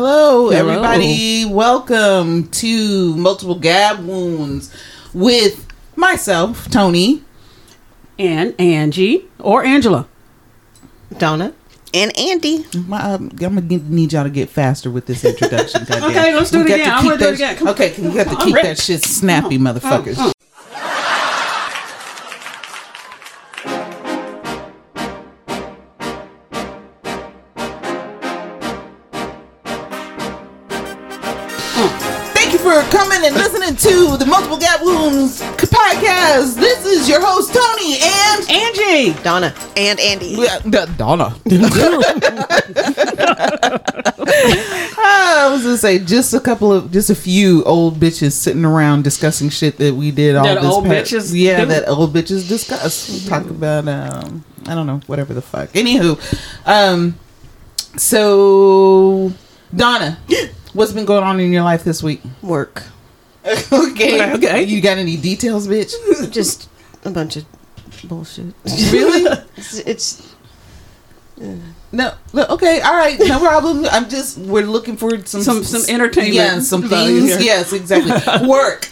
Hello, 0.00 0.50
everybody. 0.50 1.44
Welcome 1.44 2.46
to 2.50 3.16
Multiple 3.16 3.56
Gab 3.56 4.06
Wounds 4.06 4.72
with 5.12 5.66
myself, 5.96 6.70
Tony. 6.70 7.24
and 8.16 8.54
Angie 8.60 9.24
or 9.40 9.64
Angela. 9.64 10.06
Donna. 11.18 11.52
And 11.92 12.16
Andy. 12.16 12.64
My, 12.86 13.00
um, 13.02 13.30
I'm 13.32 13.36
gonna 13.36 13.60
get- 13.60 13.86
need 13.88 14.12
y'all 14.12 14.22
to 14.22 14.30
get 14.30 14.48
faster 14.48 14.88
with 14.88 15.06
this 15.06 15.24
introduction. 15.24 15.84
goddamn. 15.88 16.10
Okay, 16.10 16.32
let's 16.32 16.52
do 16.52 16.60
it 16.60 16.66
again. 16.66 16.90
I'm 16.92 17.04
gonna 17.04 17.18
do 17.18 17.28
it 17.30 17.34
again. 17.34 17.56
Come 17.56 17.66
on. 17.66 17.74
Okay, 17.74 17.92
you 18.00 18.14
got 18.14 18.28
to 18.28 18.36
keep 18.44 18.54
that 18.54 18.78
shit 18.78 19.02
snappy, 19.02 19.58
motherfuckers. 19.58 20.14
Thank 20.14 20.32
listening 33.38 33.76
to 33.76 34.16
the 34.16 34.26
Multiple 34.26 34.58
Gab 34.58 34.80
Wounds 34.82 35.40
podcast. 35.40 36.56
This 36.56 36.84
is 36.84 37.08
your 37.08 37.20
host 37.24 37.52
Tony 37.54 37.98
and 38.02 38.50
Angie. 38.50 39.22
Donna. 39.22 39.54
And 39.76 39.98
Andy. 40.00 40.26
Yeah, 40.38 40.58
D- 40.60 40.92
Donna. 40.96 41.34
I 45.00 45.48
was 45.52 45.62
gonna 45.62 45.76
say 45.78 45.98
just 45.98 46.34
a 46.34 46.40
couple 46.40 46.72
of 46.72 46.90
just 46.90 47.10
a 47.10 47.14
few 47.14 47.62
old 47.64 47.96
bitches 48.00 48.32
sitting 48.32 48.64
around 48.64 49.04
discussing 49.04 49.48
shit 49.50 49.76
that 49.78 49.94
we 49.94 50.10
did 50.10 50.36
all 50.36 50.44
That 50.44 50.60
this 50.62 50.64
old 50.70 50.84
past- 50.84 51.12
bitches 51.12 51.32
Yeah, 51.34 51.60
do? 51.60 51.66
that 51.66 51.88
old 51.88 52.12
bitches 52.12 52.48
discuss. 52.48 53.08
We 53.24 53.28
Talk 53.28 53.48
about 53.48 53.86
um 53.88 54.44
I 54.66 54.74
don't 54.74 54.86
know, 54.86 55.00
whatever 55.06 55.34
the 55.34 55.42
fuck. 55.42 55.70
Anywho, 55.70 56.18
um 56.66 57.16
so 57.96 59.32
Donna, 59.74 60.18
what's 60.72 60.92
been 60.92 61.04
going 61.04 61.22
on 61.24 61.40
in 61.40 61.52
your 61.52 61.62
life 61.62 61.84
this 61.84 62.02
week? 62.02 62.20
Work. 62.42 62.84
okay. 63.72 64.32
Okay. 64.34 64.62
You 64.64 64.80
got 64.80 64.98
any 64.98 65.16
details, 65.16 65.66
bitch? 65.68 65.92
Just 66.32 66.68
a 67.04 67.10
bunch 67.10 67.36
of 67.36 67.44
bullshit. 68.04 68.54
Really? 68.92 69.26
It's, 69.56 69.74
it's 69.80 70.34
No, 71.92 72.14
no, 72.32 72.44
okay, 72.50 72.80
all 72.80 72.96
right, 72.96 73.18
no 73.18 73.38
problem. 73.40 73.86
I'm 73.90 74.08
just 74.08 74.38
we're 74.38 74.66
looking 74.66 74.96
for 74.96 75.10
some 75.24 75.42
Some- 75.42 75.64
some 75.64 75.82
entertainment 75.92 76.34
Yeah, 76.34 76.60
some 76.60 76.82
things. 76.88 77.30
here. 77.30 77.40
Yes, 77.40 77.72
exactly. 77.72 78.48
Work, 78.48 78.88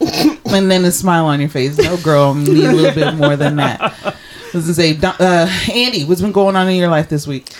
and 0.00 0.70
then 0.70 0.84
a 0.84 0.90
smile 0.90 1.26
on 1.26 1.40
your 1.40 1.48
face. 1.48 1.78
No, 1.78 1.96
girl, 1.98 2.34
need 2.34 2.64
a 2.64 2.72
little 2.72 2.94
bit 2.94 3.14
more 3.14 3.36
than 3.36 3.56
that. 3.56 4.16
I 4.52 4.56
was 4.56 4.64
gonna 4.64 4.74
say, 4.74 4.98
uh, 5.02 5.48
Andy, 5.72 6.04
what's 6.04 6.20
been 6.20 6.32
going 6.32 6.56
on 6.56 6.68
in 6.68 6.76
your 6.76 6.88
life 6.88 7.08
this 7.08 7.26
week? 7.26 7.50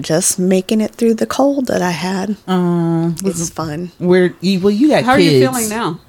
just 0.00 0.40
making 0.40 0.80
it 0.80 0.92
through 0.92 1.14
the 1.14 1.26
cold 1.26 1.66
that 1.68 1.80
I 1.80 1.92
had. 1.92 2.36
Um, 2.48 3.14
It's 3.24 3.48
fun. 3.50 3.92
where 3.98 4.34
you, 4.40 4.58
well, 4.58 4.72
you 4.72 4.88
got 4.88 5.04
How 5.04 5.14
kids. 5.16 5.28
are 5.28 5.34
you 5.36 5.40
feeling 5.48 5.68
now? 5.68 6.00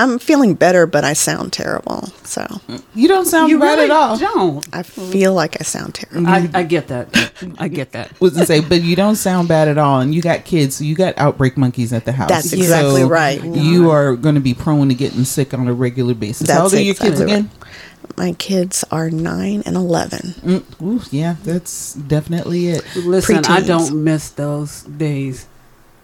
I'm 0.00 0.18
feeling 0.18 0.54
better, 0.54 0.86
but 0.86 1.04
I 1.04 1.12
sound 1.12 1.52
terrible. 1.52 2.06
So 2.24 2.46
You 2.94 3.06
don't 3.06 3.26
sound 3.26 3.50
You 3.50 3.58
bad 3.58 3.74
really 3.78 3.84
at 3.84 3.90
all. 3.90 4.16
don't. 4.16 4.66
I 4.72 4.82
feel 4.82 5.34
like 5.34 5.60
I 5.60 5.64
sound 5.64 5.94
terrible. 5.94 6.26
I, 6.26 6.48
I 6.54 6.62
get 6.62 6.88
that. 6.88 7.32
I 7.58 7.68
get 7.68 7.92
that. 7.92 8.18
was 8.20 8.32
to 8.34 8.46
say, 8.46 8.60
but 8.60 8.80
you 8.80 8.96
don't 8.96 9.16
sound 9.16 9.48
bad 9.48 9.68
at 9.68 9.76
all, 9.76 10.00
and 10.00 10.14
you 10.14 10.22
got 10.22 10.46
kids, 10.46 10.76
so 10.76 10.84
you 10.84 10.94
got 10.94 11.18
outbreak 11.18 11.58
monkeys 11.58 11.92
at 11.92 12.06
the 12.06 12.12
house. 12.12 12.30
That's 12.30 12.52
exactly 12.54 13.02
So 13.02 13.08
right. 13.08 13.44
You 13.44 13.90
are 13.90 14.16
going 14.16 14.36
to 14.36 14.40
be 14.40 14.54
prone 14.54 14.88
to 14.88 14.94
getting 14.94 15.24
sick 15.24 15.52
on 15.52 15.68
a 15.68 15.74
regular 15.74 16.14
basis. 16.14 16.48
How 16.50 16.62
old 16.62 16.72
are 16.72 16.80
your 16.80 16.94
kids 16.94 17.20
exactly 17.20 17.34
again? 17.34 17.50
My 18.16 18.32
kids 18.32 18.84
are 18.90 19.10
nine 19.10 19.62
and 19.66 19.76
11. 19.76 20.20
Mm, 20.20 20.82
ooh, 20.82 21.02
yeah, 21.10 21.36
that's 21.44 21.92
definitely 21.94 22.68
it. 22.68 22.84
Listen, 22.96 23.44
I 23.44 23.60
don't 23.60 24.02
miss 24.02 24.30
those 24.30 24.82
days 24.84 25.46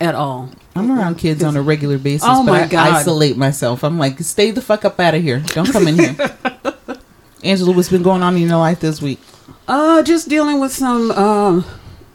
at 0.01 0.15
all. 0.15 0.51
I'm 0.75 0.91
around 0.91 1.17
kids 1.17 1.43
on 1.43 1.57
a 1.57 1.63
regular 1.63 1.99
basis, 1.99 2.29
Oh 2.31 2.45
but 2.45 2.53
my 2.53 2.63
I 2.65 2.69
God. 2.69 2.89
isolate 2.95 3.37
myself. 3.37 3.83
I'm 3.83 3.99
like, 3.99 4.19
stay 4.21 4.51
the 4.51 4.61
fuck 4.61 4.85
up 4.85 5.01
out 5.01 5.15
of 5.15 5.23
here. 5.23 5.41
Don't 5.49 5.71
come 5.73 5.89
in 5.89 5.99
here. 5.99 6.17
Angela, 7.45 7.73
what's 7.73 7.89
been 7.89 8.03
going 8.03 8.23
on 8.23 8.35
in 8.37 8.43
your 8.49 8.59
life 8.59 8.81
this 8.81 9.01
week? 9.01 9.21
Uh, 9.69 10.03
just 10.03 10.29
dealing 10.29 10.61
with 10.61 10.73
some 10.73 11.11
um, 11.13 11.65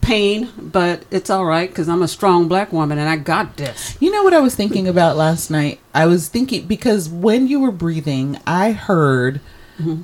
pain, 0.01 0.50
but 0.57 1.03
it's 1.11 1.29
all 1.29 1.45
right 1.45 1.69
because 1.69 1.88
I'm 1.89 2.01
a 2.01 2.07
strong 2.07 2.47
black 2.47 2.72
woman 2.72 2.97
and 2.97 3.09
I 3.09 3.16
got 3.17 3.57
this. 3.57 3.97
You 4.00 4.11
know 4.11 4.23
what 4.23 4.34
I 4.34 4.39
was 4.39 4.55
thinking 4.55 4.88
about 4.88 5.17
last 5.17 5.50
night? 5.50 5.79
I 5.94 6.05
was 6.05 6.28
thinking 6.28 6.67
because 6.67 7.09
when 7.09 7.47
you 7.47 7.59
were 7.59 7.72
breathing, 7.72 8.39
I 8.45 8.72
heard 8.73 9.39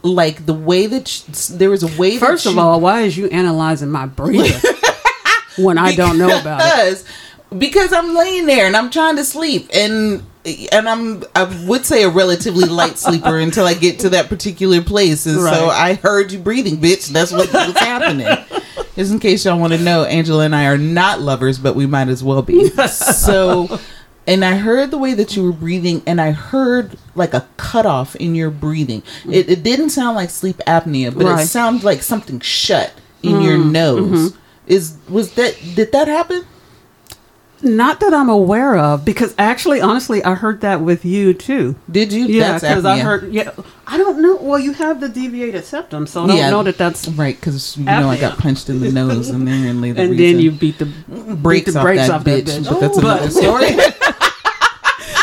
like 0.02 0.46
the 0.48 0.54
way 0.56 0.88
that 0.88 1.08
sh- 1.08 1.22
there 1.52 1.70
was 1.70 1.84
a 1.84 2.00
way. 2.00 2.12
Mm-hmm. 2.16 2.26
First 2.26 2.46
of 2.48 2.54
you- 2.56 2.60
all, 2.60 2.80
why 2.80 3.02
is 3.02 3.16
you 3.18 3.28
analyzing 3.28 3.92
my 3.92 4.06
breathing 4.08 4.60
when 5.58 5.78
I 5.78 5.94
don't 5.96 6.18
know 6.18 6.40
about 6.40 6.62
it? 6.64 7.04
Because 7.56 7.94
I'm 7.94 8.16
laying 8.16 8.46
there 8.46 8.66
and 8.66 8.76
I'm 8.76 8.90
trying 8.90 9.16
to 9.18 9.24
sleep 9.24 9.70
and 9.74 10.24
and 10.72 10.88
I'm 10.88 11.24
I 11.36 11.44
would 11.68 11.86
say 11.86 12.04
a 12.04 12.10
relatively 12.10 12.68
light 12.68 12.98
sleeper 12.98 13.38
until 13.40 13.66
I 13.66 13.74
get 13.74 14.00
to 14.00 14.10
that 14.10 14.30
particular 14.30 14.82
place 14.82 15.26
and 15.26 15.40
so 15.40 15.70
I 15.70 15.96
heard 15.96 16.32
you 16.32 16.40
breathing, 16.40 16.78
bitch. 16.78 17.10
That's 17.10 17.32
what 17.32 17.52
was 17.52 17.78
happening. 17.78 18.28
Just 18.96 19.12
in 19.12 19.20
case 19.20 19.46
y'all 19.46 19.60
want 19.60 19.74
to 19.74 19.80
know, 19.80 20.04
Angela 20.06 20.46
and 20.46 20.56
I 20.56 20.66
are 20.66 20.78
not 20.78 21.22
lovers, 21.22 21.60
but 21.60 21.76
we 21.76 21.86
might 21.86 22.08
as 22.08 22.24
well 22.24 22.42
be. 22.42 22.70
So. 22.88 23.80
And 24.30 24.44
I 24.44 24.56
heard 24.58 24.92
the 24.92 24.98
way 24.98 25.14
that 25.14 25.38
you 25.38 25.44
were 25.46 25.54
breathing, 25.54 26.04
and 26.06 26.20
I 26.20 26.32
heard 26.32 26.98
like 27.16 27.34
a 27.34 27.48
cutoff 27.56 28.14
in 28.18 28.36
your 28.36 28.50
breathing. 28.50 29.02
It, 29.26 29.50
it 29.50 29.64
didn't 29.64 29.92
sound 29.92 30.18
like 30.18 30.30
sleep 30.30 30.58
apnea, 30.68 31.16
but 31.16 31.24
Right. 31.24 31.46
it 31.46 31.48
sounded 31.48 31.86
like 31.86 32.04
something 32.04 32.42
shut 32.42 32.92
in 33.24 33.42
your 33.42 33.58
mm-hmm. 33.58 33.72
nose. 33.72 34.32
Mm-hmm. 34.32 34.40
Is 34.68 34.98
was 35.08 35.32
that 35.36 35.58
did 35.76 35.94
that 35.94 36.10
happen? 36.10 36.46
Not 37.62 38.00
that 38.02 38.14
I'm 38.14 38.30
aware 38.30 38.78
of, 38.78 39.04
because 39.04 39.34
actually, 39.38 39.82
honestly, 39.82 40.24
I 40.24 40.36
heard 40.36 40.62
that 40.62 40.82
with 40.82 41.04
you 41.04 41.34
too. 41.34 41.76
Did 41.90 42.14
you? 42.14 42.26
Yeah, 42.26 42.60
because 42.60 42.86
I 42.86 43.00
heard. 43.00 43.34
Yeah, 43.34 43.52
I 43.88 43.98
don't 43.98 44.22
know. 44.22 44.36
Well, 44.36 44.60
you 44.60 44.74
have 44.74 45.00
the 45.00 45.10
deviated 45.10 45.66
septum, 45.66 46.06
so 46.06 46.24
I 46.24 46.28
don't 46.28 46.38
Yeah. 46.38 46.50
know 46.52 46.62
that 46.64 46.78
that's. 46.78 47.08
right 47.08 47.36
because 47.36 47.76
you 47.78 47.86
know 47.86 48.10
I 48.10 48.18
got 48.20 48.38
punched 48.38 48.70
in 48.70 48.80
the 48.80 48.92
nose 48.92 49.30
and 49.30 49.48
then 49.48 49.82
the 49.82 49.90
And 49.98 50.20
then 50.20 50.40
you 50.40 50.52
beat 50.52 50.78
the 50.78 50.86
breaks, 50.86 51.66
beat 51.66 51.74
the 51.74 51.80
off, 51.80 51.84
brakes 51.84 52.08
that 52.08 52.12
off 52.12 52.24
that 52.26 52.46
bitch. 52.46 52.60
bitch. 52.60 52.70
But 52.70 52.80
that's 52.80 52.98
another 52.98 53.30
story. 53.30 53.70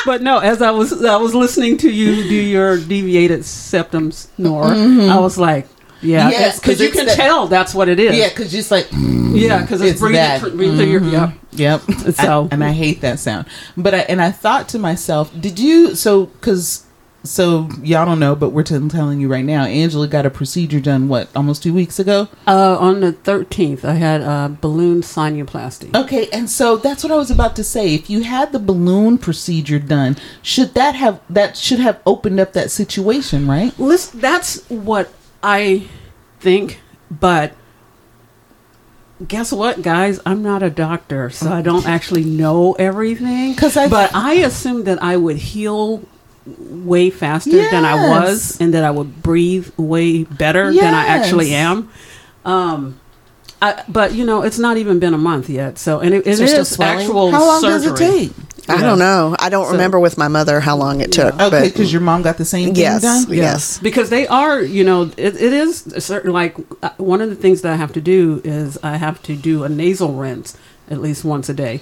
But 0.07 0.21
no, 0.21 0.39
as 0.39 0.61
I 0.61 0.71
was 0.71 1.03
I 1.05 1.17
was 1.17 1.35
listening 1.35 1.79
to 1.79 1.91
you 1.91 2.25
do 2.25 2.35
your 2.35 2.77
deviated 2.79 3.43
septum 3.45 4.13
snore, 4.13 4.65
mm-hmm. 4.65 5.09
I 5.11 5.19
was 5.19 5.39
like, 5.39 5.67
yeah, 6.05 6.31
Mm-hmm. 6.31 6.43
'cause 6.45 6.61
because 6.61 6.81
you 6.81 6.91
can 6.91 7.07
that- 7.07 7.17
tell 7.17 7.47
that's 7.47 7.75
what 7.75 7.89
it 7.89 7.99
is. 7.99 8.17
yeah, 8.17 8.29
because 8.29 8.51
just 8.53 8.71
like 8.71 8.89
yeah, 8.93 9.63
because 9.63 9.81
it's, 9.81 9.93
It's 9.93 10.01
breathing, 10.01 10.17
that. 10.21 10.41
thr- 10.41 10.51
breathing 10.51 10.77
through 10.77 10.87
your 10.87 11.03
yeah. 11.05 11.33
Yep. 11.53 11.83
So- 12.15 12.49
I- 12.51 12.55
and 12.55 12.63
I 12.65 12.73
hate 12.73 13.01
that 13.01 13.19
sound. 13.19 13.47
But 13.77 13.95
I 13.95 13.99
and 14.01 14.21
I 14.23 14.31
thought 14.31 14.69
to 14.71 14.79
myself, 14.79 15.33
did 15.41 15.59
you 15.59 15.95
so 15.95 16.27
cuz 16.41 16.83
so 17.27 17.71
y'all 17.83 18.05
don't 18.05 18.21
know, 18.21 18.35
but 18.37 18.51
we're 18.51 18.63
t- 18.63 18.79
telling 18.91 19.19
you 19.19 19.29
right 19.29 19.47
now. 19.47 19.65
Angela 19.65 20.07
got 20.07 20.27
a 20.27 20.31
procedure 20.31 20.79
done 20.79 21.09
what 21.09 21.29
almost 21.35 21.63
two 21.63 21.73
weeks 21.73 21.99
ago. 21.99 22.29
Uh, 22.47 22.77
on 22.79 23.01
the 23.01 23.13
thirteenth, 23.13 23.83
I 23.83 23.95
had 23.95 24.21
a 24.21 24.55
balloon 24.61 25.01
sinuplasty. 25.01 25.95
Okay, 25.95 26.29
and 26.35 26.51
so 26.51 26.77
that's 26.77 27.03
what 27.03 27.11
I 27.11 27.17
was 27.17 27.31
about 27.31 27.57
to 27.57 27.65
say. 27.65 27.95
If 27.95 28.11
you 28.11 28.25
had 28.25 28.53
the 28.53 28.59
balloon 28.59 29.17
procedure 29.17 29.79
done, 29.79 30.17
should 30.43 30.75
that 30.75 30.97
have 30.97 31.19
that 31.31 31.57
should 31.57 31.81
have 31.81 31.99
opened 32.05 32.41
up 32.41 32.53
that 32.53 32.71
situation, 32.71 33.49
right? 33.49 33.73
Listen, 33.81 34.21
that's 34.21 34.61
what 34.69 35.11
I 35.47 35.83
think, 36.41 36.81
but 37.11 37.53
guess 39.29 39.53
what, 39.53 39.83
guys? 39.83 40.19
I'm 40.27 40.43
not 40.43 40.63
a 40.63 40.71
doctor, 40.71 41.31
so 41.31 41.53
I 41.53 41.63
don't 41.63 41.87
actually 41.87 42.25
know 42.25 42.73
everything. 42.79 43.55
'Cause 43.55 43.77
I- 43.77 43.89
but 43.89 44.15
I 44.15 44.35
assumed 44.35 44.87
that 44.87 45.03
I 45.03 45.17
would 45.17 45.37
heal 45.37 46.03
way 46.47 47.11
faster 47.11 47.51
than 47.71 47.85
I 47.85 48.09
was, 48.11 48.59
and 48.61 48.75
that 48.75 48.85
I 48.85 48.91
would 48.91 49.23
breathe 49.23 49.69
way 49.77 50.25
better 50.25 50.73
than 50.73 50.95
I 50.95 51.07
actually 51.07 51.55
am. 51.55 51.89
Um, 52.45 52.97
I, 53.63 53.83
but 53.89 54.13
you 54.15 54.27
know, 54.27 54.43
it's 54.43 54.59
not 54.59 54.77
even 54.77 54.99
been 54.99 55.15
a 55.15 55.19
month 55.19 55.49
yet, 55.49 55.79
so 55.79 56.01
and 56.01 56.15
it, 56.15 56.27
it 56.27 56.39
Is 56.41 56.69
still 56.69 56.85
actual. 56.85 57.31
How 57.31 57.47
long 57.47 57.61
surgery. 57.63 57.91
does 57.91 58.01
it 58.01 58.13
take? 58.13 58.33
I 58.69 58.81
don't 58.81 58.99
know. 58.99 59.37
I 59.39 59.49
don't 59.49 59.67
So- 59.67 59.73
remember 59.73 59.99
with 60.01 60.17
my 60.17 60.29
mother 60.29 60.61
how 60.61 60.77
long 60.77 61.01
it 61.01 61.13
took. 61.13 61.39
Okay, 61.41 61.65
because 61.69 61.93
your 61.93 62.01
mom 62.01 62.23
got 62.23 62.39
the 62.39 62.45
same 62.45 62.69
thing 62.75 62.77
Yes. 62.83 63.03
done. 63.03 63.27
Yeah. 63.29 63.43
Yes. 63.43 63.79
because 63.79 64.11
they 64.11 64.27
are, 64.27 64.61
you 64.61 64.85
know, 64.85 65.03
it, 65.17 65.35
it 65.37 65.53
is 65.53 65.87
a 65.89 66.01
certain 66.01 66.33
like 66.33 66.57
uh, 66.83 66.91
one 66.97 67.21
of 67.21 67.29
the 67.29 67.37
things 67.37 67.61
that 67.63 67.73
I 67.73 67.77
have 67.77 67.93
to 67.93 68.01
do 68.01 68.41
is 68.45 68.79
I 68.83 68.97
have 68.97 69.23
to 69.25 69.37
do 69.37 69.65
a 69.65 69.69
nasal 69.69 70.15
rinse 70.15 70.57
at 70.91 71.01
least 71.01 71.25
once 71.25 71.49
a 71.49 71.55
day, 71.55 71.81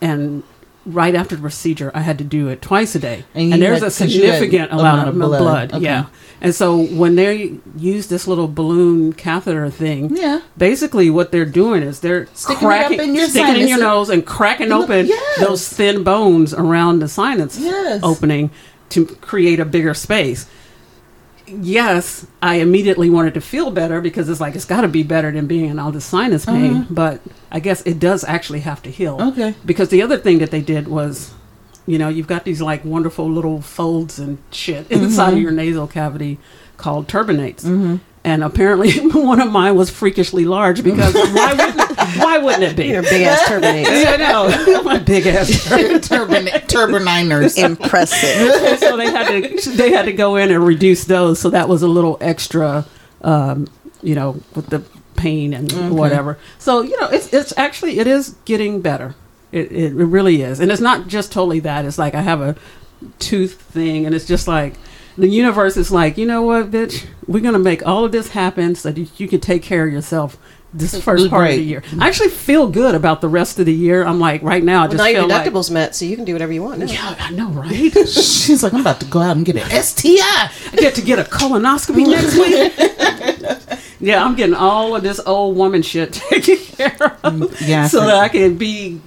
and 0.00 0.42
right 0.84 1.14
after 1.14 1.36
the 1.36 1.42
procedure 1.42 1.90
I 1.94 2.00
had 2.00 2.18
to 2.18 2.24
do 2.24 2.48
it 2.48 2.60
twice 2.60 2.94
a 2.94 2.98
day, 2.98 3.24
And 3.34 3.52
and, 3.54 3.62
there's 3.62 3.80
had- 3.80 3.88
a 3.92 3.94
'cause 3.94 4.14
you 4.14 4.26
had 4.26 4.38
significant 4.40 4.72
amount 4.72 4.82
amount 4.82 5.08
of 5.08 5.14
blood. 5.14 5.38
blood, 5.38 5.72
Okay. 5.74 5.84
yeah. 5.84 6.04
And 6.40 6.52
so 6.54 6.76
when 6.76 7.14
they 7.14 7.52
use 7.78 8.08
this 8.08 8.26
little 8.26 8.48
balloon 8.48 9.12
catheter 9.12 9.70
thing, 9.70 10.16
Yeah. 10.16 10.40
basically 10.58 11.08
what 11.08 11.30
they're 11.30 11.44
doing 11.44 11.82
is 11.84 12.00
they're 12.00 12.26
Sticking 12.34 12.68
it 12.68 12.72
up 12.72 12.88
cracking, 12.88 13.00
in 13.00 13.14
your 13.14 13.28
sticking 13.28 13.62
in 13.62 13.68
your 13.68 13.78
nose 13.78 14.10
and 14.10 14.26
cracking 14.26 14.70
Look, 14.70 14.84
open 14.90 15.06
yes. 15.06 15.38
those 15.40 15.68
thin 15.68 16.02
bones 16.02 16.52
around 16.52 16.98
the 16.98 17.06
sinus 17.08 17.58
Yes. 17.60 18.00
opening 18.02 18.50
to 18.88 19.04
create 19.20 19.60
a 19.60 19.64
bigger 19.64 19.94
space. 19.94 20.46
Yes, 21.46 22.26
I 22.40 22.56
immediately 22.56 23.10
wanted 23.10 23.34
to 23.34 23.40
feel 23.40 23.70
better 23.70 24.00
because 24.00 24.28
it's 24.28 24.40
like 24.40 24.54
it's 24.54 24.64
got 24.64 24.82
to 24.82 24.88
be 24.88 25.02
better 25.02 25.30
than 25.30 25.46
being 25.46 25.66
in 25.70 25.78
all 25.78 25.92
this 25.92 26.04
sinus 26.04 26.44
pain. 26.44 26.76
Uh-huh. 26.76 26.86
But 26.90 27.20
I 27.50 27.60
guess 27.60 27.82
it 27.82 27.98
does 27.98 28.24
actually 28.24 28.60
have 28.60 28.82
to 28.82 28.90
heal. 28.90 29.18
Okay. 29.20 29.54
Because 29.64 29.88
the 29.88 30.02
other 30.02 30.18
thing 30.18 30.38
that 30.38 30.50
they 30.50 30.60
did 30.60 30.88
was, 30.88 31.32
you 31.86 31.98
know, 31.98 32.08
you've 32.08 32.26
got 32.26 32.44
these 32.44 32.60
like 32.60 32.84
wonderful 32.84 33.30
little 33.30 33.60
folds 33.60 34.18
and 34.18 34.38
shit 34.50 34.90
inside 34.90 35.34
of 35.34 35.38
your 35.38 35.52
nasal 35.52 35.86
cavity 35.86 36.38
called 36.76 37.08
turbinates. 37.08 38.00
And 38.24 38.44
apparently, 38.44 38.92
one 39.10 39.40
of 39.40 39.50
mine 39.50 39.74
was 39.74 39.90
freakishly 39.90 40.44
large 40.44 40.84
because 40.84 41.14
why 41.14 41.54
wouldn't 41.54 41.91
why 42.18 42.38
wouldn't 42.38 42.62
it 42.62 42.76
be? 42.76 42.86
Your 42.86 43.02
big 43.02 43.22
ass 43.22 43.42
turbinates. 43.42 43.86
I 44.06 44.16
know 44.16 44.82
my 44.82 44.98
big 44.98 45.26
ass. 45.26 45.48
Turban 46.08 46.46
turbininers. 46.46 47.62
Impressive. 47.62 48.78
so 48.78 48.96
they 48.96 49.10
had 49.10 49.28
to 49.28 49.70
they 49.70 49.90
had 49.90 50.04
to 50.06 50.12
go 50.12 50.36
in 50.36 50.50
and 50.50 50.64
reduce 50.64 51.04
those. 51.04 51.38
So 51.38 51.50
that 51.50 51.68
was 51.68 51.82
a 51.82 51.88
little 51.88 52.18
extra, 52.20 52.86
um, 53.22 53.68
you 54.02 54.14
know, 54.14 54.40
with 54.54 54.68
the 54.68 54.82
pain 55.16 55.54
and 55.54 55.96
whatever. 55.96 56.38
So 56.58 56.82
you 56.82 56.98
know, 57.00 57.08
it's 57.08 57.32
it's 57.32 57.56
actually 57.56 57.98
it 57.98 58.06
is 58.06 58.36
getting 58.44 58.80
better. 58.80 59.14
It, 59.52 59.70
it 59.70 59.92
it 59.92 60.04
really 60.04 60.42
is, 60.42 60.60
and 60.60 60.70
it's 60.70 60.80
not 60.80 61.08
just 61.08 61.32
totally 61.32 61.60
that. 61.60 61.84
It's 61.84 61.98
like 61.98 62.14
I 62.14 62.22
have 62.22 62.40
a 62.40 62.56
tooth 63.18 63.60
thing, 63.60 64.06
and 64.06 64.14
it's 64.14 64.26
just 64.26 64.48
like 64.48 64.74
the 65.16 65.28
universe 65.28 65.76
is 65.76 65.90
like, 65.90 66.16
you 66.16 66.26
know 66.26 66.42
what, 66.42 66.70
bitch, 66.70 67.06
we're 67.26 67.42
gonna 67.42 67.58
make 67.58 67.86
all 67.86 68.04
of 68.04 68.12
this 68.12 68.28
happen 68.28 68.74
so 68.74 68.90
that 68.90 69.20
you 69.20 69.28
can 69.28 69.40
take 69.40 69.62
care 69.62 69.86
of 69.86 69.92
yourself. 69.92 70.38
This 70.74 70.98
first 71.02 71.28
part 71.28 71.50
of 71.50 71.56
the 71.56 71.62
year, 71.62 71.82
I 72.00 72.08
actually 72.08 72.30
feel 72.30 72.66
good 72.66 72.94
about 72.94 73.20
the 73.20 73.28
rest 73.28 73.58
of 73.58 73.66
the 73.66 73.74
year. 73.74 74.04
I'm 74.04 74.18
like, 74.18 74.42
right 74.42 74.62
now, 74.64 74.78
I 74.78 74.82
Well, 74.84 74.88
just 74.92 74.98
now 74.98 75.06
your 75.08 75.20
feel 75.22 75.28
like, 75.28 75.44
deductible's 75.52 75.70
met, 75.70 75.94
so 75.94 76.04
you 76.06 76.16
can 76.16 76.24
do 76.24 76.32
whatever 76.32 76.52
you 76.52 76.62
want. 76.62 76.78
now. 76.78 76.86
yeah, 76.86 77.14
I 77.18 77.30
know, 77.32 77.48
right? 77.50 77.92
She's 78.08 78.62
like, 78.62 78.72
I'm 78.72 78.80
about 78.80 79.00
to 79.00 79.06
go 79.06 79.20
out 79.20 79.36
and 79.36 79.44
get 79.44 79.56
an 79.56 79.82
STI. 79.82 80.18
I 80.18 80.50
get 80.76 80.94
to 80.94 81.02
get 81.02 81.18
a 81.18 81.24
colonoscopy 81.24 82.06
next 82.06 82.36
week. 82.38 83.78
yeah, 84.00 84.24
I'm 84.24 84.34
getting 84.34 84.54
all 84.54 84.96
of 84.96 85.02
this 85.02 85.20
old 85.26 85.56
woman 85.56 85.82
shit 85.82 86.14
taken 86.14 86.56
care 86.56 87.18
of, 87.22 87.32
mm, 87.34 87.68
Yeah. 87.68 87.86
So 87.86 88.00
that 88.06 88.16
I 88.16 88.28
can 88.28 88.56
be 88.56 89.00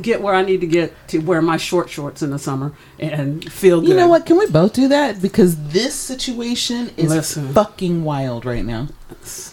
get 0.00 0.20
where 0.22 0.34
I 0.34 0.42
need 0.42 0.60
to 0.60 0.66
get 0.66 0.92
to 1.08 1.18
wear 1.18 1.40
my 1.42 1.56
short 1.56 1.88
shorts 1.90 2.22
in 2.22 2.30
the 2.30 2.38
summer 2.38 2.72
and 2.98 3.50
feel 3.52 3.80
good. 3.80 3.90
You 3.90 3.96
know 3.96 4.08
what? 4.08 4.26
Can 4.26 4.38
we 4.38 4.46
both 4.46 4.72
do 4.72 4.88
that? 4.88 5.20
Because 5.22 5.56
this 5.68 5.94
situation 5.94 6.90
is 6.96 7.10
Listen. 7.10 7.52
fucking 7.52 8.04
wild 8.04 8.44
right 8.44 8.64
now. 8.64 8.88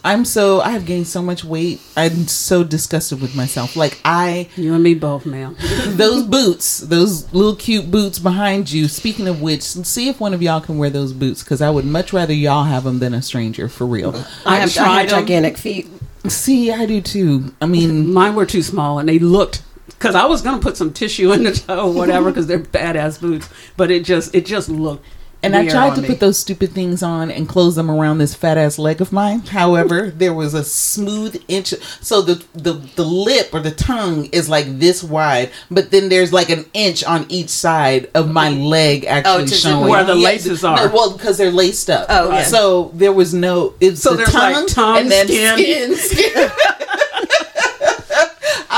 I'm 0.03 0.25
so 0.25 0.61
I 0.61 0.69
have 0.69 0.85
gained 0.85 1.07
so 1.07 1.21
much 1.21 1.43
weight. 1.43 1.81
I'm 1.97 2.27
so 2.27 2.63
disgusted 2.63 3.21
with 3.21 3.35
myself. 3.35 3.75
Like 3.75 3.99
I 4.05 4.49
You 4.55 4.73
and 4.73 4.83
me 4.83 4.93
both, 4.93 5.25
ma'am. 5.25 5.55
those 5.87 6.23
boots, 6.23 6.79
those 6.79 7.31
little 7.33 7.55
cute 7.55 7.89
boots 7.89 8.19
behind 8.19 8.71
you. 8.71 8.87
Speaking 8.87 9.27
of 9.27 9.41
which, 9.41 9.61
see 9.63 10.09
if 10.09 10.19
one 10.19 10.33
of 10.33 10.41
y'all 10.41 10.61
can 10.61 10.77
wear 10.77 10.89
those 10.89 11.13
boots 11.13 11.43
because 11.43 11.61
I 11.61 11.69
would 11.69 11.85
much 11.85 12.13
rather 12.13 12.33
y'all 12.33 12.65
have 12.65 12.83
them 12.83 12.99
than 12.99 13.13
a 13.13 13.21
stranger 13.21 13.67
for 13.67 13.85
real. 13.87 14.13
I 14.45 14.57
have, 14.57 14.69
I 14.69 14.73
tried 14.73 15.09
have 15.09 15.19
'em. 15.19 15.25
gigantic 15.25 15.57
feet. 15.57 15.87
See, 16.27 16.71
I 16.71 16.85
do 16.85 17.01
too. 17.01 17.53
I 17.61 17.65
mean, 17.65 18.13
Mine 18.13 18.35
were 18.35 18.45
too 18.45 18.61
small, 18.63 18.97
and 18.99 19.09
they 19.09 19.19
looked. 19.19 19.61
Because 20.03 20.15
I 20.15 20.25
was 20.25 20.41
gonna 20.41 20.59
put 20.59 20.75
some 20.75 20.91
tissue 20.91 21.31
in 21.31 21.44
the 21.44 21.51
toe, 21.53 21.88
or 21.88 21.94
whatever, 21.94 22.29
because 22.29 22.45
they're 22.45 22.59
badass 22.59 23.21
boots. 23.21 23.47
But 23.77 23.89
it 23.89 24.03
just, 24.03 24.35
it 24.35 24.45
just 24.45 24.67
looked. 24.67 25.05
And 25.41 25.55
I 25.55 25.65
tried 25.67 25.91
on 25.91 25.95
to 25.95 26.01
me. 26.01 26.07
put 26.09 26.19
those 26.19 26.38
stupid 26.38 26.71
things 26.71 27.01
on 27.01 27.31
and 27.31 27.47
close 27.47 27.75
them 27.75 27.89
around 27.89 28.17
this 28.17 28.33
fat 28.35 28.57
ass 28.57 28.77
leg 28.77 29.00
of 29.00 29.13
mine. 29.13 29.41
However, 29.41 30.09
there 30.15 30.33
was 30.33 30.53
a 30.53 30.63
smooth 30.65 31.41
inch. 31.47 31.73
So 32.01 32.21
the, 32.21 32.44
the 32.53 32.73
the 32.73 33.05
lip 33.05 33.53
or 33.53 33.61
the 33.61 33.71
tongue 33.71 34.25
is 34.33 34.50
like 34.50 34.77
this 34.79 35.01
wide, 35.03 35.51
but 35.71 35.89
then 35.91 36.09
there's 36.09 36.33
like 36.33 36.50
an 36.50 36.65
inch 36.73 37.05
on 37.05 37.25
each 37.29 37.50
side 37.50 38.09
of 38.13 38.29
my 38.29 38.50
oh, 38.50 38.51
leg 38.51 39.05
actually 39.05 39.45
to- 39.45 39.55
showing 39.55 39.89
where 39.89 40.03
the 40.03 40.15
laces 40.15 40.65
are. 40.65 40.75
No, 40.75 40.94
well, 40.94 41.13
because 41.13 41.38
they're 41.38 41.50
laced 41.50 41.89
up. 41.89 42.07
Oh, 42.09 42.29
yeah. 42.29 42.44
So 42.44 42.91
there 42.94 43.13
was 43.13 43.33
no. 43.33 43.73
It's 43.79 44.01
So 44.01 44.11
the 44.11 44.17
there's, 44.17 44.33
like, 44.33 44.53
tongue, 44.53 44.67
tongue, 44.67 44.97
and 44.97 45.11
then 45.11 45.27
skin. 45.27 45.95
skin. 45.95 45.95
skin. 45.95 46.51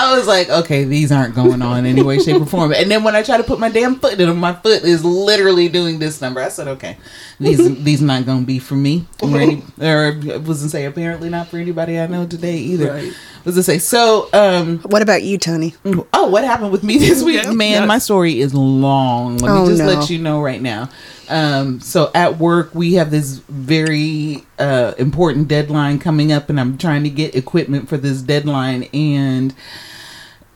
I 0.05 0.17
was 0.17 0.27
like, 0.27 0.49
okay, 0.49 0.83
these 0.83 1.11
aren't 1.11 1.35
going 1.35 1.61
on 1.61 1.79
in 1.79 1.85
any 1.85 2.01
way, 2.03 2.19
shape, 2.19 2.41
or 2.41 2.45
form. 2.45 2.73
And 2.73 2.89
then 2.89 3.03
when 3.03 3.15
I 3.15 3.23
try 3.23 3.37
to 3.37 3.43
put 3.43 3.59
my 3.59 3.69
damn 3.69 3.95
foot 3.99 4.13
in 4.19 4.27
them, 4.27 4.37
my 4.37 4.53
foot 4.53 4.83
is 4.83 5.03
literally 5.03 5.67
doing 5.69 5.99
this 5.99 6.21
number. 6.21 6.41
I 6.41 6.49
said, 6.49 6.67
okay, 6.69 6.97
these 7.39 7.83
these 7.83 8.01
not 8.01 8.25
gonna 8.25 8.45
be 8.45 8.59
for 8.59 8.75
me, 8.75 9.05
or, 9.21 9.37
any, 9.37 9.63
or 9.81 10.19
I 10.33 10.37
wasn't 10.37 10.71
say 10.71 10.85
apparently 10.85 11.29
not 11.29 11.47
for 11.47 11.57
anybody 11.57 11.99
I 11.99 12.07
know 12.07 12.25
today 12.25 12.57
either. 12.57 12.91
Right. 12.91 13.13
Was 13.43 13.53
to 13.55 13.61
say 13.63 13.77
so? 13.77 14.27
Um, 14.33 14.79
What 14.79 15.03
about 15.03 15.21
you, 15.21 15.37
Tony? 15.37 15.75
oh, 16.13 16.27
what 16.29 16.43
happened 16.43 16.71
with 16.71 16.81
me 16.83 16.97
this 16.97 17.21
week, 17.21 17.43
Yeah. 17.43 17.51
man? 17.51 17.71
Yes. 17.73 17.87
My 17.87 17.99
story 17.99 18.39
is 18.39 18.55
long. 18.55 19.37
Let 19.37 19.51
Oh, 19.51 19.63
me 19.63 19.69
just 19.69 19.83
no. 19.83 19.87
let 19.87 20.09
you 20.09 20.17
know 20.17 20.41
right 20.41 20.59
now. 20.61 20.89
Um, 21.29 21.79
so 21.79 22.09
at 22.15 22.39
work 22.39 22.73
we 22.73 22.93
have 22.95 23.11
this 23.11 23.37
very 23.49 24.43
uh, 24.57 24.93
important 24.97 25.47
deadline 25.47 25.99
coming 25.99 26.31
up, 26.31 26.49
and 26.49 26.59
I'm 26.59 26.77
trying 26.79 27.03
to 27.03 27.09
get 27.11 27.35
equipment 27.35 27.87
for 27.87 27.97
this 27.97 28.21
deadline 28.21 28.83
and. 28.93 29.53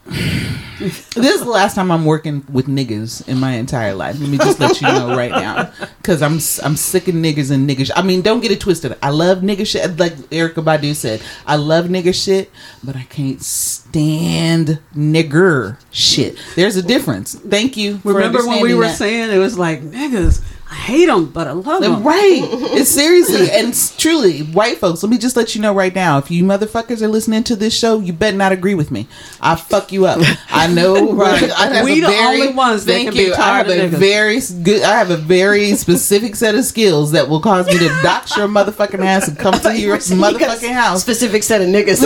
this 0.80 1.14
is 1.16 1.42
the 1.42 1.50
last 1.50 1.76
time 1.76 1.92
I'm 1.92 2.06
working 2.06 2.44
with 2.52 2.68
niggas 2.68 3.28
in 3.28 3.40
my 3.40 3.52
entire 3.54 3.94
life. 3.94 4.20
Let 4.20 4.30
me 4.30 4.38
just 4.38 4.60
let 4.60 4.82
you 4.82 4.88
know 4.88 5.16
right 5.16 5.32
now, 5.32 5.72
because 5.98 6.22
I'm 6.22 6.40
I'm 6.66 6.76
sick 6.76 7.08
of 7.08 7.16
niggas 7.16 7.52
and 7.52 7.70
niggas. 7.70 7.92
I 7.96 8.02
mean, 8.02 8.22
don't 8.22 8.40
get 8.40 8.52
it 8.52 8.60
twisted. 8.60 8.98
I 9.04 9.10
love 9.10 9.40
nigga 9.40 9.68
shit, 9.68 9.98
like 10.00 10.14
Erykah 10.14 10.64
Badu 10.64 10.96
said. 10.96 11.22
I 11.46 11.58
love 11.58 11.86
nigga 11.86 12.14
shit, 12.14 12.50
but 12.84 12.96
I 12.96 13.04
can't 13.04 13.42
stand 13.42 14.80
nigger 14.96 15.78
shit. 15.92 16.38
There's 16.56 16.76
a 16.76 16.84
difference. 16.84 17.36
Thank 17.36 17.78
you. 17.78 18.00
For 18.00 18.14
Remember 18.14 18.48
when 18.48 18.62
we 18.62 18.74
were 18.74 18.86
that. 18.86 18.98
saying 18.98 19.32
it 19.32 19.38
was 19.38 19.58
like 19.60 19.82
niggas? 19.82 20.42
I 20.72 20.76
hate 20.76 21.06
them, 21.08 21.26
but 21.32 21.48
I 21.48 21.52
love 21.54 21.82
them. 21.82 22.04
Right. 22.04 22.42
It's 22.80 22.92
seriously 22.92 23.50
and 23.52 23.70
it's 23.70 23.96
truly 23.98 24.42
white 24.42 24.78
folks. 24.78 25.02
Let 25.04 25.10
me 25.10 25.18
just 25.18 25.36
let 25.36 25.56
you 25.56 25.62
know 25.62 25.74
right 25.74 25.94
now. 25.94 26.20
If 26.20 26.30
you 26.30 26.44
motherfuckers 26.44 27.02
are 27.02 27.08
listening 27.08 27.44
to 27.46 27.56
this 27.56 27.76
show, 27.78 28.00
you 28.00 28.14
better 28.14 28.38
not 28.38 28.52
agree 28.52 28.76
with 28.76 28.92
me. 28.92 29.08
I 29.42 29.56
fuck 29.56 29.92
you 29.92 30.06
up. 30.06 30.20
I 30.50 30.68
know. 30.68 31.14
Right. 31.20 31.52
I 31.52 31.68
have 31.74 31.86
We 31.86 32.04
a 32.04 32.08
the 32.08 32.16
only 32.16 32.54
ones 32.54 32.86
that 32.86 32.92
thank 32.94 33.10
can 33.10 33.18
be 33.18 33.24
you. 33.26 33.34
I 33.34 33.58
have 33.58 33.68
of 33.68 33.74
a 33.74 33.78
niggas. 33.78 34.00
very 34.00 34.40
good. 34.64 34.84
I 34.84 34.98
have 34.98 35.10
a 35.10 35.18
very 35.18 35.74
specific 35.74 36.36
set 36.36 36.54
of 36.56 36.64
skills 36.64 37.12
that 37.14 37.28
will 37.28 37.42
cause 37.42 37.66
me 37.68 37.78
to 37.80 37.88
dox 38.04 38.38
your 38.38 38.48
motherfucking 38.48 39.04
ass 39.04 39.28
and 39.28 39.38
come 39.38 39.54
to 39.60 39.78
your 39.78 39.98
motherfucking 39.98 40.72
house. 40.74 41.02
Specific 41.02 41.42
set 41.44 41.62
of 41.62 41.68
niggas. 41.68 42.00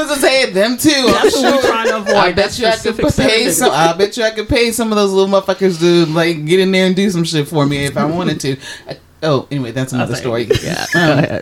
Was 0.00 0.18
it 0.18 0.20
saying 0.20 0.54
them 0.54 0.76
too? 0.76 0.90
That's 0.90 1.36
what 1.36 1.54
we're 1.64 1.70
trying 1.70 1.88
to 1.88 1.96
avoid. 1.98 2.14
I 2.14 2.32
that 2.32 2.36
bet 2.36 2.58
you 2.58 2.66
I 2.66 2.76
could 2.76 2.96
pay 3.16 3.50
some. 3.50 3.70
I 3.72 3.92
bet 3.96 4.16
you 4.16 4.24
I 4.24 4.30
could 4.30 4.48
pay 4.48 4.72
some 4.72 4.90
of 4.92 4.96
those 4.96 5.12
little 5.12 5.28
motherfuckers 5.40 5.78
to 5.80 6.06
like 6.12 6.44
get 6.46 6.60
in 6.60 6.72
there 6.72 6.86
and 6.86 6.96
do 6.96 7.10
some 7.10 7.24
shit 7.24 7.48
for 7.48 7.66
me 7.66 7.84
if 7.84 7.96
I 7.96 8.04
wanted 8.04 8.40
to. 8.40 8.56
I- 8.88 8.98
oh, 9.22 9.46
anyway, 9.50 9.70
that's 9.72 9.92
another 9.92 10.16
story. 10.16 10.48
Yeah. 10.62 10.86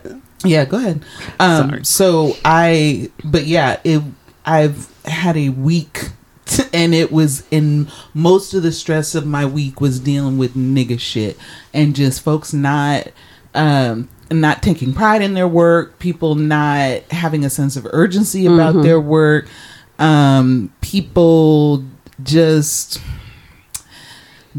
Um, 0.04 0.22
Yeah, 0.44 0.64
go 0.64 0.76
ahead. 0.76 1.04
Um, 1.40 1.68
Sorry. 1.70 1.84
so 1.84 2.36
I, 2.44 3.10
but 3.24 3.46
yeah, 3.46 3.80
it. 3.84 4.02
I've 4.46 4.88
had 5.04 5.36
a 5.36 5.48
week, 5.50 6.10
and 6.72 6.94
it 6.94 7.10
was 7.12 7.44
in 7.50 7.88
most 8.14 8.54
of 8.54 8.62
the 8.62 8.70
stress 8.72 9.14
of 9.14 9.26
my 9.26 9.44
week 9.44 9.80
was 9.80 9.98
dealing 10.00 10.38
with 10.38 10.54
nigga 10.54 10.98
shit 11.00 11.36
and 11.74 11.94
just 11.96 12.22
folks 12.22 12.52
not. 12.52 13.08
Um, 13.54 14.08
not 14.30 14.62
taking 14.62 14.92
pride 14.94 15.22
in 15.22 15.34
their 15.34 15.48
work, 15.48 15.98
people 15.98 16.34
not 16.34 17.00
having 17.10 17.44
a 17.44 17.50
sense 17.50 17.76
of 17.76 17.86
urgency 17.92 18.46
about 18.46 18.74
Mm-hmm. 18.74 18.82
their 18.82 19.00
work, 19.00 19.46
um, 19.98 20.72
people 20.80 21.84
just 22.22 23.00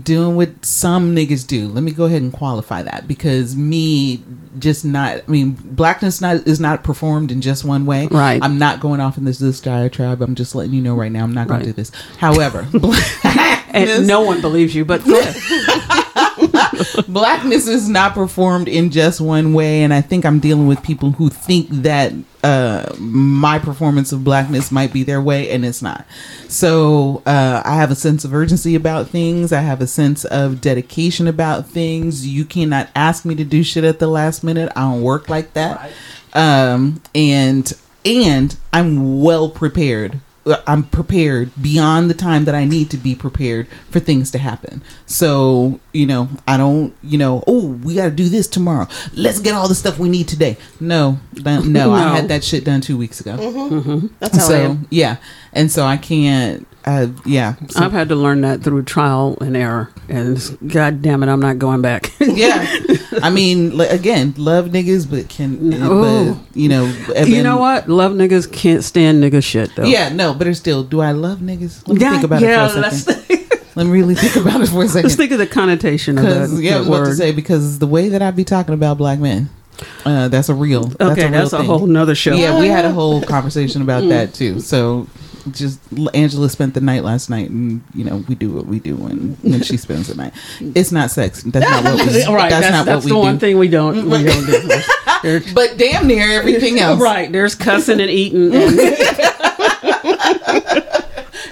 doing 0.02 0.36
what 0.36 0.64
some 0.66 1.14
niggas 1.16 1.46
do. 1.46 1.68
Let 1.68 1.84
me 1.84 1.92
go 1.92 2.06
ahead 2.06 2.22
and 2.22 2.32
qualify 2.32 2.82
that 2.84 3.08
because 3.08 3.56
me 3.56 4.24
just 4.58 4.86
not 4.86 5.18
I 5.28 5.32
mean 5.32 5.52
blackness 5.62 6.22
not 6.22 6.48
is 6.48 6.60
not 6.60 6.84
performed 6.84 7.32
in 7.32 7.42
just 7.42 7.66
one 7.66 7.86
way. 7.86 8.08
Right. 8.08 8.42
I'm 8.42 8.58
not 8.58 8.80
going 8.80 9.02
off 9.02 9.18
in 9.18 9.26
this 9.26 9.40
this 9.40 9.60
diatribe. 9.60 10.22
I'm 10.22 10.36
just 10.36 10.56
letting 10.56 10.74
you 10.74 10.82
know 10.82 10.96
right 10.96 11.12
now 11.12 11.24
I'm 11.24 11.34
not 11.34 11.48
going 11.48 11.60
Right. 11.62 11.66
to 11.66 11.72
do 11.72 11.76
this. 11.76 11.92
However, 12.18 12.68
And 13.72 14.08
no 14.08 14.22
one 14.22 14.42
believes 14.42 14.74
you, 14.74 14.84
but. 14.86 15.02
blackness 17.08 17.68
is 17.68 17.90
not 17.90 18.14
performed 18.14 18.68
in 18.68 18.90
just 18.92 19.20
one 19.22 19.54
way 19.54 19.84
and 19.84 19.94
i 19.94 20.02
think 20.02 20.26
i'm 20.26 20.40
dealing 20.40 20.68
with 20.68 20.82
people 20.84 21.12
who 21.12 21.30
think 21.30 21.68
that 21.70 22.14
uh 22.44 22.94
my 23.00 23.60
performance 23.60 24.12
of 24.12 24.24
blackness 24.24 24.72
might 24.72 24.94
be 24.94 25.04
their 25.04 25.22
way 25.22 25.50
and 25.50 25.66
it's 25.66 25.82
not. 25.82 26.06
So 26.48 27.22
uh 27.26 27.62
i 27.66 27.76
have 27.76 27.92
a 27.92 27.96
sense 27.96 28.24
of 28.24 28.34
urgency 28.34 28.76
about 28.76 29.10
things. 29.10 29.52
I 29.52 29.62
have 29.62 29.82
a 29.82 29.88
sense 29.88 30.24
of 30.26 30.62
dedication 30.62 31.28
about 31.28 31.68
things. 31.68 32.26
You 32.26 32.46
cannot 32.46 32.90
ask 32.96 33.26
me 33.26 33.36
to 33.36 33.44
do 33.44 33.64
shit 33.64 33.84
at 33.84 34.00
the 34.00 34.08
last 34.08 34.44
minute. 34.44 34.72
I 34.76 34.82
don't 34.82 35.02
work 35.02 35.30
like 35.30 35.54
that. 35.54 35.92
Um 36.34 37.02
and 37.14 37.74
and 38.06 38.56
i'm 38.72 39.22
well 39.22 39.50
prepared 39.50 40.20
I'm 40.68 40.84
prepared 40.84 41.52
beyond 41.62 42.10
the 42.10 42.14
time 42.14 42.46
that 42.46 42.56
I 42.56 42.66
need 42.66 42.90
to 42.92 42.98
be 42.98 43.16
prepared 43.16 43.68
for 43.90 44.00
things 44.00 44.32
to 44.32 44.38
happen. 44.38 44.82
So, 45.06 45.80
you 45.94 46.06
know, 46.06 46.30
I 46.48 46.58
don't, 46.58 46.94
you 47.04 47.18
know, 47.18 47.44
oh, 47.48 47.68
we 47.84 47.96
got 47.96 48.06
to 48.06 48.12
do 48.12 48.30
this 48.30 48.48
tomorrow. 48.48 48.88
Let's 49.14 49.40
get 49.40 49.54
all 49.54 49.68
the 49.68 49.76
stuff 49.76 50.00
we 50.00 50.10
need 50.10 50.28
today. 50.28 50.58
No, 50.80 51.20
no, 51.44 51.62
no, 51.64 51.92
I 51.92 52.16
had 52.16 52.28
that 52.30 52.44
shit 52.44 52.66
done 52.66 52.82
two 52.82 52.98
weeks 52.98 53.20
ago. 53.20 53.38
Mm-hmm. 53.38 53.76
Mm-hmm. 53.76 53.90
Mm-hmm. 53.92 54.08
That's 54.20 54.38
how 54.38 54.54
I 54.54 54.58
am. 54.60 54.88
yeah. 54.90 55.18
And 55.54 55.72
so 55.72 55.84
I 55.86 55.98
can't, 55.98 56.68
uh, 56.90 57.08
yeah, 57.24 57.56
So- 57.68 57.84
I've 57.84 57.92
had 57.92 58.10
to 58.10 58.16
learn 58.16 58.42
that 58.42 58.64
through 58.64 58.84
trial 58.84 59.38
and 59.42 59.56
error, 59.56 59.92
and 60.08 60.58
god 60.68 61.02
damn 61.02 61.22
it, 61.22 61.30
I'm 61.30 61.40
not 61.40 61.60
going 61.60 61.82
back. 61.82 62.12
yeah. 62.20 62.66
I 63.22 63.30
mean, 63.30 63.80
again, 63.80 64.34
love 64.38 64.68
niggas, 64.68 65.10
but 65.10 65.30
can 65.30 65.70
No. 65.70 66.34
but, 66.34 66.58
you 66.58 66.68
know? 66.68 66.86
you 67.26 67.44
know 67.44 67.58
what? 67.58 67.88
Love 67.88 68.14
niggas 68.14 68.52
can't 68.52 68.84
stand 68.84 69.24
nigga 69.24 69.44
shit 69.44 69.76
though. 69.76 69.86
Yeah, 69.86 70.10
no, 70.10 70.34
but 70.34 70.48
it's 70.48 70.60
still. 70.60 70.84
Do 70.84 71.02
I 71.02 71.12
love 71.12 71.40
niggas? 71.40 71.88
Let 71.88 71.98
me 71.98 72.02
yeah, 72.02 72.12
think 72.12 72.24
about 72.24 72.42
yeah. 72.42 72.66
it 72.66 72.72
for 72.72 72.78
a 72.78 72.82
let's, 72.82 73.04
second. 73.04 73.46
Let 73.76 73.86
me 73.86 73.92
really 73.92 74.16
think 74.16 74.36
about 74.36 74.60
it 74.60 74.68
for 74.68 74.84
a 74.84 74.88
second. 74.88 75.04
let's 75.04 75.16
think 75.16 75.32
of 75.32 75.38
the 75.38 75.48
connotation 75.48 76.18
of 76.18 76.26
that, 76.26 76.50
yeah, 76.62 76.78
I 76.78 76.80
that 76.80 76.88
about 76.88 77.06
to 77.06 77.16
say 77.16 77.32
because 77.32 77.80
the 77.80 77.88
way 77.88 78.10
that 78.10 78.22
I 78.22 78.32
be 78.32 78.44
talking 78.44 78.74
about 78.74 78.98
black 78.98 79.20
men, 79.20 79.50
uh, 80.06 80.28
that's 80.28 80.50
a 80.50 80.54
real. 80.54 80.86
That's 80.86 81.12
okay, 81.12 81.28
a 81.28 81.32
real 81.32 81.40
that's 81.40 81.54
a 81.54 81.64
whole 81.64 81.86
nother 81.86 82.16
show. 82.16 82.34
Yeah, 82.34 82.60
we 82.60 82.68
had 82.68 82.84
a 82.84 82.92
whole 82.92 83.22
conversation 83.22 83.82
about 83.82 84.10
that 84.10 84.34
too. 84.34 84.60
So 84.60 85.08
just 85.54 85.80
Angela 86.14 86.50
spent 86.50 86.74
the 86.74 86.82
night 86.82 87.04
last 87.04 87.30
night, 87.30 87.50
and 87.50 87.82
you 87.94 88.04
know 88.04 88.24
we 88.28 88.36
do 88.36 88.52
what 88.52 88.66
we 88.66 88.80
do 88.80 88.96
when 88.96 89.38
when 89.42 89.62
she 89.62 89.78
spends 89.78 90.08
the 90.08 90.16
night. 90.16 90.34
It's 90.60 90.92
not 90.92 91.12
sex. 91.12 91.44
That's 91.44 91.70
not 91.70 91.84
what 91.84 92.08
we. 92.08 92.24
Right, 92.34 92.50
that's, 92.50 92.66
that's, 92.68 92.72
not 92.72 92.86
that's 92.86 93.04
what 93.06 93.10
the 93.10 93.16
we 93.16 93.22
one 93.22 93.34
do. 93.36 93.40
thing 93.40 93.58
we 93.58 93.68
don't 93.68 94.10
we 94.10 94.24
don't 94.24 94.46
do. 94.46 95.52
But 95.54 95.78
damn 95.78 96.08
near 96.08 96.32
everything 96.32 96.80
else, 96.86 97.02
right, 97.02 97.30
there's 97.32 97.54
cussing 97.56 98.00
and 98.00 98.10
eating. 98.10 98.54
And, 98.54 98.80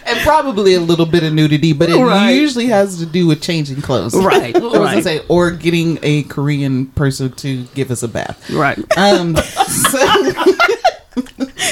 and 0.06 0.20
probably 0.22 0.74
a 0.76 0.80
little 0.80 1.06
bit 1.06 1.24
of 1.24 1.34
nudity, 1.34 1.74
but 1.74 1.90
it 1.90 1.96
Right. 1.98 2.32
usually 2.32 2.68
has 2.68 2.98
to 3.00 3.06
do 3.06 3.28
with 3.28 3.42
changing 3.42 3.82
clothes, 3.82 4.14
Right, 4.16 4.56
I 4.56 4.60
was 4.60 4.72
gonna 4.74 4.86
right. 4.86 5.04
say, 5.04 5.22
or 5.28 5.52
getting 5.52 6.00
a 6.02 6.24
Korean 6.24 6.86
person 6.88 7.32
to 7.34 7.64
give 7.76 7.92
us 7.92 8.04
a 8.04 8.08
bath. 8.08 8.50
right. 8.52 8.78
Um, 8.98 9.36
so, 9.36 10.00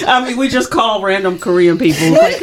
I 0.07 0.25
mean, 0.25 0.37
we 0.37 0.47
just 0.49 0.71
call 0.71 1.01
random 1.01 1.39
Korean 1.39 1.77
people. 1.77 2.11
Like, 2.11 2.41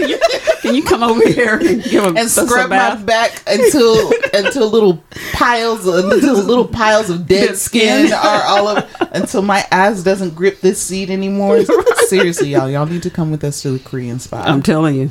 can, 0.62 0.74
you, 0.74 0.82
come 0.82 1.02
over 1.02 1.26
here 1.28 1.54
and 1.58 1.82
give 1.82 2.02
them 2.04 2.16
and 2.16 2.30
scrub 2.30 2.70
my 2.70 2.94
back 2.96 3.42
until 3.46 4.10
until 4.32 4.68
little 4.70 5.02
piles 5.32 5.86
until 5.86 6.34
little 6.42 6.66
piles 6.66 7.10
of 7.10 7.26
dead 7.26 7.48
Dead 7.48 7.56
skin, 7.56 8.06
skin. 8.06 8.12
are 8.18 8.42
all 8.44 8.68
of 8.68 8.96
until 9.12 9.42
my 9.42 9.64
ass 9.70 10.02
doesn't 10.02 10.34
grip 10.34 10.60
this 10.60 10.80
seat 10.80 11.10
anymore. 11.10 11.62
Seriously, 12.06 12.50
y'all, 12.50 12.68
y'all 12.70 12.86
need 12.86 13.02
to 13.02 13.10
come 13.10 13.30
with 13.30 13.42
us 13.44 13.62
to 13.62 13.70
the 13.70 13.78
Korean 13.78 14.18
spot. 14.18 14.46
I'm 14.46 14.62
telling 14.62 14.94
you. 14.94 15.10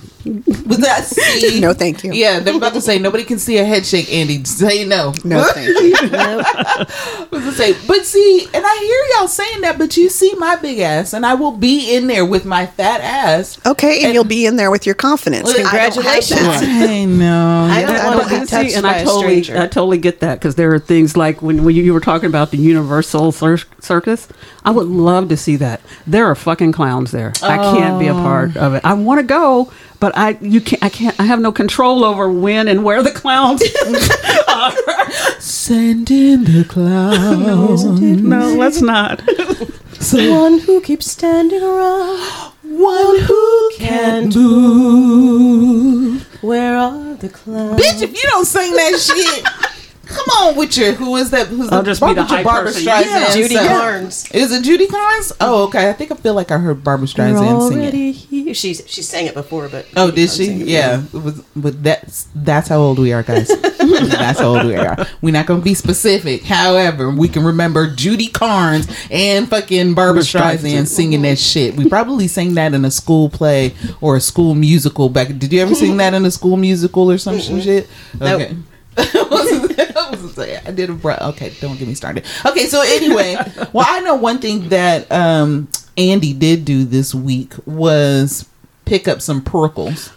Was 0.68 0.78
that 0.80 1.04
see? 1.06 1.60
No, 1.62 1.74
thank 1.74 2.04
you. 2.04 2.14
Yeah, 2.14 2.40
they're 2.40 2.56
about 2.56 2.74
to 2.74 2.82
say 2.82 2.98
nobody 3.00 3.24
can 3.24 3.38
see 3.40 3.58
a 3.58 3.66
head 3.66 3.86
shake. 3.86 4.12
Andy, 4.12 4.44
say 4.46 4.86
no. 4.86 5.14
No, 5.24 5.44
thank 5.54 5.68
you. 5.68 5.92
Was 7.32 7.42
gonna 7.44 7.52
say, 7.52 7.76
but 7.88 8.06
see, 8.06 8.46
and 8.54 8.64
I 8.66 8.78
hear 8.80 9.20
y'all 9.20 9.28
saying 9.28 9.62
that, 9.62 9.78
but 9.78 9.98
you 9.98 10.10
see 10.10 10.34
my 10.36 10.56
big 10.56 10.80
ass, 10.80 11.14
and 11.14 11.26
I 11.26 11.34
will 11.34 11.52
be 11.52 11.96
in 11.96 12.08
there 12.08 12.26
with 12.26 12.46
my 12.46 12.66
fat 12.66 13.02
ass. 13.02 13.60
Okay, 13.66 13.98
and, 13.98 14.06
And- 14.06 14.14
you'll 14.14 14.24
be 14.24 14.46
in 14.46 14.56
there 14.56 14.72
with 14.72 14.86
your 14.86 14.96
confidence. 14.96 15.41
Well, 15.44 15.54
I 15.54 15.58
don't 15.58 15.66
have 15.66 15.94
Congratulations. 15.94 16.42
that. 16.42 16.64
I 16.90 17.06
know. 17.06 17.68
I 17.70 17.82
don't 17.82 17.96
I 17.96 18.16
want 18.16 18.20
don't- 18.20 18.30
to 18.30 18.40
be 18.42 18.46
see, 18.46 18.52
touched 18.52 18.76
and 18.76 18.84
by 18.84 18.90
I 18.90 18.98
a 18.98 19.06
totally, 19.06 19.44
stranger. 19.44 19.62
I 19.62 19.68
totally 19.68 19.98
get 19.98 20.20
that 20.22 20.36
because 20.40 20.56
there 20.56 20.74
are 20.74 20.80
things 20.80 21.16
like 21.18 21.42
when, 21.42 21.64
when 21.64 21.76
you, 21.76 21.84
you 21.84 21.94
were 21.94 22.00
talking 22.00 22.28
about 22.28 22.52
the 22.52 22.58
UniverSoul 22.58 23.34
cir- 23.34 23.68
Circus. 23.80 24.28
I 24.64 24.72
would 24.72 24.88
love 24.88 25.30
to 25.30 25.38
see 25.38 25.56
that. 25.58 25.82
There 26.06 26.26
are 26.28 26.36
fucking 26.36 26.72
clowns 26.72 27.12
there. 27.12 27.34
I 27.42 27.58
can't 27.58 28.00
be 28.00 28.08
a 28.08 28.14
oh. 28.14 28.22
part 28.22 28.56
of 28.58 28.76
it. 28.76 28.86
I 28.86 28.94
want 28.94 29.20
to 29.20 29.26
go, 29.26 29.72
but 30.00 30.16
I 30.16 30.38
you 30.42 30.62
can't. 30.62 30.84
I 30.84 30.90
can't. 30.90 31.20
I 31.20 31.24
have 31.24 31.40
no 31.40 31.52
control 31.52 32.04
over 32.04 32.30
when 32.32 32.68
and 32.68 32.84
where 32.84 33.02
the 33.02 33.12
clowns 33.12 33.64
are. 34.48 35.12
Send 35.40 36.12
in 36.12 36.44
the 36.44 36.66
clowns. 36.68 37.84
no, 37.84 38.54
let's 38.56 38.82
not. 38.82 39.22
One 40.14 40.60
who 40.60 40.82
keeps 40.82 41.10
standing 41.10 41.62
around. 41.62 42.54
One 42.72 43.20
who 43.20 43.72
can 43.76 44.30
move. 44.30 46.24
Where 46.42 46.78
are 46.78 47.16
the 47.16 47.28
clouds? 47.28 47.82
Bitch, 47.84 48.02
if 48.02 48.14
you 48.14 48.22
don't 48.30 48.46
sing 48.46 48.72
that 48.74 48.98
shit, 49.00 49.46
come 50.12 50.26
on 50.48 50.56
with 50.58 50.78
your 50.78 50.94
who 50.94 51.16
is 51.16 51.32
that? 51.32 51.48
Who's 51.48 51.70
I'll 51.72 51.82
the 51.82 51.92
just 51.92 52.02
be 52.02 52.08
the 52.08 52.16
Barbra- 52.16 52.24
high 52.38 52.44
Barbra 52.44 52.72
person. 52.72 52.84
Streisand? 52.88 53.06
Yeah, 53.06 53.34
Judy 53.34 53.56
so- 53.56 53.68
Carnes. 53.68 54.32
Is 54.32 54.52
it 54.52 54.64
Judy 54.64 54.88
Carnes? 54.88 55.34
Oh, 55.42 55.64
okay. 55.66 55.90
I 55.90 55.94
think 55.94 56.12
I 56.12 56.16
feel 56.16 56.34
like 56.34 56.52
I 56.52 56.58
heard 56.58 56.84
Barbra 56.84 57.08
You're 57.08 57.14
Streisand 57.28 57.70
sing 57.70 57.78
it. 57.80 57.82
already 57.84 58.12
here. 58.12 58.54
She's 58.54 58.84
she 58.88 59.02
sang 59.02 59.26
it 59.28 59.34
before, 59.34 59.70
but 59.70 59.86
Oh, 59.96 60.12
did 60.12 60.30
she? 60.30 60.46
it 60.62 60.68
Yeah. 60.68 61.04
Was, 61.14 61.42
but 61.56 61.82
that's 61.84 62.28
that's 62.36 62.68
how 62.70 62.78
old 62.80 63.00
we 63.00 63.14
are, 63.14 63.24
guys. 63.24 63.48
that's 63.82 64.40
how 64.40 64.56
old 64.56 64.66
we 64.68 64.76
are. 64.76 65.06
We're 65.22 65.34
not 65.34 65.46
gonna 65.46 65.62
be 65.62 65.74
specific. 65.74 66.44
However, 66.44 67.10
we 67.12 67.28
can 67.30 67.44
remember 67.44 67.94
Judy 67.96 68.28
Carnes 68.28 68.88
and 69.10 69.50
fucking 69.50 69.94
Barbra 69.94 70.22
Streisand 70.24 70.88
singing 70.88 71.22
that 71.24 71.40
shit. 71.40 71.76
We 71.76 71.88
probably 71.90 72.28
sang 72.28 72.54
that 72.56 72.74
in 72.74 72.86
a 72.86 72.92
school 72.92 73.30
play 73.30 73.74
or 74.02 74.16
a 74.18 74.22
school 74.22 74.54
musical 74.56 75.10
back. 75.10 75.28
Did 75.38 75.52
you 75.54 75.62
ever 75.62 75.76
sing 75.76 75.98
that 75.98 76.14
in 76.14 76.26
a 76.26 76.32
school 76.32 76.58
musical 76.58 77.10
or 77.12 77.18
some 77.18 77.40
shit? 77.40 77.88
Okay. 78.16 78.26
I 78.26 78.36
was 78.36 78.44
saying, 78.48 78.66
I 78.98 80.72
did 80.74 80.90
a 80.90 80.94
br- 80.94 81.12
okay. 81.12 81.54
Don't 81.62 81.78
get 81.78 81.88
me 81.88 81.94
started. 81.94 82.26
Okay, 82.46 82.66
so 82.68 82.82
anyway, 82.82 83.36
well, 83.74 83.86
I 83.88 84.02
know 84.02 84.16
one 84.16 84.40
thing 84.40 84.70
that 84.70 85.12
um, 85.12 85.68
Andy 85.98 86.34
did 86.34 86.66
do 86.66 86.84
this 86.84 87.14
week 87.16 87.54
was 87.66 88.48
pick 88.86 89.08
up 89.08 89.22
some 89.22 89.42
Puurckles. 89.42 90.12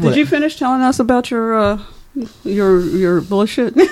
Did 0.00 0.16
you 0.16 0.26
finish 0.26 0.58
telling 0.58 0.80
us 0.82 0.98
about 0.98 1.30
your 1.30 1.54
uh, 1.58 1.80
your 2.44 2.80
your 2.80 3.20
bullshit? 3.20 3.74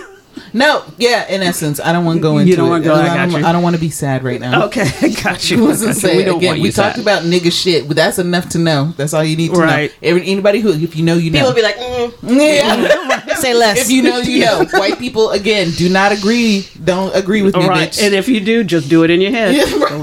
No, 0.54 0.82
yeah. 0.96 1.28
In 1.28 1.42
essence, 1.42 1.78
I 1.78 1.92
don't 1.92 2.06
want 2.06 2.16
to 2.16 2.22
go 2.22 2.38
into. 2.38 2.50
You 2.50 2.56
don't 2.56 2.66
it. 2.68 2.70
wanna 2.70 2.84
go, 2.84 2.94
I 2.94 3.26
don't. 3.26 3.44
I 3.44 3.52
don't 3.52 3.62
want 3.62 3.76
to 3.76 3.80
be 3.80 3.90
sad 3.90 4.24
right 4.24 4.40
now. 4.40 4.64
okay, 4.64 4.88
I 5.02 5.10
got 5.22 5.50
you. 5.50 5.62
Was 5.64 5.82
gonna 5.82 5.92
got 5.94 6.02
you. 6.04 6.16
we 6.16 6.24
don't 6.24 6.36
again, 6.38 6.48
want 6.48 6.60
we 6.62 6.66
you 6.68 6.72
talked 6.72 6.96
about 6.96 7.22
nigga 7.24 7.52
shit, 7.52 7.86
but 7.86 7.96
that's 7.96 8.18
enough 8.18 8.48
to 8.50 8.58
know. 8.58 8.94
That's 8.96 9.12
all 9.12 9.22
you 9.22 9.36
need 9.36 9.52
to 9.52 9.60
Right. 9.60 9.90
know. 9.90 9.96
Every, 10.08 10.22
anybody 10.26 10.60
who, 10.60 10.72
if 10.72 10.96
you 10.96 11.04
know, 11.04 11.14
you 11.16 11.30
People 11.30 11.40
know. 11.40 11.48
will 11.48 11.54
be 11.54 11.62
like, 11.62 11.76
mm, 11.76 12.40
yeah. 12.40 13.21
say 13.40 13.54
less. 13.54 13.78
if 13.80 13.90
you 13.90 14.02
know, 14.02 14.18
you 14.18 14.40
know. 14.44 14.64
White 14.72 14.98
people 14.98 15.30
again 15.30 15.70
do 15.72 15.88
not 15.88 16.12
agree. 16.12 16.66
Don't 16.84 17.14
agree 17.14 17.42
with 17.42 17.54
me, 17.56 17.62
All 17.62 17.68
right, 17.68 17.90
bitch. 17.90 18.02
and 18.04 18.14
if 18.14 18.28
you 18.28 18.40
do, 18.40 18.64
just 18.64 18.88
do 18.88 19.04
it 19.04 19.10
in 19.10 19.20
your 19.20 19.30
head. 19.30 19.54
Yeah, 19.62 19.84
right. 19.84 20.02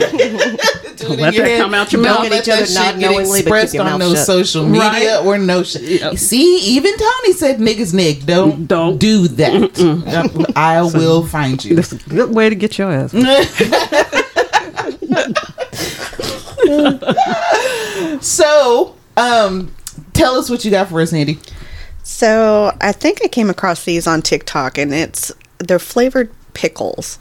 Do 0.99 1.05
it 1.07 1.11
in 1.13 1.19
let 1.19 1.33
your 1.33 1.43
that 1.45 1.49
head. 1.51 1.61
come 1.61 1.73
out 1.73 1.93
your 1.93 2.03
Don't 2.03 2.11
mouth. 2.11 2.29
let 2.29 2.31
Look 2.31 2.33
at 2.33 2.39
each 2.41 2.45
that 2.47 2.57
other 2.57 2.65
shit 2.65 2.75
not 2.75 2.99
get 2.99 3.11
knowingly, 3.11 3.39
expressed 3.39 3.77
on 3.77 3.99
no 3.99 4.13
shut. 4.15 4.25
social 4.25 4.65
media 4.67 4.81
Right. 5.19 5.25
or 5.25 5.37
no 5.37 5.63
shit. 5.63 5.81
Yeah. 6.01 6.11
See, 6.15 6.57
even 6.75 6.91
Tony 6.97 7.33
said 7.33 7.59
niggas 7.59 7.93
nig. 7.93 8.25
Don't 8.25 8.67
Don't. 8.67 8.97
do 8.97 9.27
that. 9.29 10.51
I 10.57 10.81
will 10.81 11.25
find 11.25 11.63
you. 11.63 11.75
That's 11.77 11.93
a 11.93 11.97
good 12.09 12.35
way 12.35 12.49
to 12.49 12.55
get 12.55 12.77
your 12.77 12.91
ass. 12.91 13.13
So, 18.21 18.95
um, 19.17 19.73
tell 20.13 20.35
us 20.35 20.49
what 20.49 20.65
you 20.65 20.71
got 20.71 20.89
for 20.89 21.01
us, 21.01 21.13
Andy. 21.13 21.39
So 22.09 22.75
I 22.81 22.91
think 22.91 23.19
I 23.23 23.27
came 23.27 23.51
across 23.51 23.85
these 23.85 24.07
on 24.07 24.23
TikTok, 24.23 24.79
and 24.79 24.91
it's 24.93 25.31
they're 25.59 25.77
flavored 25.77 26.31
pickles, 26.53 27.19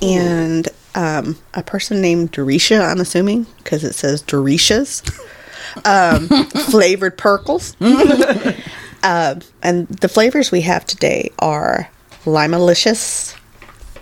and 0.00 0.68
um, 0.94 1.36
a 1.52 1.64
person 1.64 2.00
named 2.00 2.30
Doreesha, 2.32 2.80
I'm 2.80 3.00
assuming, 3.00 3.44
because 3.58 3.82
it 3.82 3.92
says 3.94 4.22
Doreeshas, 4.22 5.02
um, 5.84 6.28
flavored 6.70 7.18
Puurckles. 7.18 7.74
uh, 9.02 9.40
and 9.62 9.88
the 9.88 10.08
flavors 10.08 10.52
we 10.52 10.60
have 10.60 10.86
today 10.86 11.30
are 11.40 11.90
limalicious, 12.24 13.36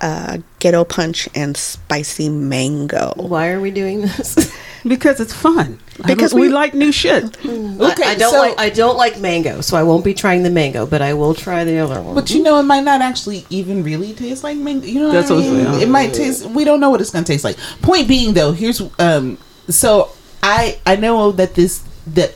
uh, 0.02 0.38
ghetto 0.58 0.84
punch, 0.84 1.26
and 1.34 1.56
spicy 1.56 2.28
mango. 2.28 3.14
why 3.16 3.48
are 3.48 3.60
we 3.60 3.70
doing 3.70 4.02
this? 4.02 4.54
Because 4.86 5.20
it's 5.20 5.32
fun. 5.32 5.78
Because 5.96 6.06
Because 6.06 6.34
we, 6.34 6.40
we- 6.42 6.48
like 6.48 6.74
new 6.74 6.90
shit. 6.90 7.24
Okay, 7.46 8.02
I, 8.04 8.10
I 8.12 8.14
don't 8.16 8.32
so- 8.32 8.38
like 8.40 8.58
I 8.58 8.70
don't 8.70 8.96
like 8.96 9.20
mango, 9.20 9.60
so 9.60 9.76
I 9.76 9.82
won't 9.82 10.04
be 10.04 10.14
trying 10.14 10.42
the 10.42 10.50
mango, 10.50 10.86
but 10.86 11.00
I 11.02 11.14
will 11.14 11.34
try 11.34 11.64
the 11.64 11.78
other 11.78 12.00
one. 12.02 12.14
But 12.14 12.30
you 12.30 12.42
know, 12.42 12.58
it 12.58 12.64
might 12.64 12.82
not 12.84 13.00
actually 13.00 13.46
even 13.50 13.82
really 13.84 14.12
taste 14.14 14.42
like 14.42 14.56
mango. 14.56 14.86
You 14.86 15.00
know, 15.00 15.12
That's 15.12 15.30
what 15.30 15.44
I 15.44 15.46
I'm 15.46 15.54
mean? 15.56 15.66
saying. 15.66 15.82
It 15.82 15.88
might 15.88 16.14
taste. 16.14 16.46
We 16.46 16.64
don't 16.64 16.80
know 16.80 16.90
what 16.90 17.00
it's 17.00 17.10
going 17.10 17.24
to 17.24 17.32
taste 17.32 17.44
like. 17.44 17.58
Point 17.82 18.08
being, 18.08 18.34
though, 18.34 18.52
here's 18.52 18.82
um. 18.98 19.38
So 19.68 20.10
I 20.42 20.78
I 20.84 20.96
know 20.96 21.30
that 21.32 21.54
this 21.54 21.84
that 22.08 22.34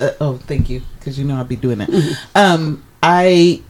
uh, 0.00 0.10
oh 0.20 0.36
thank 0.46 0.68
you 0.68 0.82
because 0.98 1.18
you 1.18 1.24
know 1.24 1.36
I'll 1.36 1.44
be 1.44 1.56
doing 1.56 1.78
that. 1.78 1.88
Mm-hmm. 1.88 2.36
Um, 2.36 2.84
I 3.02 3.62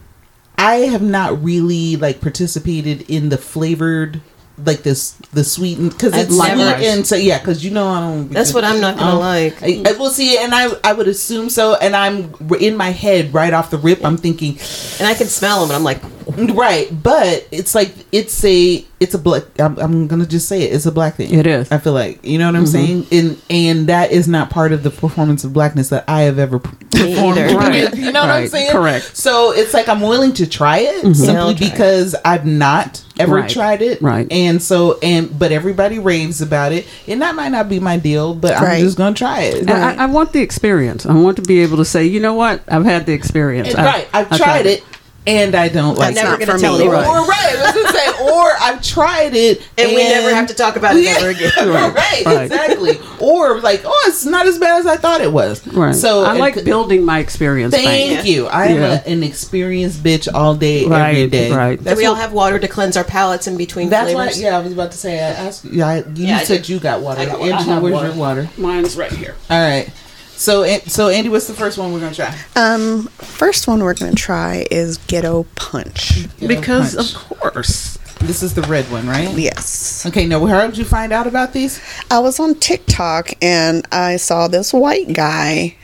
I 0.57 0.75
have 0.91 1.01
not 1.01 1.41
really 1.43 1.95
like 1.95 2.19
participated 2.21 3.09
in 3.09 3.29
the 3.29 3.37
flavored 3.37 4.21
like 4.57 4.83
this 4.83 5.11
the 5.33 5.43
sweetened 5.43 5.91
because 5.91 6.15
it's 6.15 6.37
never- 6.37 6.61
and 6.83 7.07
so 7.07 7.15
yeah 7.15 7.39
because 7.39 7.65
you 7.65 7.71
know 7.71 7.87
I 7.87 7.99
don't. 8.01 8.29
That's 8.29 8.53
what 8.53 8.63
I'm 8.63 8.79
not 8.79 8.97
gonna 8.97 9.13
Um, 9.13 9.19
like. 9.19 9.61
I, 9.63 9.81
I 9.87 9.93
will 9.93 10.11
see, 10.11 10.37
and 10.37 10.53
I 10.53 10.69
I 10.83 10.93
would 10.93 11.07
assume 11.07 11.49
so. 11.49 11.75
And 11.75 11.95
I'm 11.95 12.33
in 12.59 12.77
my 12.77 12.91
head 12.91 13.33
right 13.33 13.51
off 13.51 13.71
the 13.71 13.79
rip. 13.79 14.05
I'm 14.05 14.15
thinking, 14.17 14.59
and 14.99 15.07
I 15.07 15.15
can 15.15 15.27
smell 15.27 15.61
them, 15.61 15.69
and 15.71 15.75
I'm 15.75 15.83
like, 15.83 16.01
Right, 16.53 16.89
but 17.03 17.47
it's 17.51 17.73
like 17.73 17.93
it's 18.11 18.43
a 18.45 18.85
it's 18.99 19.13
a 19.13 19.17
black. 19.17 19.43
I'm, 19.59 19.77
I'm 19.79 20.07
gonna 20.07 20.25
just 20.25 20.47
say 20.47 20.63
it. 20.63 20.73
It's 20.73 20.85
a 20.85 20.91
black 20.91 21.15
thing. 21.15 21.33
It 21.33 21.47
is. 21.47 21.71
I 21.71 21.77
feel 21.77 21.93
like 21.93 22.23
you 22.25 22.37
know 22.37 22.47
what 22.47 22.55
I'm 22.55 22.63
mm-hmm. 22.63 22.71
saying, 22.71 23.07
and 23.11 23.41
and 23.49 23.87
that 23.87 24.11
is 24.11 24.27
not 24.27 24.49
part 24.49 24.71
of 24.71 24.83
the 24.83 24.89
performance 24.89 25.43
of 25.43 25.53
blackness 25.53 25.89
that 25.89 26.05
I 26.07 26.21
have 26.21 26.39
ever 26.39 26.59
performed. 26.91 27.37
Right. 27.53 27.93
You 27.95 28.11
know 28.11 28.21
what 28.21 28.29
I'm 28.29 28.47
saying? 28.47 28.71
Correct. 28.71 29.15
So 29.17 29.51
it's 29.51 29.73
like 29.73 29.87
I'm 29.89 30.01
willing 30.01 30.33
to 30.33 30.47
try 30.47 30.79
it 30.79 31.03
Yeah, 31.03 31.13
simply 31.13 31.35
I'll 31.35 31.55
try 31.55 31.67
it. 31.67 31.71
because 31.71 32.15
I've 32.23 32.45
not 32.45 33.03
ever 33.19 33.35
Right. 33.35 33.49
tried 33.49 33.81
it. 33.81 34.01
Right. 34.01 34.31
And 34.31 34.61
so 34.61 34.99
and 35.01 35.37
but 35.37 35.51
everybody 35.51 35.99
raves 35.99 36.41
about 36.41 36.71
it, 36.71 36.87
and 37.07 37.21
that 37.21 37.35
might 37.35 37.49
not 37.49 37.69
be 37.69 37.79
my 37.79 37.97
deal, 37.97 38.33
but 38.33 38.55
I'm 38.55 38.79
just 38.79 38.97
gonna 38.97 39.15
try 39.15 39.41
it. 39.41 39.61
And 39.61 39.71
I, 39.71 40.03
I 40.03 40.05
want 40.07 40.33
the 40.33 40.41
experience. 40.41 41.05
I 41.05 41.13
want 41.13 41.37
to 41.37 41.43
be 41.43 41.59
able 41.61 41.77
to 41.77 41.85
say, 41.85 42.05
you 42.05 42.19
know 42.19 42.33
what, 42.33 42.61
I've 42.67 42.85
had 42.85 43.05
the 43.05 43.13
experience. 43.13 43.69
And 43.69 43.79
I- 43.79 43.85
right, 43.85 44.09
I've 44.13 44.31
I 44.31 44.37
tried 44.37 44.65
it. 44.65 44.83
And 45.25 45.55
I 45.55 45.69
don't 45.69 45.97
like 45.97 46.15
never 46.15 46.33
it. 46.35 46.39
gonna 46.45 46.53
for 46.53 46.57
tell 46.59 46.73
me. 46.77 46.81
anyone. 46.83 47.05
Or 47.05 47.25
right, 47.25 47.55
I 47.57 47.63
was 47.63 47.73
gonna 47.73 47.97
say, 47.97 48.31
or 48.33 48.51
I've 48.59 48.81
tried 48.83 49.33
it, 49.33 49.61
And 49.77 49.89
we 49.91 50.03
never 50.03 50.35
have 50.35 50.47
to 50.47 50.53
talk 50.53 50.75
about 50.75 50.97
it 50.97 51.05
ever 51.07 51.29
again. 51.29 51.51
right, 51.69 51.93
Right. 52.25 52.43
exactly. 52.45 52.99
Or 53.21 53.59
like, 53.61 53.83
oh, 53.85 54.03
it's 54.07 54.25
not 54.25 54.45
as 54.47 54.59
bad 54.59 54.79
as 54.79 54.85
I 54.85 54.97
thought 54.97 55.21
it 55.21 55.31
was. 55.31 55.65
Right. 55.67 55.95
So 55.95 56.23
I 56.25 56.33
like 56.33 56.57
and- 56.57 56.65
building 56.65 57.05
my 57.05 57.19
experience. 57.19 57.73
Thank 57.73 58.15
bank. 58.17 58.27
you. 58.27 58.47
I 58.47 58.65
am 58.65 58.81
Yeah. 58.81 59.01
a, 59.05 59.09
an 59.09 59.23
experienced 59.23 60.03
bitch 60.03 60.27
all 60.33 60.55
day, 60.55 60.83
every 60.83 60.89
Right, 60.97 61.31
day. 61.31 61.51
right. 61.51 61.77
Do 61.79 61.83
That's 61.85 61.97
we 61.97 62.05
all 62.05 62.15
have 62.15 62.33
water 62.33 62.59
to 62.59 62.67
cleanse 62.67 62.97
our 62.97 63.05
palates 63.05 63.47
in 63.47 63.55
between 63.55 63.89
That's 63.89 64.07
why. 64.13 64.25
flavors? 64.25 64.41
Yeah, 64.41 64.57
I 64.57 64.59
was 64.61 64.73
about 64.73 64.91
to 64.91 64.97
say. 64.97 65.19
I 65.19 65.29
asked. 65.29 65.63
Yeah, 65.63 65.87
I, 65.87 65.97
you 65.99 66.05
Yeah, 66.27 66.37
I 66.39 66.43
said 66.43 66.63
do. 66.63 66.73
you 66.73 66.79
got 66.79 66.99
water. 67.01 67.21
I 67.21 67.25
got 67.27 67.39
water. 67.39 67.53
Angela, 67.53 67.79
where's 67.79 67.93
water. 67.93 68.07
your 68.09 68.17
water? 68.17 68.49
Mine's 68.57 68.97
right 68.97 69.11
here. 69.11 69.35
All 69.49 69.61
right. 69.61 69.89
So, 70.35 70.65
so 70.79 71.07
Andy, 71.09 71.29
what's 71.29 71.47
the 71.47 71.53
first 71.53 71.77
one 71.77 71.93
we're 71.93 71.99
gonna 71.99 72.15
try? 72.15 72.35
Um, 72.55 73.07
first 73.17 73.67
one 73.67 73.83
we're 73.83 73.93
gonna 73.93 74.13
try 74.13 74.65
is 74.71 74.97
Ghetto 74.97 75.45
Punch. 75.55 76.27
because 76.39 76.95
Punch. 76.95 77.15
of 77.15 77.21
course. 77.39 77.97
this 78.21 78.41
is 78.43 78.53
the 78.53 78.61
red 78.63 78.85
one, 78.91 79.07
right? 79.07 79.29
Yes. 79.37 80.05
Okay. 80.05 80.25
Now, 80.25 80.45
how 80.45 80.65
did 80.67 80.77
you 80.77 80.85
find 80.85 81.11
out 81.13 81.27
about 81.27 81.53
these? 81.53 81.81
I 82.11 82.19
was 82.19 82.39
on 82.39 82.55
TikTok 82.55 83.31
and 83.41 83.85
I 83.91 84.17
saw 84.17 84.47
this 84.47 84.73
white 84.73 85.13
guy 85.13 85.75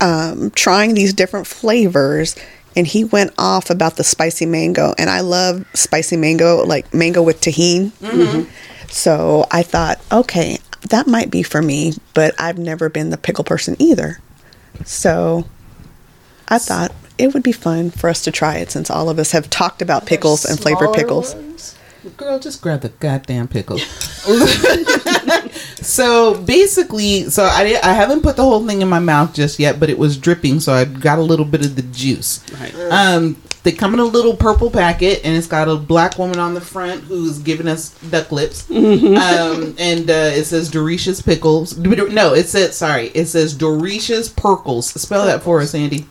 um, 0.00 0.50
trying 0.50 0.94
these 0.94 1.12
different 1.14 1.46
flavors, 1.46 2.36
and 2.76 2.86
he 2.86 3.04
went 3.04 3.32
off 3.38 3.70
about 3.70 3.96
the 3.96 4.04
spicy 4.04 4.44
mango. 4.46 4.92
And 4.98 5.08
I 5.08 5.20
love 5.20 5.64
spicy 5.74 6.16
mango, 6.16 6.64
like 6.64 6.92
mango 6.92 7.22
with 7.22 7.40
Tajín. 7.40 7.92
So 8.90 9.46
I 9.50 9.62
thought, 9.62 9.98
okay, 10.12 10.58
that 10.90 11.06
might 11.06 11.30
be 11.30 11.42
for 11.42 11.62
me, 11.62 11.94
but 12.12 12.34
I've 12.38 12.58
never 12.58 12.88
been 12.88 13.10
the 13.10 13.16
pickle 13.16 13.44
person 13.44 13.76
either. 13.78 14.18
So 14.84 15.44
I 16.48 16.58
thought 16.58 16.92
it 17.18 17.32
would 17.32 17.42
be 17.42 17.52
fun 17.52 17.90
for 17.90 18.10
us 18.10 18.22
to 18.22 18.30
try 18.32 18.56
it 18.56 18.70
since 18.70 18.90
all 18.90 19.08
of 19.08 19.18
us 19.18 19.32
have 19.32 19.48
talked 19.50 19.82
about 19.82 20.06
pickles 20.06 20.44
and 20.44 20.58
flavored 20.58 20.92
pickles. 20.92 21.34
ones? 21.34 21.76
Girl, 22.16 22.38
just 22.38 22.60
grab 22.60 22.82
the 22.82 22.90
goddamn 22.90 23.48
pickle. 23.48 23.78
so 25.80 26.38
basically, 26.42 27.30
so 27.30 27.44
I 27.44 27.64
di- 27.64 27.80
I 27.80 27.94
haven't 27.94 28.20
put 28.22 28.36
the 28.36 28.42
whole 28.42 28.66
thing 28.66 28.82
in 28.82 28.88
my 28.88 28.98
mouth 28.98 29.32
just 29.32 29.58
yet, 29.58 29.80
but 29.80 29.88
it 29.88 29.98
was 29.98 30.18
dripping, 30.18 30.60
so 30.60 30.74
I 30.74 30.84
got 30.84 31.18
a 31.18 31.22
little 31.22 31.46
bit 31.46 31.64
of 31.64 31.76
the 31.76 31.82
juice. 31.82 32.44
Right. 32.60 32.74
Um, 32.90 33.36
they 33.64 33.72
come 33.72 33.94
in 33.94 34.00
a 34.00 34.04
little 34.04 34.36
purple 34.36 34.70
packet, 34.70 35.22
and 35.24 35.34
it's 35.34 35.46
got 35.46 35.68
a 35.68 35.74
black 35.76 36.18
woman 36.18 36.38
on 36.38 36.52
the 36.52 36.60
front 36.60 37.02
who's 37.04 37.38
giving 37.38 37.66
us 37.66 37.90
duck 38.10 38.30
lips. 38.30 38.70
Um, 38.70 39.74
and 39.78 40.10
uh, 40.10 40.30
it 40.34 40.44
says 40.44 40.70
Doricious 40.70 41.24
pickles. 41.24 41.76
No, 41.78 42.34
it 42.34 42.46
says 42.46 42.76
sorry. 42.76 43.06
It 43.08 43.26
says 43.26 43.56
Doricious 43.56 44.28
Puurckles. 44.28 44.84
Spell 44.98 45.24
that 45.24 45.42
for 45.42 45.60
us, 45.60 45.74
Andy. 45.74 46.06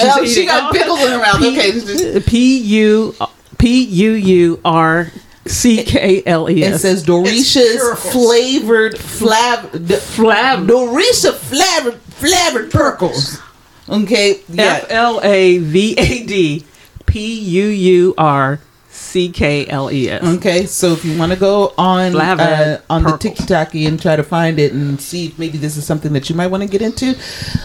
Oh, 0.00 0.24
she 0.24 0.32
eating. 0.32 0.46
got 0.46 0.72
pickles 0.72 1.00
in 1.00 1.12
her 1.12 1.18
mouth. 1.18 1.42
Okay. 1.42 2.20
P 2.20 2.58
U 2.58 3.14
P 3.58 3.84
U 3.84 4.12
U 4.12 4.60
R 4.64 5.12
C 5.46 5.84
K 5.84 6.22
L 6.26 6.50
E 6.50 6.62
It 6.64 6.78
says 6.78 7.04
Doreesha's 7.04 8.12
flavored 8.12 8.94
flav 8.94 9.68
Flab. 9.68 10.66
Dorisha 10.66 11.34
flavored 11.34 12.00
flavored 12.00 12.72
Puurckles. 12.72 13.40
Okay, 13.88 14.40
F. 14.56 14.86
L 14.90 15.20
A 15.22 15.58
V 15.58 15.94
A 15.98 16.24
D 16.24 16.64
P 17.06 17.38
U 17.40 17.66
U 17.66 18.14
R 18.16 18.60
C 19.14 19.28
K 19.28 19.64
L 19.68 19.92
E 19.92 20.10
S. 20.10 20.24
Okay, 20.38 20.66
so 20.66 20.88
if 20.92 21.04
you 21.04 21.16
want 21.16 21.30
to 21.30 21.38
go 21.38 21.72
on 21.78 22.16
uh, 22.16 22.80
on 22.90 23.04
the 23.04 23.10
Puurckles. 23.10 23.20
TikTok 23.20 23.74
and 23.76 24.02
try 24.02 24.16
to 24.16 24.24
find 24.24 24.58
it 24.58 24.72
and 24.72 25.00
see 25.00 25.26
if 25.26 25.38
maybe 25.38 25.56
this 25.56 25.76
is 25.76 25.86
something 25.86 26.12
that 26.14 26.28
you 26.28 26.34
might 26.34 26.48
want 26.48 26.64
to 26.64 26.68
get 26.68 26.82
into, 26.82 27.16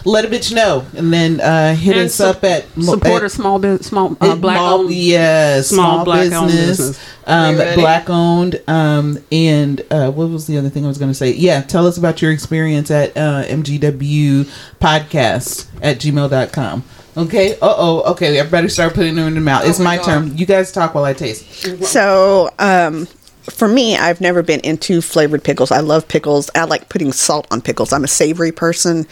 let 0.05 0.23
a 0.25 0.27
bitch 0.27 0.53
know, 0.53 0.85
and 0.95 1.11
then 1.11 1.41
uh, 1.41 1.73
hit 1.73 1.97
And 1.97 2.05
us 2.05 2.13
sup- 2.13 2.37
up 2.37 2.43
at 2.43 2.65
Support 2.79 3.23
at- 3.23 3.23
a 3.23 3.29
small 3.29 3.59
small 3.79 4.15
uh, 4.21 4.35
black 4.35 4.57
small- 4.57 4.79
owned. 4.81 4.91
yeah, 4.93 5.61
small, 5.61 5.93
small 5.95 6.05
black-owned 6.05 6.51
business, 6.51 6.77
business. 6.77 7.15
Um, 7.25 7.55
black 7.73 8.11
owned, 8.11 8.61
um, 8.67 9.17
and 9.31 9.81
uh, 9.89 10.11
what 10.11 10.29
was 10.29 10.45
the 10.45 10.55
other 10.59 10.69
thing 10.69 10.85
I 10.85 10.87
was 10.87 10.99
going 10.99 11.09
to 11.09 11.15
say? 11.17 11.31
Yeah, 11.31 11.61
tell 11.61 11.87
us 11.87 11.97
about 11.97 12.21
your 12.21 12.31
experience 12.31 12.91
at 12.91 13.17
uh, 13.17 13.43
MGW 13.45 14.45
podcast 14.79 15.65
at 15.81 15.97
gmail.com. 15.97 16.83
Okay. 17.19 17.53
Uh 17.53 17.73
oh. 17.77 18.12
Okay. 18.12 18.38
Everybody 18.38 18.69
start 18.69 18.93
putting 18.93 19.15
them 19.15 19.27
in 19.27 19.36
the 19.36 19.41
mouth. 19.41 19.65
it's 19.65 19.79
my 19.79 19.86
my, 19.86 19.97
God. 19.97 20.05
turn. 20.05 20.38
You 20.38 20.45
guys 20.45 20.71
talk 20.71 20.93
while 20.93 21.05
I 21.05 21.13
taste. 21.13 21.45
So, 21.84 22.49
um, 22.60 23.08
for 23.49 23.67
me, 23.67 23.97
I've 23.97 24.21
never 24.21 24.43
been 24.43 24.60
into 24.62 25.01
flavored 25.01 25.43
pickles. 25.43 25.71
I 25.71 25.79
love 25.79 26.08
pickles. 26.08 26.49
I 26.55 26.65
like 26.65 26.89
putting 26.89 27.12
salt 27.12 27.47
on 27.51 27.62
pickles. 27.62 27.91
I'm 27.91 28.03
a 28.03 28.08
savory 28.08 28.51
person, 28.51 29.08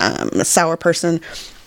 um, 0.00 0.28
a 0.34 0.44
sour 0.44 0.76
person. 0.76 1.20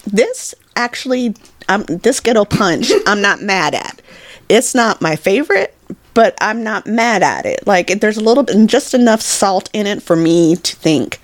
This 0.05 0.55
actually, 0.75 1.35
um, 1.69 1.83
this 1.87 2.19
ghetto 2.19 2.45
punch, 2.45 2.91
I'm 3.07 3.21
not 3.21 3.41
mad 3.41 3.75
at. 3.75 4.01
It's 4.49 4.75
not 4.75 5.01
my 5.01 5.15
favorite, 5.15 5.75
but 6.13 6.35
I'm 6.41 6.63
not 6.63 6.85
mad 6.85 7.23
at 7.23 7.45
it. 7.45 7.65
Like, 7.65 7.87
there's 7.99 8.17
a 8.17 8.23
little 8.23 8.43
bit, 8.43 8.67
just 8.67 8.93
enough 8.93 9.21
salt 9.21 9.69
in 9.73 9.87
it 9.87 10.01
for 10.03 10.15
me 10.15 10.57
to 10.57 10.75
think, 10.75 11.19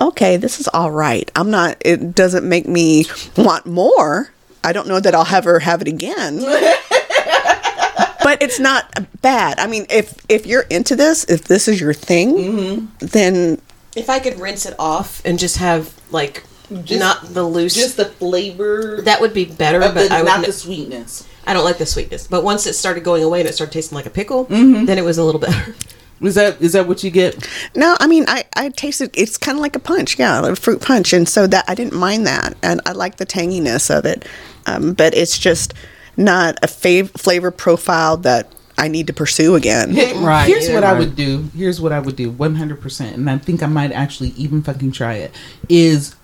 okay, 0.00 0.36
this 0.36 0.60
is 0.60 0.68
all 0.68 0.90
right. 0.90 1.30
I'm 1.36 1.50
not, 1.50 1.76
it 1.84 2.14
doesn't 2.14 2.48
make 2.48 2.66
me 2.66 3.04
want 3.36 3.66
more. 3.66 4.30
I 4.64 4.72
don't 4.72 4.88
know 4.88 5.00
that 5.00 5.14
I'll 5.14 5.26
ever 5.34 5.58
have 5.60 5.80
it 5.82 5.88
again 5.88 6.38
but 8.22 8.42
it's 8.42 8.58
not 8.60 8.92
bad. 9.22 9.58
I 9.58 9.66
mean, 9.66 9.86
if 9.88 10.14
if 10.28 10.46
you're 10.46 10.66
into 10.70 10.94
this, 10.96 11.24
if 11.24 11.44
this 11.44 11.66
is 11.68 11.80
your 11.80 11.94
thing, 11.94 12.90
then 12.98 13.60
If 13.96 14.10
I 14.10 14.18
could 14.18 14.38
rinse 14.38 14.66
it 14.66 14.74
off 14.78 15.22
and 15.24 15.38
just 15.38 15.56
have 15.56 15.92
like 16.10 16.44
Just- 16.84 17.00
not 17.00 17.32
the 17.34 17.42
loose, 17.44 17.74
Just 17.74 17.96
the 17.96 18.04
flavor, 18.04 19.00
that 19.02 19.20
would 19.20 19.32
be 19.34 19.46
better. 19.46 19.80
but 19.80 19.94
the, 19.94 20.08
I 20.14 20.18
would. 20.22 20.26
not 20.28 20.38
n- 20.40 20.44
the 20.44 20.52
sweetness. 20.52 21.26
I 21.46 21.54
don't 21.54 21.64
like 21.64 21.78
the 21.78 21.86
sweetness. 21.86 22.26
But 22.28 22.44
once 22.44 22.66
it 22.66 22.74
started 22.74 23.02
going 23.02 23.22
away 23.24 23.40
and 23.40 23.48
it 23.48 23.54
started 23.54 23.72
tasting 23.72 23.96
like 23.96 24.06
a 24.06 24.10
pickle, 24.10 24.44
Mm-hmm. 24.46 24.84
then 24.84 24.98
it 24.98 25.04
was 25.04 25.16
a 25.18 25.24
little 25.24 25.40
better. 25.40 25.74
Is 26.22 26.34
that 26.34 26.60
is 26.60 26.72
that 26.74 26.86
what 26.86 27.02
you 27.02 27.10
get? 27.10 27.48
no, 27.74 27.96
I 28.00 28.06
mean, 28.06 28.24
I 28.28 28.44
I 28.56 28.68
tasted 28.70 29.10
it's 29.14 29.38
kind 29.38 29.56
of 29.58 29.62
like 29.62 29.74
a 29.76 29.80
punch, 29.80 30.18
yeah, 30.18 30.46
a 30.46 30.54
fruit 30.56 30.80
punch, 30.82 31.12
and 31.12 31.28
so 31.28 31.46
that 31.46 31.64
I 31.68 31.74
didn't 31.74 31.94
mind 31.94 32.26
that, 32.26 32.56
and 32.62 32.80
I 32.86 32.92
like 32.92 33.16
the 33.16 33.26
tanginess 33.26 33.90
of 33.96 34.04
it, 34.04 34.26
um, 34.66 34.92
but 34.92 35.14
it's 35.14 35.38
just 35.38 35.72
not 36.16 36.58
a 36.62 36.66
fav- 36.66 37.10
flavor 37.18 37.50
profile 37.50 38.16
that 38.18 38.52
I 38.76 38.88
need 38.88 39.06
to 39.06 39.12
pursue 39.14 39.54
again. 39.54 39.94
Right, 40.22 40.46
Here's 40.46 40.68
yeah, 40.68 40.74
what 40.74 40.84
I 40.84 40.92
would 40.98 41.16
do. 41.16 41.48
Here's 41.56 41.80
what 41.80 41.92
I 41.92 42.00
would 42.00 42.16
do. 42.16 42.30
One 42.30 42.56
hundred 42.56 42.80
percent, 42.82 43.16
and 43.16 43.30
I 43.30 43.38
think 43.38 43.62
I 43.62 43.66
might 43.66 43.92
actually 43.92 44.30
even 44.30 44.62
fucking 44.62 44.92
try 44.92 45.14
it. 45.14 45.34
Is 45.70 46.14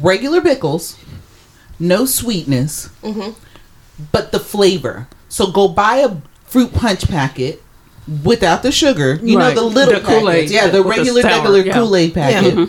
regular 0.00 0.40
pickles, 0.40 0.96
no 1.80 2.04
sweetness, 2.06 2.88
Mm-hmm. 3.02 3.32
but 4.12 4.30
the 4.30 4.38
flavor. 4.38 5.08
So 5.28 5.50
go 5.50 5.66
buy 5.68 5.96
a 5.96 6.16
fruit 6.44 6.72
punch 6.72 7.08
packet 7.08 7.62
without 8.24 8.62
the 8.62 8.72
sugar. 8.72 9.18
You 9.22 9.38
Right. 9.38 9.54
know 9.54 9.62
the 9.62 9.66
little 9.66 9.94
The 9.94 10.00
Kool-Aid, 10.00 10.34
packets. 10.34 10.52
Yeah, 10.52 10.66
the 10.68 10.82
with 10.82 10.96
the 10.96 11.00
regular 11.02 11.22
sour, 11.22 11.30
regular 11.32 11.60
yeah. 11.64 11.72
Kool 11.74 11.96
Aid 11.96 12.14
packet. 12.14 12.54
Yeah. 12.58 12.66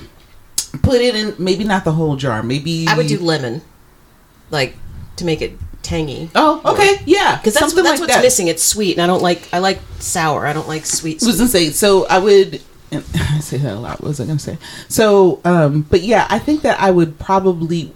Put 0.82 1.01
it 1.01 1.15
in 1.15 1.36
maybe 1.38 1.63
not 1.63 1.84
the 1.84 1.91
whole 1.93 2.15
jar. 2.15 2.41
Maybe 2.43 2.86
I 2.88 2.95
would 2.95 3.08
do 3.08 3.19
lemon, 3.19 3.62
like 4.51 4.75
to 5.17 5.25
make 5.25 5.41
it 5.41 5.58
tangy. 5.84 6.30
Oh, 6.36 6.62
okay, 6.63 7.01
yeah, 7.06 7.36
Because 7.38 7.54
that's, 7.56 7.73
that's 7.73 7.86
like 7.89 7.99
what's 7.99 8.13
that. 8.15 8.21
missing. 8.23 8.47
It's 8.47 8.63
sweet, 8.63 8.93
and 8.97 9.01
I 9.01 9.08
don't 9.08 9.21
like. 9.21 9.47
I 9.51 9.60
like 9.60 9.80
sour. 9.99 10.45
I 10.47 10.54
don't 10.54 10.67
like 10.67 10.86
sweet. 10.86 11.21
I 11.21 11.25
was 11.25 11.36
sweet. 11.36 11.38
gonna 11.39 11.49
say 11.49 11.69
so 11.71 12.06
I 12.08 12.19
would 12.19 12.62
and 12.91 13.04
I 13.15 13.39
say 13.39 13.58
that 13.58 13.73
a 13.75 13.80
lot. 13.80 13.99
What 14.01 14.10
was 14.10 14.19
I 14.21 14.25
gonna 14.25 14.39
say? 14.39 14.58
So, 14.88 15.41
um, 15.43 15.82
but 15.89 16.01
yeah, 16.04 16.25
I 16.30 16.39
think 16.39 16.62
that 16.62 16.80
I 16.80 16.91
would 16.91 17.19
probably 17.19 17.93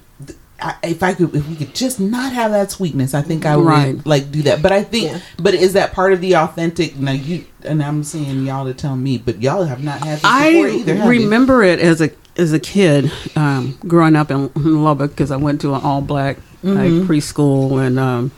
I, 0.61 0.75
if 0.83 1.03
I 1.03 1.13
could 1.13 1.35
if 1.35 1.47
we 1.49 1.55
could 1.55 1.75
just 1.75 1.99
not 1.99 2.31
have 2.31 2.51
that 2.51 2.71
sweetness, 2.71 3.13
I 3.13 3.21
think 3.21 3.45
I 3.45 3.57
would 3.57 3.65
Right. 3.65 4.05
like 4.05 4.31
do 4.31 4.41
that. 4.43 4.61
But 4.61 4.71
I 4.71 4.83
think 4.83 5.11
Yeah. 5.11 5.19
but 5.37 5.53
is 5.53 5.73
that 5.73 5.91
part 5.93 6.13
of 6.13 6.21
the 6.21 6.35
authentic 6.35 6.97
now 6.97 7.11
you 7.11 7.43
and 7.63 7.83
I'm 7.83 8.03
saying 8.03 8.45
y'all 8.45 8.65
to 8.65 8.73
tell 8.73 8.95
me, 8.95 9.17
but 9.17 9.41
y'all 9.41 9.63
have 9.65 9.83
not 9.83 9.99
had 9.99 10.19
this 10.19 10.25
I 10.25 10.49
either. 10.49 10.95
have 10.95 11.13
you? 11.13 11.21
remember 11.23 11.61
it 11.63 11.79
as 11.79 11.99
a 12.01 12.09
as 12.37 12.53
a 12.53 12.59
kid 12.59 13.11
um, 13.35 13.77
growing 13.87 14.15
up 14.15 14.29
in 14.31 14.49
Lubbock 14.55 15.11
because 15.11 15.31
I 15.31 15.37
went 15.37 15.61
to 15.61 15.73
an 15.73 15.81
all 15.81 16.01
black 16.01 16.37
like 16.63 16.91
preschool 16.91 17.85
and 17.85 17.99
um, 17.99 18.31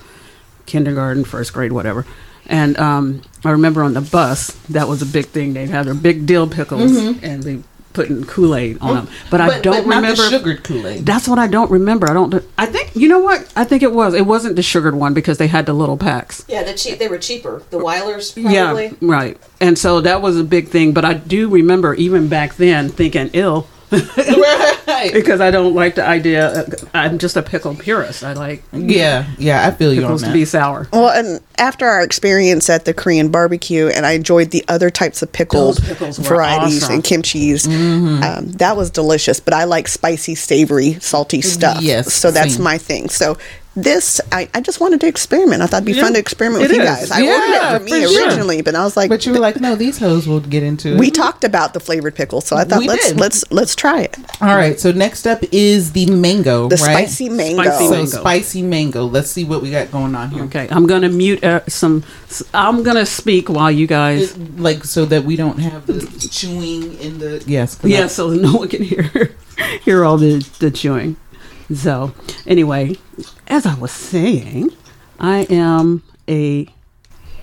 kindergarten, 0.65 1.23
first 1.23 1.53
grade, 1.53 1.71
whatever. 1.71 2.05
And 2.47 2.77
um, 2.77 3.21
I 3.45 3.51
remember 3.51 3.83
on 3.83 3.93
the 3.93 4.01
bus 4.01 4.51
that 4.69 4.87
was 4.87 5.01
a 5.01 5.05
big 5.05 5.25
thing. 5.27 5.53
They'd 5.53 5.69
have 5.69 5.85
their 5.85 5.93
big 5.95 6.25
dill 6.25 6.47
pickles 6.47 6.95
and 6.95 7.43
they 7.43 7.63
putting 7.97 8.23
Kool 8.25 8.55
Aid 8.55 8.77
on 8.79 8.89
oh, 8.89 8.93
them, 8.93 9.09
but, 9.31 9.41
I 9.41 9.59
don't 9.59 9.87
not 9.87 9.95
remember. 9.95 10.29
sugared 10.29 10.63
Kool-Aid. 10.63 11.03
That's 11.03 11.27
what 11.27 11.39
I 11.39 11.47
don't 11.47 11.71
remember. 11.71 12.07
I 12.07 12.13
don't. 12.13 12.35
I 12.55 12.67
think 12.67 12.95
you 12.95 13.07
know 13.07 13.19
what? 13.19 13.51
I 13.55 13.63
think 13.63 13.81
it 13.81 13.91
was. 13.91 14.13
It 14.13 14.27
wasn't 14.27 14.55
the 14.55 14.61
sugared 14.61 14.93
one 14.93 15.15
because 15.15 15.39
they 15.39 15.47
had 15.47 15.65
the 15.65 15.73
little 15.73 15.97
packs. 15.97 16.45
Yeah, 16.47 16.63
the 16.63 16.75
cheap. 16.75 16.99
They 16.99 17.07
were 17.07 17.17
cheaper. 17.17 17.63
The 17.71 17.79
Wylers, 17.79 18.33
Yeah, 18.37 18.91
right. 19.01 19.37
And 19.59 19.79
so 19.79 19.99
that 20.01 20.21
was 20.21 20.39
a 20.39 20.43
big 20.43 20.67
thing. 20.67 20.93
But 20.93 21.05
I 21.05 21.15
do 21.15 21.49
remember 21.49 21.95
even 21.95 22.27
back 22.27 22.55
then 22.55 22.89
thinking 22.89 23.31
ill 23.33 23.67
right. 23.91 25.11
because 25.13 25.39
I 25.39 25.49
don't 25.49 25.73
like 25.73 25.95
the 25.95 26.05
idea. 26.05 26.49
uh, 26.49 26.65
I'm 26.93 27.17
just 27.17 27.37
a 27.37 27.41
pickle 27.41 27.73
purist. 27.75 28.23
I 28.23 28.33
like 28.33 28.63
Yeah, 28.73 29.27
yeah, 29.37 29.65
I 29.65 29.71
feel 29.71 29.93
you 29.93 30.01
on 30.01 30.07
pickles 30.07 30.23
to 30.23 30.33
be 30.33 30.45
sour. 30.45 30.87
Well, 30.91 31.09
and 31.09 31.41
after 31.57 31.85
our 31.85 32.01
experience 32.01 32.69
at 32.69 32.85
the 32.85 32.93
Korean 32.93 33.31
barbecue, 33.31 33.87
and 33.87 34.05
I 34.05 34.11
enjoyed 34.11 34.51
the 34.51 34.65
other 34.67 34.89
types 34.89 35.21
of 35.21 35.31
pickled 35.31 35.81
pickles 35.83 36.17
varieties 36.17 36.83
awesome. 36.83 36.95
and 36.95 37.03
kimchi's, 37.03 37.65
um, 37.67 38.51
that 38.53 38.75
was 38.75 38.91
delicious. 38.91 39.39
But 39.39 39.53
I 39.53 39.63
like 39.63 39.87
spicy, 39.87 40.35
savory, 40.35 40.93
salty 40.99 41.41
stuff. 41.41 41.81
Yes, 41.81 42.13
so 42.13 42.31
that's 42.31 42.55
same. 42.55 42.63
my 42.63 42.77
thing. 42.77 43.09
So 43.09 43.37
this, 43.77 44.19
I, 44.31 44.49
I 44.53 44.61
just 44.61 44.79
wanted 44.79 44.99
to 45.01 45.07
experiment. 45.07 45.61
I 45.61 45.67
thought 45.67 45.77
it'd 45.77 45.85
be 45.85 45.93
Yeah, 45.93 46.03
fun 46.03 46.13
to 46.13 46.19
experiment 46.19 46.63
with 46.63 46.71
you 46.71 46.81
is. 46.81 46.87
guys. 46.89 47.11
I 47.11 47.19
Yeah, 47.21 47.31
ordered 47.31 47.53
it 47.53 47.77
for 47.79 47.83
me 47.85 47.91
for 48.03 48.07
sure. 48.11 48.25
originally, 48.25 48.61
but 48.63 48.73
I 48.75 48.83
was 48.83 48.97
like, 48.97 49.09
But 49.09 49.25
you 49.25 49.33
were 49.33 49.39
like, 49.39 49.61
no, 49.61 49.75
these 49.75 49.99
hoes 49.99 50.27
will 50.27 50.39
get 50.39 50.63
into 50.63 50.95
it. 50.95 50.99
we 50.99 51.11
talked 51.11 51.43
about 51.43 51.73
the 51.73 51.79
flavored 51.79 52.15
pickle, 52.15 52.41
so 52.41 52.55
I 52.55 52.63
thought 52.63 52.79
We 52.79 52.87
let's 52.87 53.09
did. 53.09 53.19
let's 53.19 53.43
let's 53.51 53.75
try 53.75 54.01
it. 54.01 54.17
All 54.41 54.55
right, 54.55 54.79
so 54.79 54.91
next 54.91 55.27
up 55.27 55.43
is 55.51 55.91
the 55.91 56.07
mango, 56.07 56.67
The 56.69 56.75
right? 56.77 57.07
spicy 57.07 57.29
mango. 57.29 57.61
Spicy 57.63 57.85
So 57.85 57.91
mango. 57.91 58.05
spicy 58.19 58.61
mango. 58.63 59.05
Let's 59.05 59.29
see 59.29 59.43
what 59.43 59.61
we 59.61 59.69
got 59.71 59.91
going 59.91 60.15
on 60.15 60.31
here. 60.31 60.43
Okay, 60.45 60.67
I'm 60.71 60.87
gonna 60.87 61.09
mute 61.09 61.43
uh, 61.43 61.61
some. 61.67 62.03
I'm 62.53 62.81
gonna 62.83 63.05
speak 63.05 63.47
while 63.47 63.71
you 63.71 63.85
guys. 63.87 64.31
It- 64.35 64.59
like 64.59 64.83
so 64.85 65.05
that 65.05 65.23
we 65.23 65.35
don't 65.35 65.59
have 65.59 65.85
the 65.85 65.99
chewing 66.31 66.97
in 66.99 67.19
the 67.19 67.43
yes. 67.45 67.75
'cause 67.75 67.91
Yeah, 67.91 68.05
I- 68.05 68.07
so 68.07 68.29
no 68.31 68.53
one 68.57 68.67
can 68.69 68.81
hear 68.81 69.31
hear 69.85 70.03
all 70.03 70.17
the 70.17 70.43
the 70.59 70.71
chewing. 70.71 71.15
So 71.73 72.13
anyway, 72.45 72.95
as 73.47 73.65
I 73.65 73.75
was 73.75 73.91
saying, 73.91 74.71
I 75.19 75.39
am 75.49 76.03
a 76.29 76.67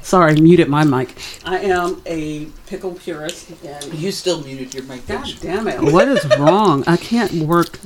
sorry, 0.01 0.35
muted 0.41 0.69
my 0.69 0.85
mic. 0.85 1.15
I 1.45 1.59
am 1.61 2.01
a 2.07 2.47
pickle 2.67 2.93
purist. 2.95 3.51
And 3.65 3.95
you 3.95 4.11
still 4.13 4.43
muted 4.43 4.75
your 4.75 4.85
mic. 4.85 5.07
God 5.07 5.27
damn 5.41 5.69
it! 5.69 5.81
What 5.81 6.09
is 6.09 6.25
wrong? 6.39 6.85
I 6.87 6.97
can't 6.97 7.33
work 7.47 7.79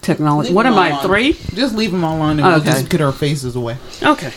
technology. 0.00 0.48
Leave 0.48 0.56
What 0.56 0.66
am 0.66 0.74
I 0.74 0.92
on. 0.92 1.02
three? 1.04 1.32
Just 1.54 1.74
leave 1.74 1.90
them 1.90 2.04
all 2.04 2.20
on 2.20 2.38
and 2.40 2.46
we'll 2.46 2.60
just 2.60 2.88
get 2.88 3.00
our 3.00 3.12
faces 3.12 3.56
away. 3.56 3.76
Okay. 4.02 4.32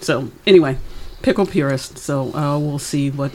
So 0.00 0.30
anyway, 0.46 0.76
pickle 1.22 1.46
purist. 1.46 1.98
So 1.98 2.34
uh, 2.34 2.58
we'll 2.58 2.78
see 2.78 3.10
what 3.10 3.30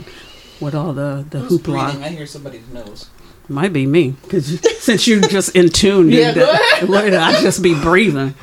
what 0.60 0.76
all 0.76 0.94
the 0.94 1.26
the 1.30 1.40
Who's 1.40 1.60
hoopla. 1.62 1.64
breathing? 1.92 2.04
I 2.04 2.10
hear 2.10 2.28
somebody's 2.28 2.68
nose. 2.70 3.10
Might 3.50 3.74
be 3.74 3.86
me, 3.88 4.12
because 4.24 4.60
since 4.80 5.08
you 5.08 5.22
just 5.22 5.56
in 5.56 5.70
tune, 5.70 6.10
Yeah, 6.12 6.34
go 6.34 6.50
ahead. 6.52 6.88
would 6.88 7.14
I 7.14 7.42
just 7.42 7.62
be 7.64 7.74
breathing? 7.74 8.36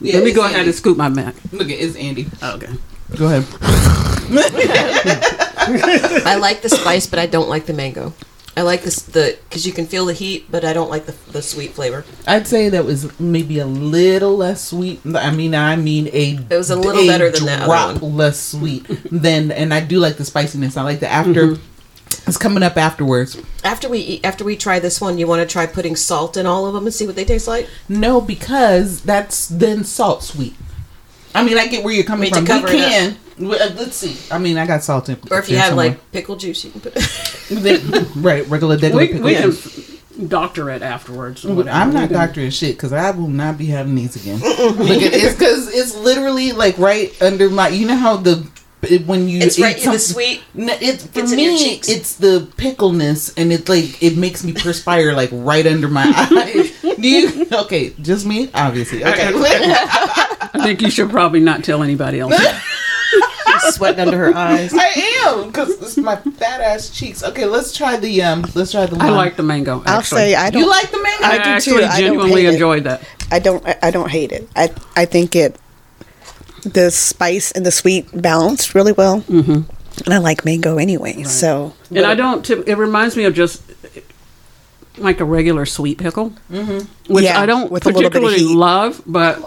Yeah, 0.00 0.14
Let 0.14 0.22
me 0.24 0.30
it's 0.30 0.36
go 0.36 0.42
ahead 0.44 0.56
Andy. 0.56 0.68
and 0.68 0.74
scoop 0.76 0.96
my 0.96 1.08
Mac. 1.08 1.34
Look 1.52 1.68
at 1.70 1.78
it's 1.78 1.96
Andy. 1.96 2.26
Okay. 2.42 2.72
Go 3.16 3.26
ahead. 3.26 3.44
I 6.26 6.36
like 6.40 6.62
the 6.62 6.68
spice, 6.68 7.06
but 7.06 7.18
I 7.18 7.26
don't 7.26 7.48
like 7.48 7.66
the 7.66 7.72
mango. 7.72 8.12
I 8.56 8.62
like 8.62 8.82
this 8.82 9.02
the 9.02 9.38
because 9.48 9.66
you 9.66 9.72
can 9.72 9.86
feel 9.86 10.06
the 10.06 10.14
heat, 10.14 10.46
but 10.50 10.64
I 10.64 10.72
don't 10.72 10.88
like 10.90 11.04
the 11.06 11.14
the 11.32 11.42
sweet 11.42 11.72
flavor. 11.72 12.04
I'd 12.26 12.46
say 12.46 12.68
that 12.70 12.84
was 12.84 13.18
maybe 13.20 13.58
a 13.58 13.66
little 13.66 14.36
less 14.36 14.64
sweet. 14.68 15.00
I 15.14 15.30
mean, 15.30 15.54
I 15.54 15.76
mean 15.76 16.08
a. 16.12 16.38
It 16.50 16.56
was 16.56 16.70
a 16.70 16.76
little 16.76 17.06
better 17.06 17.30
than 17.30 17.44
that 17.46 17.64
drop 17.66 18.00
less 18.02 18.40
sweet 18.40 18.86
than, 19.10 19.50
and 19.52 19.74
I 19.74 19.80
do 19.80 19.98
like 19.98 20.16
the 20.16 20.24
spiciness. 20.24 20.76
I 20.76 20.82
like 20.82 21.00
the 21.00 21.08
after. 21.08 21.48
Mm-hmm. 21.48 21.62
It's 22.26 22.36
coming 22.36 22.62
up 22.62 22.76
afterwards. 22.76 23.40
After 23.62 23.88
we 23.88 23.98
eat, 24.00 24.24
after 24.24 24.44
we 24.44 24.56
try 24.56 24.78
this 24.80 25.00
one, 25.00 25.16
you 25.18 25.26
want 25.28 25.40
to 25.48 25.52
try 25.52 25.64
putting 25.66 25.94
salt 25.94 26.36
in 26.36 26.44
all 26.46 26.66
of 26.66 26.74
them 26.74 26.84
and 26.84 26.92
see 26.94 27.06
what 27.06 27.14
they 27.16 27.24
taste 27.24 27.46
like. 27.46 27.68
No, 27.88 28.20
because 28.20 29.00
that's 29.02 29.46
then 29.48 29.84
salt 29.84 30.22
sweet. 30.24 30.54
I 31.34 31.44
mean, 31.44 31.56
I 31.58 31.68
get 31.68 31.84
where 31.84 31.94
you're 31.94 32.02
coming 32.04 32.24
Need 32.24 32.30
to 32.34 32.36
from. 32.38 32.46
cover 32.46 32.66
we 32.68 32.78
it 32.78 32.82
up. 32.82 32.90
can. 32.90 33.16
uh, 33.46 33.74
Let's 33.78 33.96
see. 33.96 34.16
I 34.34 34.38
mean, 34.38 34.56
I 34.58 34.66
got 34.66 34.82
salt 34.82 35.08
in. 35.08 35.18
Or 35.30 35.38
if 35.38 35.48
you 35.48 35.54
there 35.54 35.62
have 35.62 35.68
somewhere. 35.70 35.88
like 35.90 36.12
pickle 36.12 36.36
juice, 36.36 36.64
you 36.64 36.70
can 36.72 36.80
put. 36.80 36.94
right, 38.16 38.46
regular 38.48 38.76
degular 38.76 38.96
We, 38.96 39.06
pickle 39.08 39.22
we 39.22 39.36
juice. 39.36 40.00
can 40.16 40.26
doctor 40.28 40.70
it 40.70 40.82
afterwards. 40.82 41.44
or. 41.44 41.68
I'm 41.68 41.92
not 41.92 42.08
doctoring 42.08 42.50
shit 42.50 42.76
because 42.76 42.92
I 42.92 43.10
will 43.10 43.28
not 43.28 43.58
be 43.58 43.66
having 43.66 43.94
these 43.94 44.16
again. 44.16 44.40
Look 44.40 44.80
at 45.02 45.12
it's 45.12 45.34
because 45.34 45.68
it's 45.72 45.94
literally 45.94 46.52
like 46.52 46.76
right 46.78 47.14
under 47.22 47.50
my. 47.50 47.68
You 47.68 47.86
know 47.86 47.96
how 47.96 48.16
the 48.16 48.46
it- 48.82 49.06
when 49.06 49.28
you 49.28 49.40
It's 49.40 49.58
eat 49.58 49.62
right 49.62 49.84
in 49.84 49.92
the 49.92 49.98
sweet. 49.98 50.42
No, 50.54 50.74
it's 50.80 51.04
for 51.06 51.20
It's 51.20 51.32
in 51.32 51.38
your 51.38 51.52
me. 51.52 51.80
It's 51.88 52.14
the 52.16 52.46
pickleness, 52.56 53.32
and 53.36 53.52
it's 53.52 53.68
like 53.68 54.02
it 54.02 54.16
makes 54.16 54.44
me 54.44 54.52
perspire 54.52 55.12
like 55.14 55.30
right 55.32 55.66
under 55.66 55.88
my 55.88 56.04
eyes. 56.30 56.70
Do 56.96 57.08
you? 57.08 57.46
Okay, 57.52 57.90
just 58.00 58.24
me, 58.26 58.48
obviously. 58.54 59.04
Okay, 59.04 59.28
I 59.34 60.60
think 60.62 60.82
you 60.82 60.90
should 60.90 61.10
probably 61.10 61.40
not 61.40 61.64
tell 61.64 61.82
anybody 61.82 62.20
else. 62.20 62.34
sweating 63.70 64.00
under 64.00 64.16
her 64.18 64.34
eyes. 64.34 64.72
I 64.74 64.86
am 65.26 65.46
because 65.48 65.70
it's 65.82 65.96
my 65.96 66.16
fat 66.16 66.60
ass 66.60 66.90
cheeks. 66.90 67.22
Okay, 67.24 67.44
let's 67.46 67.76
try 67.76 67.96
the 67.96 68.22
um. 68.22 68.44
Let's 68.54 68.72
try 68.72 68.86
the. 68.86 68.96
I 69.02 69.10
like 69.10 69.36
the 69.36 69.42
mango. 69.42 69.82
I'll 69.86 69.98
actually. 70.00 70.18
say 70.20 70.34
I 70.34 70.50
don't. 70.50 70.62
You 70.62 70.68
like 70.68 70.90
the 70.90 71.02
mango? 71.02 71.24
I, 71.24 71.28
I 71.30 71.36
do 71.38 71.42
too. 71.44 71.50
actually 71.50 71.84
I 71.84 71.88
don't 71.88 71.98
genuinely 72.00 72.46
it. 72.46 72.52
enjoyed 72.54 72.84
that. 72.84 73.02
I 73.30 73.38
don't. 73.38 73.66
I- 73.66 73.78
I 73.82 73.90
don't 73.90 74.10
hate 74.10 74.32
it. 74.32 74.48
I 74.56 74.70
I 74.94 75.04
think 75.04 75.34
it 75.36 75.56
the 76.72 76.90
spice 76.90 77.52
and 77.52 77.64
the 77.64 77.70
sweet 77.70 78.08
balanced 78.20 78.74
really 78.74 78.92
well. 78.92 79.20
Mm-hmm. 79.22 79.70
And 80.04 80.14
I 80.14 80.18
like 80.18 80.44
mango 80.44 80.76
anyway. 80.76 81.22
So 81.22 81.74
And 81.90 82.04
I 82.04 82.14
don't. 82.14 82.44
Tip, 82.44 82.68
it 82.68 82.76
reminds 82.76 83.16
me 83.16 83.24
of 83.24 83.34
just 83.34 83.62
like 84.98 85.20
a 85.20 85.24
regular 85.24 85.66
sweet 85.66 85.98
pickle, 85.98 86.30
mm-hmm. 86.50 87.12
which 87.12 87.24
Yeah, 87.24 87.40
I 87.40 87.46
don't 87.46 87.70
with 87.70 87.86
a 87.86 87.88
little 87.88 88.02
bit 88.02 88.06
of 88.06 88.12
particularly 88.22 88.54
love, 88.54 89.02
but 89.06 89.42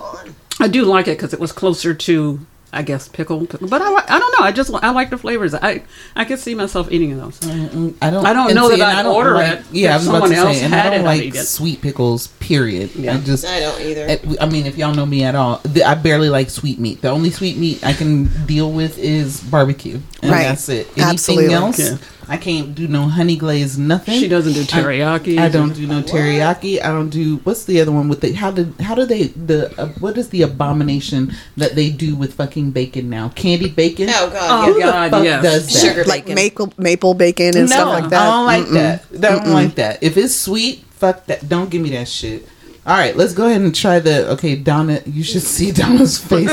I 0.59 0.67
do 0.67 0.85
like 0.85 1.07
it 1.07 1.17
because 1.17 1.33
it 1.33 1.39
was 1.39 1.51
closer 1.51 1.93
to, 1.93 2.45
I 2.71 2.83
guess, 2.83 3.07
pickle. 3.07 3.45
pickle. 3.47 3.67
But 3.67 3.81
I, 3.81 3.89
li- 3.89 4.03
I 4.07 4.19
don't 4.19 4.39
know. 4.39 4.45
I 4.45 4.51
just 4.51 4.71
I 4.83 4.91
like 4.91 5.09
the 5.09 5.17
flavors. 5.17 5.53
I 5.55 5.83
I 6.15 6.23
could 6.25 6.37
see 6.39 6.53
myself 6.53 6.91
eating 6.91 7.17
those. 7.17 7.39
Mm, 7.39 7.95
I 8.01 8.09
don't. 8.11 8.25
I 8.25 8.33
don't 8.33 8.47
and 8.47 8.55
know 8.55 8.69
that 8.69 8.79
I'd 8.79 9.05
I 9.05 9.09
order 9.09 9.33
like, 9.33 9.59
it. 9.59 9.65
Yeah, 9.71 9.93
I 9.93 9.97
was 9.97 10.07
about 10.07 10.13
someone 10.21 10.29
to 10.31 10.35
else 10.37 10.57
say, 10.59 10.65
and 10.65 10.75
I 10.75 10.89
don't 10.91 11.01
it, 11.01 11.03
like 11.03 11.33
sweet 11.35 11.81
pickles. 11.81 12.27
Period. 12.39 12.93
Yeah. 12.95 13.15
I 13.15 13.19
just. 13.21 13.45
I 13.45 13.59
don't 13.59 13.81
either. 13.81 14.07
I- 14.09 14.45
I 14.45 14.49
mean, 14.49 14.65
if 14.67 14.77
y'all 14.77 14.93
know 14.93 15.05
me 15.05 15.23
at 15.23 15.33
all, 15.35 15.61
I 15.85 15.95
barely 15.95 16.29
like 16.29 16.49
sweet 16.49 16.77
meat. 16.79 17.01
The 17.01 17.09
only 17.09 17.31
sweet 17.31 17.57
meat 17.57 17.83
I 17.83 17.93
can 17.93 18.25
deal 18.45 18.71
with 18.71 18.97
is 18.99 19.41
barbecue, 19.41 19.99
and 20.21 20.31
Right. 20.31 20.43
that's 20.43 20.69
it. 20.69 20.85
Anything 20.89 21.03
Absolutely. 21.03 21.53
else, 21.53 21.79
Yeah. 21.79 21.97
I 22.29 22.37
can't 22.37 22.75
do 22.75 22.87
no 22.87 23.07
honey 23.07 23.35
glaze 23.35 23.77
nothing. 23.77 24.19
She 24.19 24.27
doesn't 24.27 24.53
do 24.53 24.61
teriyaki. 24.61 25.39
I, 25.39 25.49
don't 25.49 25.73
do 25.73 25.87
no 25.87 26.01
teriyaki. 26.03 26.79
I 26.79 26.87
don't 26.89 27.09
do 27.09 27.37
what's 27.37 27.65
the 27.65 27.81
other 27.81 27.91
one 27.91 28.07
with 28.07 28.21
the 28.21 28.33
how 28.33 28.51
did 28.51 28.79
how 28.79 28.93
do 28.93 29.05
they 29.05 29.23
the 29.27 29.73
uh, 29.81 29.87
what 29.99 30.17
is 30.17 30.29
the 30.29 30.43
abomination 30.43 31.33
that 31.57 31.75
they 31.75 31.89
do 31.89 32.15
with 32.15 32.35
fucking 32.35 32.71
bacon 32.71 33.09
now? 33.09 33.29
Candy 33.29 33.69
bacon. 33.69 34.09
oh 34.11 34.29
God! 34.31 34.69
Oh 34.69 34.73
god, 34.73 34.73
Who 34.73 34.79
yeah. 34.79 34.85
the 34.85 35.09
fuck 35.09 35.23
yes. 35.23 35.43
does 35.43 35.73
that? 35.73 35.79
Sugar 35.89 36.03
like 36.05 36.25
bacon. 36.25 36.35
maple 36.35 36.73
maple 36.77 37.13
bacon 37.15 37.57
and 37.57 37.67
stuff 37.67 37.87
like 37.89 38.09
that. 38.11 38.21
I 38.21 38.25
don't 38.25 38.45
like 38.45 38.65
Mm-mm. 38.65 38.73
that. 39.11 39.21
Don't 39.21 39.47
like 39.47 39.75
that. 39.75 40.03
If 40.03 40.15
it's 40.15 40.35
sweet, 40.35 40.83
fuck 40.91 41.25
that. 41.25 41.49
Don't 41.49 41.69
give 41.71 41.81
me 41.81 41.89
that 41.91 42.07
shit. 42.07 42.47
All 42.85 42.95
right, 42.97 43.15
let's 43.15 43.33
go 43.33 43.45
ahead 43.45 43.61
and 43.61 43.73
try 43.75 43.99
the. 43.99 44.29
Okay, 44.31 44.55
Donna, 44.55 45.01
you 45.05 45.23
should 45.23 45.41
see 45.57 45.71
Donna's 45.71 46.17
face. 46.17 46.49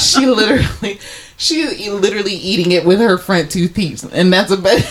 she 0.00 0.26
literally, 0.26 0.98
she 1.40 1.60
is 1.62 1.88
literally 1.88 2.34
eating 2.34 2.70
it 2.72 2.84
with 2.84 3.00
her 3.00 3.16
front 3.16 3.50
two 3.50 3.66
teeth, 3.66 4.06
and 4.12 4.30
that's 4.30 4.50
a 4.52 4.58
bad. 4.58 4.84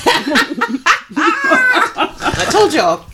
I 1.22 2.48
told 2.52 2.74
y'all. 2.74 3.06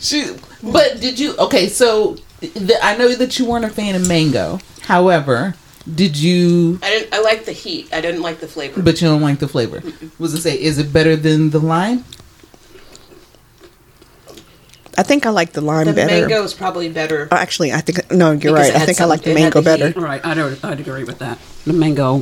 she, 0.00 0.34
but 0.62 1.00
did 1.00 1.18
you? 1.18 1.36
Okay, 1.36 1.68
so 1.68 2.16
the, 2.40 2.78
I 2.82 2.96
know 2.96 3.14
that 3.14 3.38
you 3.38 3.44
weren't 3.44 3.66
a 3.66 3.70
fan 3.70 3.94
of 3.94 4.08
mango. 4.08 4.60
However, 4.82 5.54
did 5.94 6.16
you? 6.16 6.78
I 6.82 6.88
didn't. 6.88 7.12
I 7.14 7.20
like 7.20 7.44
the 7.44 7.52
heat. 7.52 7.92
I 7.92 8.00
didn't 8.00 8.22
like 8.22 8.40
the 8.40 8.48
flavor. 8.48 8.82
But 8.82 9.02
you 9.02 9.08
don't 9.08 9.20
like 9.22 9.38
the 9.38 9.48
flavor. 9.48 9.82
Was 10.18 10.32
it 10.32 10.40
say? 10.40 10.54
Is 10.60 10.78
it 10.78 10.90
better 10.90 11.16
than 11.16 11.50
the 11.50 11.60
lime? 11.60 12.04
I 14.96 15.02
think 15.02 15.26
I 15.26 15.30
like 15.30 15.52
the 15.52 15.60
lime 15.60 15.86
The 15.86 15.92
better. 15.92 16.20
mango 16.20 16.44
is 16.44 16.54
probably 16.54 16.88
better. 16.88 17.28
Oh, 17.32 17.36
actually, 17.36 17.72
I 17.72 17.80
think 17.80 18.10
no, 18.12 18.30
you're 18.30 18.54
Because 18.54 18.68
right. 18.68 18.74
I 18.74 18.78
had 18.78 18.86
think 18.86 19.00
I 19.00 19.04
like 19.06 19.22
the 19.22 19.34
mango 19.34 19.60
the 19.60 19.64
better. 19.92 20.00
Right, 20.00 20.24
I'd, 20.24 20.38
I'd 20.64 20.80
agree 20.80 21.02
with 21.04 21.18
that. 21.18 21.36
The 21.64 21.72
mango, 21.72 22.18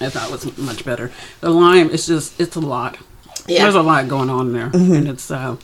I 0.00 0.08
thought 0.10 0.30
was 0.30 0.56
much 0.58 0.84
better. 0.84 1.10
The 1.40 1.50
lime, 1.50 1.90
it's 1.92 2.06
just, 2.06 2.38
it's 2.40 2.56
a 2.56 2.60
lot. 2.60 2.98
Yeah. 3.46 3.62
There's 3.62 3.74
a 3.74 3.82
lot 3.82 4.08
going 4.08 4.30
on 4.30 4.52
there, 4.52 4.70
Mm-hmm. 4.70 4.92
and 4.94 5.08
it's, 5.08 5.30
uh, 5.30 5.56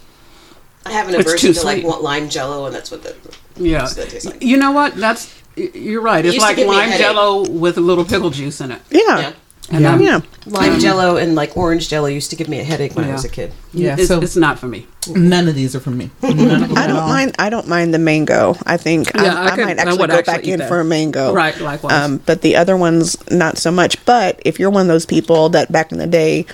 I 0.87 0.93
have 0.93 1.09
an 1.09 1.15
It's 1.15 1.29
aversion 1.29 1.53
too 1.55 1.61
to 1.61 1.67
like 1.67 1.79
sweet. 1.81 1.87
want 1.87 2.03
lime 2.03 2.29
jello, 2.31 2.67
and 2.67 2.75
that's 2.75 2.91
what 2.91 3.03
the. 3.03 3.15
yeah. 3.57 3.79
That's 3.81 3.97
what 3.97 4.07
it 4.07 4.11
tastes 4.11 4.27
like. 4.27 4.43
You 4.43 4.57
know 4.57 4.73
what? 4.73 4.95
That's, 4.97 5.35
you're 5.57 6.01
right. 6.01 6.25
It's 6.25 6.35
used 6.35 6.47
like 6.47 6.57
give 6.57 6.69
me 6.69 6.75
a 6.75 6.79
lime 6.79 6.99
jello 6.99 7.49
with 7.51 7.77
a 7.77 7.81
little 7.83 8.05
pickle 8.05 8.31
juice 8.31 8.61
in 8.63 8.71
it. 8.71 8.81
Yeah, 8.91 9.01
Yeah. 9.19 9.33
And 9.73 9.83
Yeah. 9.83 9.93
um, 9.95 10.03
yeah. 10.03 10.21
Lime 10.47 10.81
jello 10.81 11.17
and 11.17 11.35
like 11.37 11.57
orange 11.57 11.89
jello 11.89 12.09
used 12.09 12.31
to 12.31 12.37
give 12.37 12.49
me 12.49 12.59
a 12.59 12.65
headache 12.65 12.97
when 12.97 13.05
I 13.05 13.13
was 13.13 13.25
a 13.25 13.29
kid. 13.29 13.53
Yeah, 13.73 13.95
it's, 13.99 14.09
so- 14.09 14.21
it's 14.21 14.35
not 14.37 14.59
for 14.59 14.67
me. 14.67 14.87
None 15.09 15.47
of 15.49 15.55
these 15.55 15.77
are 15.77 15.81
for 15.81 15.91
me. 15.91 16.11
None 16.23 16.63
of 16.63 16.69
them 16.71 16.77
I 16.79 16.87
don't 16.89 16.97
mind. 17.09 17.37
I 17.39 17.51
don't 17.51 17.69
mind 17.69 17.95
the 17.95 17.99
mango. 18.01 18.57
I 18.67 18.77
think 18.77 19.11
Yeah, 19.15 19.23
I, 19.23 19.27
I 19.27 19.47
I, 19.47 19.51
could- 19.57 19.65
might 19.67 19.79
actually 19.79 19.99
would 19.99 20.11
go 20.11 20.17
actually 20.19 20.33
back 20.35 20.45
in 20.47 20.59
that. 20.59 20.69
for 20.69 20.81
a 20.81 20.85
mango. 20.85 21.33
Right, 21.33 21.59
likewise. 21.61 21.93
Um, 21.93 22.17
but 22.27 22.43
the 22.43 22.57
other 22.57 22.77
ones 22.77 23.17
not 23.31 23.59
so 23.59 23.71
much. 23.71 24.05
But 24.05 24.41
if 24.45 24.59
you're 24.59 24.71
one 24.71 24.83
of 24.83 24.89
those 24.89 25.07
people 25.07 25.49
that 25.51 25.71
back 25.71 25.93
in 25.93 25.99
the 25.99 26.07
day, 26.09 26.47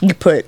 you 0.00 0.12
put 0.14 0.46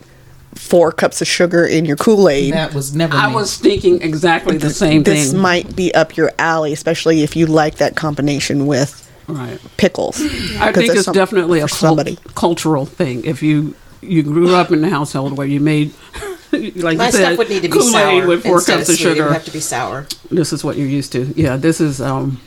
four 0.55 0.91
cups 0.91 1.21
of 1.21 1.29
sugar 1.29 1.65
in 1.65 1.85
your 1.85 1.97
Kool 1.97 2.29
Aid. 2.29 2.55
That 2.55 2.75
was 2.75 2.95
never. 2.95 3.15
I 3.15 3.29
me. 3.29 3.35
was 3.35 3.57
thinking 3.57 4.03
exactly 4.03 4.57
the 4.57 4.71
same 4.71 5.03
This 5.05 5.15
thing. 5.27 5.33
This 5.33 5.41
might 5.41 5.77
be 5.77 5.95
up 5.95 6.17
your 6.17 6.33
alley, 6.39 6.73
especially 6.73 7.23
if 7.23 7.37
you 7.37 7.47
like 7.47 7.77
that 7.77 7.95
combination 7.95 8.67
with 8.67 9.06
right. 9.29 9.59
pickles. 9.77 10.21
I 10.61 10.73
think 10.73 10.95
it's 10.95 11.05
some- 11.05 11.15
definitely 11.15 11.61
a 11.61 11.69
cult- 11.69 12.35
cultural 12.35 12.87
thing. 12.87 13.25
If 13.25 13.43
you 13.43 13.75
you 14.03 14.23
grew 14.23 14.55
up 14.55 14.71
in 14.71 14.85
a 14.85 14.91
household 14.91 15.37
where 15.37 15.47
you 15.47 15.59
made, 15.61 15.93
like 16.53 16.97
My 16.99 17.07
you 17.07 17.12
said, 17.12 17.25
stuff 17.25 17.39
would 17.39 17.49
need 17.49 17.62
to 17.62 17.69
be 17.69 17.73
Kool-Aid 17.73 17.91
sour 17.93 18.27
with 18.27 18.43
four 18.45 18.59
cups 18.59 18.69
of 18.69 18.79
of 18.81 18.85
sweet. 18.87 18.95
It 18.95 18.99
sugar. 18.99 19.25
would 19.25 19.33
have 19.33 19.45
to 19.47 19.51
be 19.51 19.61
sour. 19.61 20.07
This 20.31 20.53
is 20.53 20.62
what 20.62 20.77
you're 20.77 20.87
used 20.87 21.12
to. 21.12 21.25
Yeah, 21.37 21.57
this 21.57 21.81
is. 21.81 22.01
um 22.01 22.41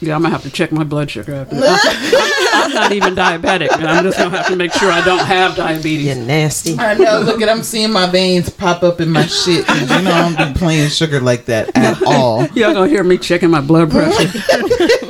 Yeah, 0.00 0.14
I'm 0.14 0.22
gonna 0.22 0.32
have 0.32 0.44
to 0.44 0.50
check 0.50 0.70
my 0.70 0.84
blood 0.84 1.10
sugar. 1.10 1.34
After 1.34 1.56
that. 1.56 2.50
I'm, 2.54 2.64
I'm 2.68 2.72
not 2.74 2.92
even 2.92 3.14
diabetic. 3.16 3.68
and 3.72 3.86
I'm 3.86 4.04
just 4.04 4.16
gonna 4.16 4.36
have 4.36 4.46
to 4.46 4.54
make 4.56 4.72
sure 4.72 4.90
I 4.92 5.04
don't 5.04 5.24
have 5.24 5.56
diabetes. 5.56 6.06
You're 6.06 6.14
nasty. 6.24 6.78
I 6.78 6.94
know. 6.94 7.20
Look 7.20 7.42
at 7.42 7.48
I'm 7.48 7.64
seeing 7.64 7.90
my 7.92 8.06
veins 8.06 8.48
pop 8.48 8.84
up 8.84 9.00
in 9.00 9.10
my 9.10 9.26
shit. 9.26 9.66
you 9.68 9.86
know 10.02 10.12
I 10.12 10.32
don't 10.32 10.52
be 10.54 10.58
playing 10.58 10.88
sugar 10.90 11.18
like 11.20 11.46
that 11.46 11.76
at 11.76 12.00
all. 12.06 12.46
Y'all 12.48 12.74
gonna 12.74 12.86
hear 12.88 13.02
me 13.02 13.18
checking 13.18 13.50
my 13.50 13.60
blood 13.60 13.90
pressure. 13.90 14.38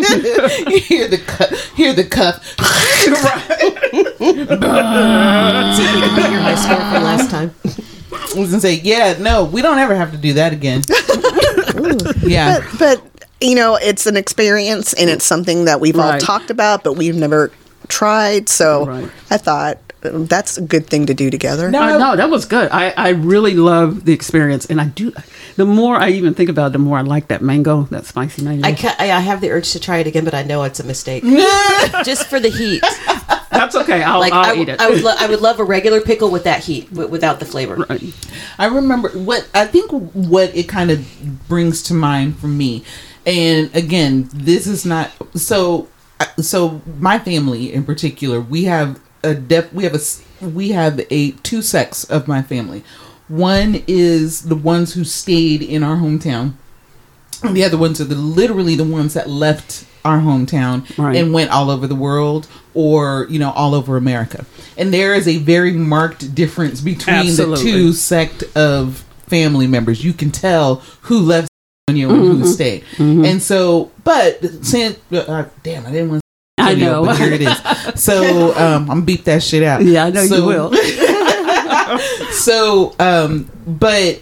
You 0.08 0.80
hear 0.80 1.06
the 1.08 1.18
cuff. 1.18 1.50
Hear 1.74 1.92
the 1.92 2.04
cuff. 2.04 2.42
See 2.56 3.10
if 5.84 5.94
you 5.94 6.00
can 6.00 6.16
figure 6.16 6.40
my 6.40 6.54
score 6.54 6.76
from 6.76 7.02
last 7.04 7.30
time. 7.30 7.54
I 7.64 8.40
was 8.40 8.50
gonna 8.50 8.60
say, 8.60 8.74
yeah, 8.74 9.16
no, 9.20 9.44
we 9.44 9.60
don't 9.62 9.78
ever 9.78 9.94
have 9.94 10.12
to 10.12 10.16
do 10.16 10.32
that 10.34 10.52
again. 10.54 10.82
yeah. 12.26 12.60
But, 12.78 12.78
but 12.78 13.17
you 13.40 13.54
know, 13.54 13.76
it's 13.76 14.06
an 14.06 14.16
experience 14.16 14.92
and 14.94 15.08
it's 15.10 15.24
something 15.24 15.64
that 15.66 15.80
we've 15.80 15.98
all 15.98 16.18
talked 16.18 16.50
about, 16.50 16.84
but 16.84 16.94
we've 16.94 17.16
never 17.16 17.50
tried. 17.88 18.48
So 18.48 18.86
Right. 18.86 19.10
I 19.30 19.36
thought 19.38 19.78
um, 20.04 20.26
that's 20.26 20.58
a 20.58 20.60
good 20.62 20.86
thing 20.86 21.06
to 21.06 21.14
do 21.14 21.28
together. 21.30 21.70
No, 21.70 21.82
Uh, 21.82 21.98
no, 21.98 22.16
that 22.16 22.30
was 22.30 22.44
good. 22.44 22.68
I, 22.70 22.90
I 22.96 23.08
really 23.10 23.54
love 23.54 24.04
the 24.04 24.12
experience, 24.12 24.66
and 24.66 24.80
I 24.80 24.84
do. 24.86 25.12
The 25.56 25.64
more 25.64 25.96
I 25.96 26.10
even 26.10 26.34
think 26.34 26.48
about, 26.50 26.68
it, 26.68 26.72
the 26.74 26.78
more 26.78 26.98
I 26.98 27.02
like 27.02 27.28
that 27.28 27.42
mango, 27.42 27.82
that 27.90 28.04
spicy 28.06 28.42
mango. 28.42 28.66
I, 28.66 28.74
ca- 28.74 28.94
I 28.98 29.10
I 29.10 29.18
have 29.20 29.40
the 29.40 29.50
urge 29.50 29.72
to 29.72 29.80
try 29.80 29.98
it 29.98 30.06
again, 30.06 30.24
but 30.24 30.34
I 30.34 30.44
know 30.44 30.62
it's 30.62 30.78
a 30.78 30.84
mistake. 30.84 31.24
Just 32.04 32.26
for 32.28 32.38
the 32.38 32.48
heat. 32.48 32.82
That's 33.50 33.74
okay. 33.74 34.02
I'll, 34.04 34.20
Like 34.20 34.32
I'll 34.32 34.56
I, 34.56 34.60
eat 34.60 34.68
it. 34.68 34.80
I 34.80 34.88
would, 34.88 35.02
lo- 35.02 35.14
I 35.18 35.26
would 35.26 35.40
love 35.40 35.58
a 35.58 35.64
regular 35.64 36.00
pickle 36.00 36.30
with 36.30 36.44
that 36.44 36.62
heat, 36.62 36.88
w- 36.90 37.08
without 37.10 37.40
the 37.40 37.44
flavor. 37.46 37.74
Right. 37.88 38.02
I 38.58 38.66
remember 38.66 39.08
what 39.10 39.48
I 39.54 39.66
think 39.66 39.90
what 39.90 40.54
it 40.54 40.68
kind 40.68 40.92
of 40.92 41.48
brings 41.48 41.82
to 41.84 41.94
mind 41.94 42.38
for 42.38 42.46
me, 42.46 42.84
and 43.28 43.74
again, 43.76 44.28
this 44.32 44.66
is 44.66 44.84
not 44.86 45.10
so. 45.34 45.88
Uh, 46.18 46.24
so 46.42 46.80
my 46.98 47.18
family 47.18 47.72
in 47.72 47.84
particular, 47.84 48.40
we 48.40 48.64
have 48.64 48.98
a 49.22 49.34
dep 49.34 49.72
we 49.72 49.84
have 49.84 49.94
a 49.94 50.44
we 50.44 50.70
have 50.70 51.00
a 51.10 51.32
two 51.42 51.62
sects 51.62 52.04
of 52.04 52.26
my 52.26 52.42
family. 52.42 52.82
One 53.28 53.84
is 53.86 54.44
the 54.48 54.56
ones 54.56 54.94
who 54.94 55.04
stayed 55.04 55.62
in 55.62 55.82
our 55.82 55.96
hometown. 55.96 56.54
And 57.44 57.56
the 57.56 57.62
other 57.62 57.76
ones 57.78 58.00
are 58.00 58.04
the 58.04 58.16
literally 58.16 58.74
the 58.74 58.82
ones 58.84 59.14
that 59.14 59.28
left 59.30 59.84
our 60.04 60.18
hometown 60.18 60.82
Right. 60.98 61.14
and 61.16 61.32
went 61.32 61.50
all 61.50 61.70
over 61.70 61.86
the 61.86 61.94
world 61.94 62.48
or 62.74 63.26
you 63.30 63.38
know 63.38 63.50
all 63.52 63.74
over 63.74 63.96
America. 63.96 64.44
And 64.76 64.92
there 64.92 65.14
is 65.14 65.28
a 65.28 65.36
very 65.38 65.72
marked 65.72 66.34
difference 66.34 66.80
between 66.80 67.16
Absolutely. 67.16 67.56
the 67.64 67.70
two 67.70 67.92
sect 67.92 68.42
of 68.56 69.04
family 69.28 69.66
members. 69.66 70.02
You 70.02 70.14
can 70.14 70.30
tell 70.30 70.76
who 71.02 71.20
left 71.20 71.48
you 71.96 72.08
know, 72.08 72.14
Mm-hmm. 72.14 72.40
who 72.42 72.46
stayed. 72.46 72.84
And 72.98 73.42
so, 73.42 73.90
but 74.04 74.42
since 74.64 74.98
uh, 75.12 75.44
damn, 75.62 75.86
I 75.86 75.90
didn't 75.92 76.10
want. 76.10 76.22
to 76.58 76.62
I 76.64 76.74
know. 76.74 77.04
but 77.04 77.16
here 77.18 77.32
it 77.32 77.40
is. 77.42 77.56
So 78.02 78.52
um, 78.56 78.82
I'm 78.82 78.86
gonna 78.86 79.02
beep 79.02 79.24
that 79.24 79.42
shit 79.42 79.62
out. 79.62 79.84
Yeah, 79.84 80.06
I 80.06 80.10
know 80.10 80.26
So- 80.26 80.36
you 80.36 80.44
will. 80.44 80.72
so 82.32 82.94
um 82.98 83.50
but 83.66 84.20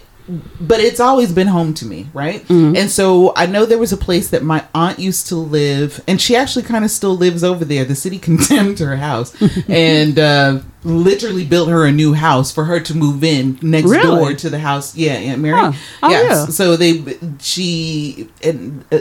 but 0.59 0.79
it's 0.81 0.99
always 0.99 1.31
been 1.31 1.47
home 1.47 1.73
to 1.73 1.85
me 1.85 2.07
right 2.13 2.47
and 2.49 2.91
so 2.91 3.31
i 3.37 3.45
know 3.45 3.65
there 3.65 3.77
was 3.77 3.93
a 3.93 3.97
place 3.97 4.29
that 4.29 4.43
my 4.43 4.63
aunt 4.75 4.99
used 4.99 5.27
to 5.27 5.35
live 5.35 6.03
and 6.07 6.19
she 6.21 6.35
actually 6.35 6.63
kind 6.63 6.83
of 6.83 6.91
still 6.91 7.15
lives 7.15 7.43
over 7.43 7.63
there 7.63 7.85
the 7.85 7.95
city 7.95 8.19
condemned 8.29 8.77
her 8.79 8.97
house 8.97 9.33
and 9.69 10.19
uh 10.19 10.59
literally 10.83 11.45
built 11.45 11.69
her 11.69 11.85
a 11.85 11.91
new 11.91 12.13
house 12.13 12.51
for 12.51 12.65
her 12.65 12.79
to 12.79 12.95
move 12.95 13.23
in 13.23 13.57
next 13.61 13.89
Really? 13.89 14.03
door 14.03 14.33
to 14.33 14.49
the 14.49 14.59
house 14.59 14.95
yeah 14.95 15.13
aunt 15.13 15.41
mary 15.41 15.55
Huh. 15.59 15.71
Oh, 16.03 16.09
yeah. 16.11 16.45
so 16.45 16.75
they 16.75 17.17
she 17.39 18.29
and 18.43 18.83
uh, 18.91 18.99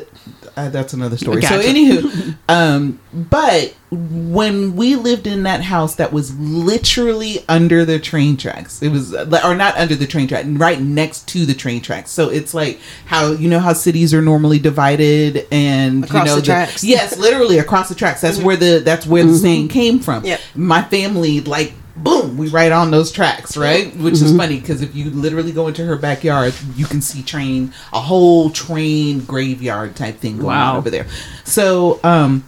uh, 0.56 0.68
that's 0.70 0.92
another 0.92 1.16
story 1.16 1.42
so 1.42 1.48
Gotcha. 1.56 1.68
anywho 1.68 2.36
um 2.48 2.98
but 3.12 3.74
when 3.90 4.74
we 4.76 4.96
lived 4.96 5.26
in 5.26 5.44
that 5.44 5.62
house 5.62 5.94
that 5.96 6.12
was 6.12 6.36
literally 6.38 7.44
under 7.48 7.84
the 7.84 7.98
train 7.98 8.36
tracks 8.36 8.82
it 8.82 8.88
was 8.88 9.14
uh, 9.14 9.40
or 9.44 9.54
not 9.54 9.76
under 9.76 9.94
the 9.94 10.06
train 10.06 10.26
track 10.28 10.44
right 10.48 10.80
next 10.80 11.28
to 11.28 11.46
the 11.46 11.54
train 11.54 11.80
tracks 11.80 12.10
so 12.10 12.28
it's 12.30 12.52
like 12.54 12.80
how 13.06 13.32
you 13.32 13.48
know 13.48 13.58
how 13.60 13.72
cities 13.72 14.12
are 14.12 14.22
normally 14.22 14.58
divided 14.58 15.46
and 15.52 16.04
Across 16.04 16.26
you 16.26 16.30
know 16.32 16.36
the 16.36 16.46
tracks. 16.46 16.84
yes 16.84 17.16
literally 17.18 17.58
across 17.58 17.88
the 17.88 17.94
tracks 17.94 18.20
that's 18.20 18.38
where 18.38 18.56
the 18.56 18.80
that's 18.84 19.06
where 19.06 19.24
the 19.24 19.34
saying 19.36 19.68
came 19.68 19.98
from 20.00 20.24
Yep. 20.24 20.40
my 20.54 20.82
family 20.82 21.40
like 21.42 21.72
boom 21.96 22.37
we 22.37 22.48
right 22.48 22.72
on 22.72 22.90
those 22.90 23.11
tracks 23.11 23.56
right? 23.56 23.94
Which 23.96 24.14
is 24.14 24.37
funny 24.37 24.61
because 24.61 24.82
if 24.82 24.94
you 24.94 25.11
literally 25.11 25.52
go 25.52 25.68
into 25.68 25.85
her 25.85 25.96
backyard 25.96 26.54
you 26.74 26.85
can 26.85 27.00
see 27.00 27.22
train 27.22 27.72
a 27.92 28.00
whole 28.00 28.50
train 28.50 29.20
graveyard 29.20 29.96
type 29.96 30.16
thing 30.16 30.38
going 30.38 30.56
on 30.56 30.76
over 30.76 30.90
there. 30.90 31.06
So 31.44 32.00
um 32.04 32.44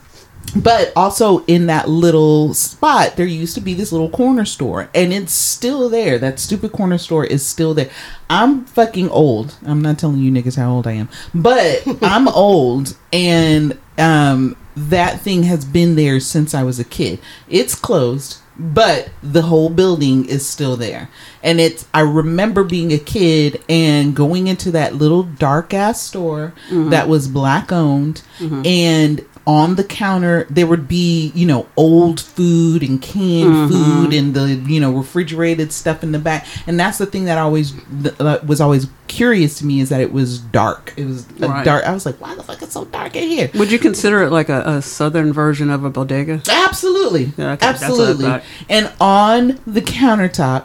but 0.56 0.92
also 0.96 1.44
in 1.44 1.66
that 1.66 1.88
little 1.88 2.54
spot 2.54 3.16
there 3.16 3.26
used 3.26 3.54
to 3.54 3.61
be 3.61 3.74
this 3.74 3.92
little 3.92 4.08
corner 4.11 4.44
store 4.44 4.90
and 4.94 5.12
it's 5.12 5.32
still 5.32 5.88
there. 5.88 6.18
That 6.18 6.38
stupid 6.38 6.72
corner 6.72 6.98
store 6.98 7.24
is 7.24 7.44
still 7.44 7.74
there. 7.74 7.90
I'm 8.28 8.66
fucking 8.66 9.08
old. 9.08 9.56
I'm 9.64 9.80
not 9.80 9.98
telling 9.98 10.18
you 10.18 10.30
niggas 10.30 10.56
how 10.56 10.70
old 10.72 10.87
i 10.87 10.92
am 10.92 11.08
but 11.34 11.82
i'm 12.02 12.28
old 12.28 12.96
and 13.12 13.78
um 13.96 14.56
that 14.76 15.20
thing 15.20 15.42
has 15.42 15.64
been 15.64 15.96
there 15.96 16.20
since 16.20 16.54
i 16.54 16.62
was 16.62 16.78
a 16.78 16.84
kid. 16.84 17.18
It's 17.48 17.74
closed 17.74 18.40
but 18.58 19.10
the 19.22 19.42
whole 19.42 19.70
building 19.70 20.24
is 20.24 20.46
still 20.46 20.76
there. 20.76 21.08
And 21.42 21.60
it's 21.60 21.86
i 21.94 22.00
remember 22.00 22.64
being 22.64 22.92
a 22.92 22.98
kid 22.98 23.62
and 23.68 24.14
going 24.14 24.48
into 24.48 24.70
that 24.72 24.94
little 24.94 25.22
dark 25.22 25.72
ass 25.72 26.02
store 26.02 26.52
mm-hmm. 26.68 26.90
that 26.90 27.08
was 27.08 27.28
black 27.28 27.70
owned 27.70 28.22
mm-hmm. 28.38 28.62
and 28.64 29.24
on 29.48 29.76
the 29.76 29.84
counter 29.84 30.46
there 30.50 30.66
would 30.66 30.86
be 30.86 31.32
you 31.34 31.46
know 31.46 31.66
old 31.74 32.20
food 32.20 32.82
and 32.82 33.00
canned 33.00 33.50
mm-hmm. 33.50 33.72
food 33.72 34.12
and 34.12 34.34
the 34.34 34.54
you 34.70 34.78
know 34.78 34.92
refrigerated 34.92 35.72
stuff 35.72 36.02
in 36.02 36.12
the 36.12 36.18
back. 36.18 36.46
And 36.66 36.78
that's 36.78 36.98
the 36.98 37.06
thing 37.06 37.24
that 37.24 37.38
always 37.38 37.72
that 38.02 38.46
was 38.46 38.60
always 38.60 38.86
curious 39.08 39.58
to 39.58 39.66
me 39.66 39.80
is 39.80 39.88
that 39.88 40.00
it 40.00 40.12
was 40.12 40.38
dark 40.38 40.92
it 40.96 41.04
was 41.06 41.26
a 41.40 41.48
Right. 41.48 41.64
dark 41.64 41.84
i 41.84 41.92
was 41.92 42.04
like 42.06 42.20
why 42.20 42.34
the 42.34 42.42
fuck 42.42 42.56
is 42.58 42.68
it 42.68 42.72
so 42.72 42.84
dark 42.84 43.16
in 43.16 43.28
here 43.28 43.50
Would 43.54 43.72
you 43.72 43.78
consider 43.78 44.22
it 44.22 44.30
like 44.30 44.48
a, 44.48 44.62
a 44.66 44.82
southern 44.82 45.32
version 45.32 45.70
of 45.70 45.82
a 45.84 45.90
bodega? 45.90 46.42
Absolutely. 46.48 47.32
Yeah, 47.36 47.52
okay, 47.52 47.66
that's 47.66 47.80
what 47.82 47.90
I 47.90 48.10
Absolutely. 48.10 48.40
And 48.68 48.92
on 49.00 49.60
the 49.66 49.80
countertop 49.82 50.64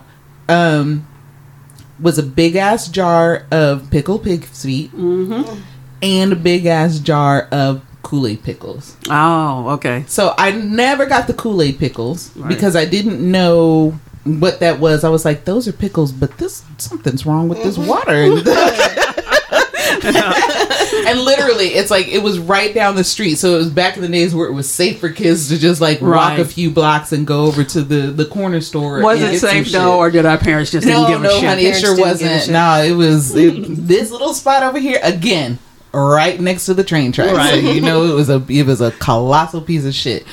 um 0.50 1.08
was 2.00 2.18
a 2.18 2.24
big 2.24 2.56
ass 2.56 2.88
jar 2.90 3.46
of 3.52 3.90
pickled 3.90 4.24
pig 4.24 4.46
feet 4.46 4.92
Mm-hmm. 4.92 5.62
and 6.02 6.34
a 6.34 6.36
big 6.36 6.66
ass 6.66 7.00
jar 7.00 7.48
of 7.52 7.82
Kool-Aid 8.02 8.44
pickles. 8.44 8.98
Oh, 9.10 9.70
okay. 9.76 10.04
So 10.08 10.34
I 10.38 10.52
never 10.52 11.06
got 11.06 11.28
the 11.28 11.34
Kool-Aid 11.34 11.80
pickles 11.80 12.36
Right. 12.36 12.50
because 12.50 12.76
I 12.76 12.84
didn't 12.86 13.20
know 13.22 13.98
what 14.24 14.60
that 14.62 14.80
was. 14.80 15.04
I 15.04 15.10
was 15.10 15.26
like, 15.26 15.46
those 15.46 15.68
are 15.68 15.74
pickles, 15.74 16.12
but 16.12 16.38
this 16.38 16.64
something's 16.78 17.26
wrong 17.26 17.50
with 17.50 17.62
this 17.64 17.78
water. 17.78 18.12
and 20.04 21.20
literally, 21.22 21.68
it's 21.68 21.90
like 21.92 22.08
it 22.08 22.22
was 22.22 22.40
right 22.40 22.74
down 22.74 22.96
the 22.96 23.04
street. 23.04 23.36
So 23.36 23.56
it 23.56 23.58
was 23.60 23.70
back 23.70 23.96
in 23.96 24.02
the 24.02 24.08
days 24.10 24.34
where 24.36 24.48
it 24.48 24.54
was 24.54 24.70
safe 24.70 25.00
for 25.00 25.10
kids 25.10 25.50
to 25.50 25.58
just 25.58 25.80
like 25.82 26.02
walk 26.02 26.40
a 26.40 26.46
few 26.46 26.70
blocks 26.72 27.12
and 27.12 27.26
go 27.28 27.46
over 27.46 27.64
to 27.64 27.82
the 27.82 28.12
the 28.12 28.26
corner 28.26 28.60
store. 28.62 29.02
Was 29.02 29.22
it 29.22 29.40
safe 29.40 29.72
though, 29.72 29.98
or 30.00 30.10
did 30.12 30.26
our 30.26 30.38
parents 30.38 30.72
just 30.72 30.86
didn't 30.88 31.04
No, 31.10 31.18
a 31.18 31.20
no, 31.20 31.30
shit? 31.40 31.44
honey, 31.50 31.66
it 31.66 31.76
sure 31.80 31.96
didn't 31.96 31.98
give 31.98 32.06
a 32.06 32.10
wasn't. 32.10 32.42
shit. 32.44 32.52
No, 32.52 32.82
it 32.84 32.92
was 32.94 33.36
it, 33.36 33.64
this 33.68 34.12
little 34.12 34.34
spot 34.34 34.64
over 34.64 34.80
here 34.80 35.00
again, 35.04 35.58
right 35.94 36.40
next 36.40 36.66
to 36.66 36.74
the 36.74 36.84
train 36.84 37.12
tracks. 37.12 37.32
So 37.32 37.36
Right. 37.38 37.64
you 37.64 37.82
know 37.82 38.04
it 38.06 38.14
was 38.14 38.30
a 38.30 38.44
it 38.50 38.66
was 38.66 38.82
a 38.82 38.92
colossal 38.92 39.62
piece 39.62 39.86
of 39.86 39.94
shit. 39.96 40.26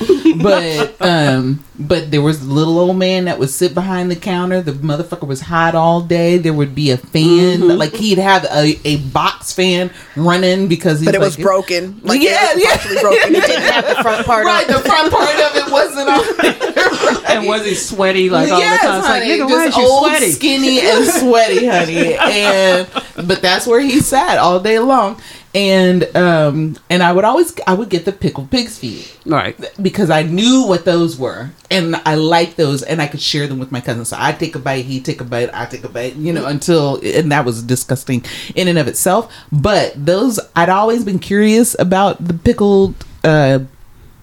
But 0.43 0.97
um, 1.01 1.65
but 1.81 2.11
there 2.11 2.21
was 2.23 2.43
a 2.43 2.45
little 2.53 2.79
old 2.79 2.97
man 2.97 3.25
that 3.25 3.39
would 3.39 3.51
sit 3.51 3.73
behind 3.75 4.11
the 4.11 4.17
counter. 4.17 4.61
The 4.61 4.73
motherfucker 4.73 5.27
was 5.27 5.41
hot 5.41 5.75
all 5.75 6.01
day. 6.03 6.37
There 6.39 6.53
would 6.53 6.75
be 6.75 6.91
a 6.91 6.97
fan, 6.99 7.61
Mm-hmm. 7.61 7.79
like 7.79 7.95
he'd 7.95 8.19
have 8.19 8.45
a, 8.45 8.79
a 8.85 8.99
box 8.99 9.53
fan 9.53 9.91
running 10.15 10.69
because 10.69 11.01
he's 11.01 11.07
But 11.07 11.15
it 11.15 11.21
was 11.21 11.39
like- 11.39 11.45
broken. 11.45 12.01
Like 12.03 12.21
Yeah, 12.21 12.49
it 12.51 12.55
was 12.57 12.95
yeah. 12.95 13.01
broken. 13.01 13.35
It 13.35 13.47
didn't 13.47 13.73
have 13.73 13.87
The 13.97 14.03
front 14.03 14.27
part 14.27 14.45
Right, 14.45 14.69
on. 14.69 14.73
the 14.75 14.81
front 14.89 15.13
part 15.13 15.35
of 15.35 15.57
it 15.57 15.73
wasn't 15.73 16.09
on 16.09 16.37
there. 17.25 17.37
And 17.39 17.47
was 17.47 17.65
he 17.65 17.75
sweaty 17.75 18.29
like 18.31 18.51
all 18.53 18.59
yes, 18.59 18.81
the 18.83 18.87
time? 18.87 18.99
It's 18.99 19.09
like, 19.09 19.23
honey, 19.23 19.39
nigga, 19.39 19.47
why 19.51 19.67
just 19.67 19.79
old, 19.79 20.07
sweaty? 20.07 20.31
skinny, 20.33 20.81
and 20.81 21.05
sweaty, 21.07 21.67
honey. 21.67 22.15
And 22.17 22.89
but 23.27 23.41
that's 23.43 23.67
where 23.67 23.81
he 23.81 24.01
sat 24.01 24.39
all 24.39 24.61
day 24.61 24.79
long. 24.79 25.21
and 25.55 26.05
um 26.17 26.77
and 26.89 27.03
I 27.03 27.13
would 27.13 27.25
always 27.25 27.53
I 27.67 27.75
would 27.75 27.89
get 27.89 28.05
the 28.05 28.13
pickled 28.13 28.51
pig's 28.53 28.79
feet 28.79 29.17
Right. 29.27 29.55
because 29.83 30.09
I 30.11 30.23
knew 30.23 30.67
what 30.67 30.85
those 30.85 31.19
were 31.19 31.51
and 31.71 31.97
I 32.07 32.15
liked 32.15 32.57
those 32.57 32.83
and 32.83 33.03
I 33.03 33.07
could 33.07 33.21
share 33.21 33.47
them 33.47 33.59
with 33.59 33.71
my 33.71 33.81
cousin. 33.81 34.05
So 34.05 34.17
I'd 34.19 34.39
take 34.39 34.55
a 34.55 34.59
bite, 34.59 34.85
he'd 34.87 35.05
take 35.05 35.21
a 35.21 35.25
bite, 35.25 35.51
I 35.53 35.67
take 35.67 35.85
a 35.85 35.89
bite, 35.89 36.17
you 36.17 36.33
know, 36.33 36.47
until 36.47 37.01
and 37.05 37.31
that 37.31 37.45
was 37.45 37.63
disgusting 37.63 38.25
in 38.55 38.67
and 38.69 38.79
of 38.79 38.89
itself. 38.89 39.33
But 39.53 39.93
those 39.97 40.41
I'd 40.57 40.69
always 40.71 41.05
been 41.05 41.19
curious 41.19 41.77
about 41.79 42.25
the 42.27 42.35
pickled 42.35 42.95
uh 43.25 43.61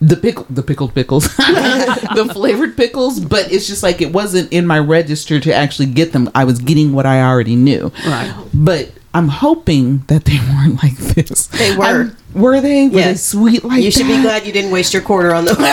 the 0.01 0.15
pickle 0.15 0.45
the 0.49 0.61
pickled 0.63 0.93
pickles 0.93 1.23
the 1.37 2.29
flavored 2.33 2.77
pickles 2.77 3.19
but 3.19 3.51
it's 3.51 3.65
just 3.67 3.81
like 3.81 3.99
it 3.99 4.11
wasn't 4.13 4.51
in 4.53 4.65
my 4.67 4.77
register 4.77 5.39
to 5.39 5.51
actually 5.51 5.87
get 5.87 6.11
them 6.13 6.29
i 6.35 6.43
was 6.43 6.59
getting 6.59 6.93
what 6.93 7.07
i 7.07 7.19
already 7.19 7.55
knew 7.55 7.91
Right. 8.05 8.31
but 8.53 8.91
i'm 9.13 9.27
hoping 9.29 9.99
that 10.07 10.25
they 10.25 10.37
weren't 10.49 10.81
like 10.83 10.97
this 10.97 11.47
They 11.47 11.75
were. 11.75 11.83
I'm- 11.83 12.17
were 12.33 12.61
they 12.61 12.85
were 12.87 12.91
they 12.91 12.99
Yes. 13.09 13.23
sweet 13.23 13.63
like 13.63 13.81
You 13.83 13.91
should 13.91 14.07
be 14.07 14.21
glad 14.21 14.45
you 14.45 14.53
didn't 14.53 14.71
waste 14.71 14.93
your 14.93 15.01
quarter 15.01 15.33
on 15.33 15.45
those. 15.45 15.57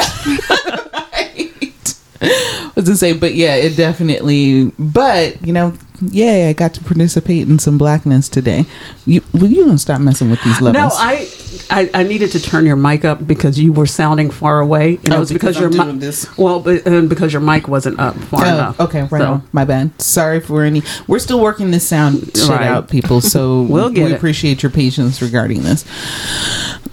was 2.75 2.87
to 2.87 2.97
say, 2.97 3.13
but 3.13 3.35
yeah, 3.35 3.55
it 3.55 3.77
definitely. 3.77 4.73
But 4.79 5.45
you 5.47 5.53
know, 5.53 5.75
yeah, 6.11 6.47
I 6.49 6.53
got 6.53 6.75
to 6.75 6.85
participate 6.85 7.49
in 7.49 7.59
some 7.59 7.79
blackness 7.79 8.29
today. 8.29 8.67
You, 9.07 9.23
well, 9.33 9.47
you 9.47 9.65
gonna 9.65 9.79
stop 9.79 10.01
messing 10.01 10.31
with 10.31 10.43
these 10.43 10.61
levels? 10.61 10.83
No, 10.83 10.89
I, 10.99 11.29
I 11.71 11.91
I 11.95 12.03
needed 12.03 12.31
to 12.33 12.41
turn 12.43 12.67
your 12.67 12.77
mic 12.77 13.05
up 13.05 13.27
because 13.27 13.59
you 13.59 13.73
were 13.73 13.87
sounding 13.87 14.31
far 14.31 14.61
away, 14.61 14.97
and 15.05 15.13
Oh, 15.13 15.17
it 15.17 15.21
was 15.21 15.33
because, 15.33 15.57
because 15.59 15.77
your 15.77 15.95
mic. 15.95 16.39
Well, 16.39 16.61
but, 16.61 16.87
and 16.87 17.09
because 17.09 17.33
your 17.33 17.43
mic 17.43 17.69
wasn't 17.69 17.99
up 18.01 18.15
far 18.17 18.45
Oh, 18.45 18.49
enough. 18.49 18.81
okay, 18.81 19.03
right 19.03 19.21
So- 19.21 19.33
on. 19.35 19.49
My 19.53 19.65
bad. 19.65 20.01
Sorry 20.01 20.41
for 20.41 20.63
any. 20.63 20.83
We're 21.07 21.19
still 21.19 21.41
working 21.41 21.71
this 21.71 21.87
sound 21.87 22.21
shit 22.37 22.49
Right. 22.49 22.63
out, 22.67 22.89
people. 22.89 23.21
So 23.21 23.63
We'll 23.69 23.91
get 23.91 24.07
we 24.07 24.13
it. 24.13 24.17
appreciate 24.17 24.63
your 24.63 24.71
patience 24.71 25.21
regarding 25.23 25.63
this. 25.63 25.85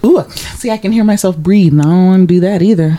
Ooh, 0.04 0.24
see, 0.32 0.72
I 0.72 0.78
can 0.78 0.92
hear 0.92 1.04
myself 1.04 1.38
breathe, 1.38 1.74
and 1.74 1.82
I 1.82 1.86
don't 1.86 2.06
want 2.08 2.28
to 2.30 2.34
do 2.36 2.40
that 2.42 2.62
either. 2.62 2.98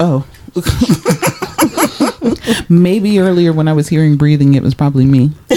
Oh. 0.00 0.24
Maybe 2.68 3.18
earlier 3.18 3.52
when 3.52 3.68
I 3.68 3.72
was 3.72 3.88
hearing 3.88 4.16
breathing, 4.16 4.54
it 4.54 4.62
was 4.62 4.74
probably 4.74 5.04
me. 5.04 5.32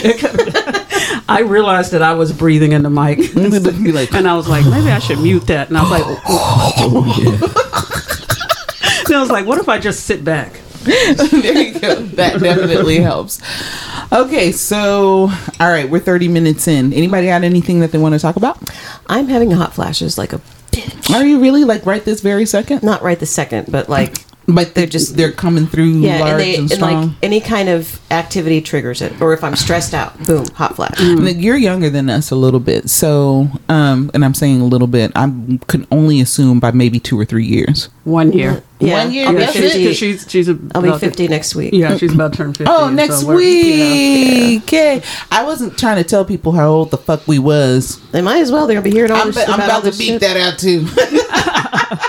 I 1.29 1.41
realized 1.45 1.91
that 1.91 2.01
I 2.01 2.13
was 2.13 2.33
breathing 2.33 2.71
in 2.71 2.81
the 2.81 2.89
mic, 2.89 3.19
like, 3.93 4.13
and 4.13 4.27
I 4.27 4.35
was 4.35 4.47
like, 4.47 4.65
maybe 4.65 4.89
I 4.89 4.99
should 4.99 5.19
mute 5.19 5.45
that. 5.47 5.69
And 5.69 5.77
I 5.77 5.81
was 5.83 5.91
like, 5.91 6.03
oh. 6.27 7.03
and 9.05 9.15
I 9.15 9.19
was 9.19 9.29
like, 9.29 9.45
what 9.45 9.59
if 9.59 9.69
I 9.69 9.77
just 9.79 10.05
sit 10.05 10.23
back? 10.23 10.53
there 10.83 11.57
you 11.57 11.79
go. 11.79 11.95
That 12.01 12.39
definitely 12.39 12.99
helps. 12.99 13.41
Okay, 14.11 14.51
so 14.51 15.29
all 15.59 15.69
right, 15.69 15.87
we're 15.89 15.99
30 15.99 16.29
minutes 16.29 16.67
in. 16.67 16.93
Anybody 16.93 17.27
got 17.27 17.43
anything 17.43 17.81
that 17.81 17.91
they 17.91 17.99
want 17.99 18.15
to 18.15 18.19
talk 18.19 18.35
about? 18.35 18.57
I'm 19.07 19.27
having 19.27 19.51
hot 19.51 19.73
flashes 19.73 20.17
like 20.17 20.33
a 20.33 20.39
bitch. 20.71 21.13
Are 21.13 21.25
you 21.25 21.39
really 21.39 21.63
like 21.63 21.85
right 21.85 22.03
this 22.03 22.21
very 22.21 22.45
second? 22.45 22.81
Not 22.81 23.03
right 23.03 23.19
this 23.19 23.31
second, 23.31 23.71
but 23.71 23.87
like 23.87 24.25
But 24.51 24.73
they're 24.73 24.87
just 24.87 25.15
they're 25.15 25.31
coming 25.31 25.67
through 25.67 25.99
yeah, 25.99 26.19
large 26.19 26.31
and 26.31 26.41
and, 26.41 26.41
they 26.41 26.55
and 26.55 26.71
strong. 26.71 27.07
like 27.09 27.15
any 27.21 27.39
kind 27.39 27.69
of 27.69 27.99
activity 28.11 28.61
triggers 28.61 29.01
it. 29.01 29.21
Or 29.21 29.33
if 29.33 29.43
I'm 29.43 29.55
stressed 29.55 29.93
out, 29.93 30.17
boom, 30.25 30.45
hot 30.55 30.75
flash. 30.75 30.99
Like, 30.99 31.37
You're 31.37 31.57
younger 31.57 31.89
than 31.89 32.09
us 32.09 32.31
a 32.31 32.35
little 32.35 32.59
bit, 32.59 32.89
so 32.89 33.47
um, 33.69 34.09
and 34.13 34.25
I'm 34.25 34.33
saying 34.33 34.61
a 34.61 34.65
little 34.65 34.87
bit. 34.87 35.11
I 35.15 35.25
can 35.67 35.85
only 35.91 36.19
assume 36.21 36.59
by 36.59 36.71
maybe 36.71 36.99
two 36.99 37.19
or 37.19 37.25
three 37.25 37.45
years. 37.45 37.89
One 38.05 38.31
year. 38.31 38.63
Yeah, 38.79 39.03
One 39.03 39.13
year, 39.13 39.27
I'll 39.27 39.33
be 39.33 39.39
that's 39.39 39.51
she's, 39.53 39.73
50. 39.73 39.93
she's 39.93 40.25
she's 40.31 40.47
a, 40.49 40.57
I'll 40.73 40.81
be 40.81 40.87
about 40.87 41.01
to- 41.01 41.27
next 41.27 41.53
week. 41.53 41.73
Yeah, 41.73 41.97
she's 41.97 42.13
about 42.13 42.31
to 42.31 42.37
turn 42.37 42.53
fifty. 42.53 42.71
Oh, 42.73 42.87
so 42.87 42.89
next 42.93 43.23
we're- 43.25 43.43
yeah. 43.43 44.47
week. 44.47 44.63
Okay, 44.63 45.03
I 45.31 45.43
wasn't 45.43 45.77
trying 45.77 45.97
to 46.01 46.03
tell 46.09 46.23
people 46.25 46.53
how 46.53 46.69
old 46.69 46.89
the 46.91 46.97
fuck 46.97 47.27
we 47.27 47.39
was. 47.39 47.99
They 48.11 48.21
might 48.21 48.39
as 48.39 48.51
well. 48.51 48.67
They're 48.67 48.75
gonna 48.75 48.83
be 48.85 48.91
hearing 48.91 49.11
all 49.11 49.21
I'm, 49.21 49.27
this 49.31 49.37
I'm 49.47 49.55
about, 49.55 49.69
all 49.69 49.79
about 49.81 49.91
to 49.91 49.97
beat 49.99 50.05
shit. 50.05 50.21
that 50.21 50.37
out 50.37 50.57
too. 50.57 50.87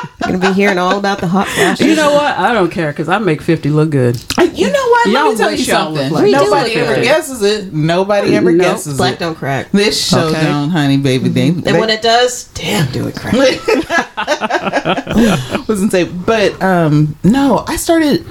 They're 0.30 0.38
gonna 0.40 0.54
be 0.54 0.60
hearing 0.60 0.78
all 0.78 0.98
about 0.98 1.18
the 1.20 1.26
hot 1.26 1.48
flashes. 1.48 1.86
You 1.86 1.96
know 1.96 2.12
what? 2.12 2.36
I 2.38 2.52
don't 2.52 2.70
care 2.70 2.92
because 2.92 3.08
I 3.08 3.18
make 3.18 3.42
fifty 3.42 3.70
look 3.70 3.90
good. 3.90 4.22
you 4.54 4.70
know 4.70 4.88
what? 4.88 5.06
Let 5.08 5.12
Y'all 5.14 5.30
me 5.32 5.36
tell 5.36 5.50
you 5.50 5.56
wish 5.58 5.68
y'all 5.68 5.76
something. 5.86 5.94
looked 6.02 6.12
like 6.12 6.24
We 6.24 6.30
do 6.32 6.36
Nobody 6.38 6.72
ever 6.74 6.94
good. 6.96 7.04
guesses 7.04 7.42
it. 7.42 7.72
Nobody 7.72 8.34
ever 8.36 8.52
Nope. 8.52 8.66
guesses 8.66 8.96
black 8.96 9.14
it. 9.14 9.18
don't 9.20 9.34
crack. 9.34 9.70
This 9.72 10.08
show 10.08 10.28
Okay. 10.28 10.42
don't, 10.42 10.70
honey, 10.70 10.96
baby. 10.98 11.28
They, 11.28 11.48
And 11.48 11.78
when 11.78 11.90
it 11.90 12.02
does, 12.02 12.44
damn, 12.54 12.90
do 12.92 13.06
it 13.08 13.16
crack. 13.16 13.34
wasn't 15.68 15.90
say, 15.92 16.04
but 16.04 16.60
um, 16.62 17.16
no, 17.24 17.64
I 17.66 17.76
started. 17.76 18.24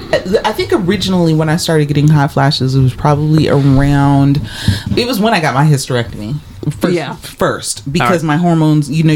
I 0.46 0.52
think 0.54 0.72
originally 0.74 1.34
when 1.34 1.50
I 1.50 1.58
started 1.58 1.88
getting 1.88 2.08
hot 2.08 2.32
flashes, 2.32 2.76
it 2.76 2.82
was 2.82 2.94
probably 2.94 3.50
around. 3.50 4.40
It 4.96 5.08
was 5.08 5.20
when 5.20 5.34
I 5.34 5.40
got 5.42 5.54
my 5.54 5.66
hysterectomy. 5.66 6.36
First, 6.80 6.94
Yeah. 6.94 7.16
first 7.16 7.92
because 7.92 8.24
All 8.24 8.28
my 8.28 8.38
hormones. 8.38 8.90
You 8.92 9.04
know, 9.04 9.16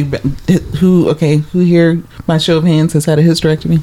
who? 0.79 1.10
Okay, 1.10 1.38
who 1.38 1.60
here? 1.60 2.01
By 2.25 2.38
show 2.38 2.58
of 2.58 2.63
hands 2.63 2.93
has 2.93 3.06
had 3.06 3.19
a 3.19 3.23
hysterectomy. 3.23 3.82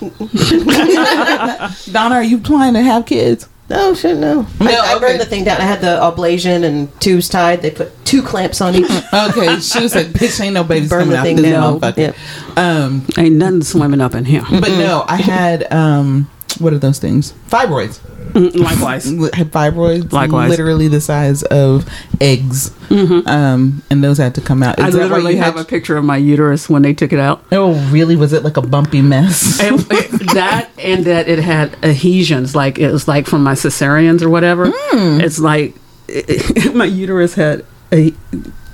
Donna, 1.92 2.14
are 2.16 2.24
you 2.24 2.38
planning 2.38 2.82
to 2.82 2.82
have 2.82 3.06
kids? 3.06 3.48
No, 3.70 3.94
shit, 3.94 4.18
no. 4.18 4.42
No, 4.60 4.66
I, 4.66 4.72
I 4.74 4.96
okay. 4.96 5.06
burned 5.06 5.20
the 5.20 5.24
thing 5.24 5.44
down. 5.44 5.58
I 5.60 5.64
had 5.64 5.80
the 5.80 5.98
ablation 6.00 6.64
and 6.64 7.00
tubes 7.00 7.28
tied. 7.28 7.62
They 7.62 7.70
put 7.70 8.04
two 8.04 8.20
clamps 8.22 8.60
on 8.60 8.74
each. 8.74 8.90
Okay, 9.14 9.60
she 9.60 9.80
was 9.82 9.94
like, 9.94 10.08
"Bitch, 10.08 10.40
ain't 10.42 10.54
no 10.54 10.64
babies 10.64 10.88
Burn 10.90 11.00
coming 11.02 11.12
the 11.12 11.18
out 11.18 11.22
thing 11.24 11.36
this 11.36 11.52
down. 11.52 11.78
motherfucker." 11.80 11.96
Yep. 11.96 12.58
Um, 12.58 13.06
Ain't 13.18 13.36
nothing 13.36 13.62
swimming 13.62 14.00
up 14.00 14.14
in 14.14 14.24
here. 14.24 14.42
but 14.50 14.68
no, 14.70 15.04
I 15.06 15.16
had 15.16 15.70
um, 15.72 16.28
what 16.58 16.72
are 16.72 16.78
those 16.78 16.98
things? 16.98 17.32
Fibroids. 17.48 18.00
Likewise. 18.34 19.04
had 19.34 19.50
fibroids 19.50 20.12
Likewise. 20.12 20.50
literally 20.50 20.88
the 20.88 21.00
size 21.00 21.42
of 21.44 21.88
eggs 22.20 22.70
um 22.90 23.82
and 23.90 24.04
those 24.04 24.18
had 24.18 24.34
to 24.34 24.40
come 24.40 24.62
out 24.62 24.78
I 24.78 24.88
Is 24.88 24.94
that 24.94 25.00
why 25.00 25.16
literally 25.16 25.34
you 25.36 25.42
have 25.42 25.56
a 25.56 25.64
picture 25.64 25.96
of 25.96 26.04
my 26.04 26.16
uterus 26.16 26.68
when 26.68 26.82
they 26.82 26.92
took 26.94 27.12
it 27.12 27.18
out. 27.18 27.44
oh 27.52 27.74
really 27.90 28.16
was 28.16 28.32
it 28.32 28.42
like 28.42 28.56
a 28.56 28.62
bumpy 28.62 29.00
mess 29.02 29.60
And 29.62 29.78
that 29.80 30.70
and 30.78 31.04
that 31.06 31.28
it 31.28 31.38
had 31.38 31.74
adhesions, 31.82 32.54
like 32.54 32.78
it 32.78 32.90
was 32.90 33.06
like 33.08 33.26
from 33.26 33.42
my 33.44 33.54
cesareans 33.54 34.22
or 34.22 34.28
whatever. 34.30 34.70
Hmm. 34.72 35.20
It's 35.20 35.38
like 35.38 35.74
my 36.74 36.84
uterus 36.84 37.34
had 37.34 37.64
a 37.92 38.12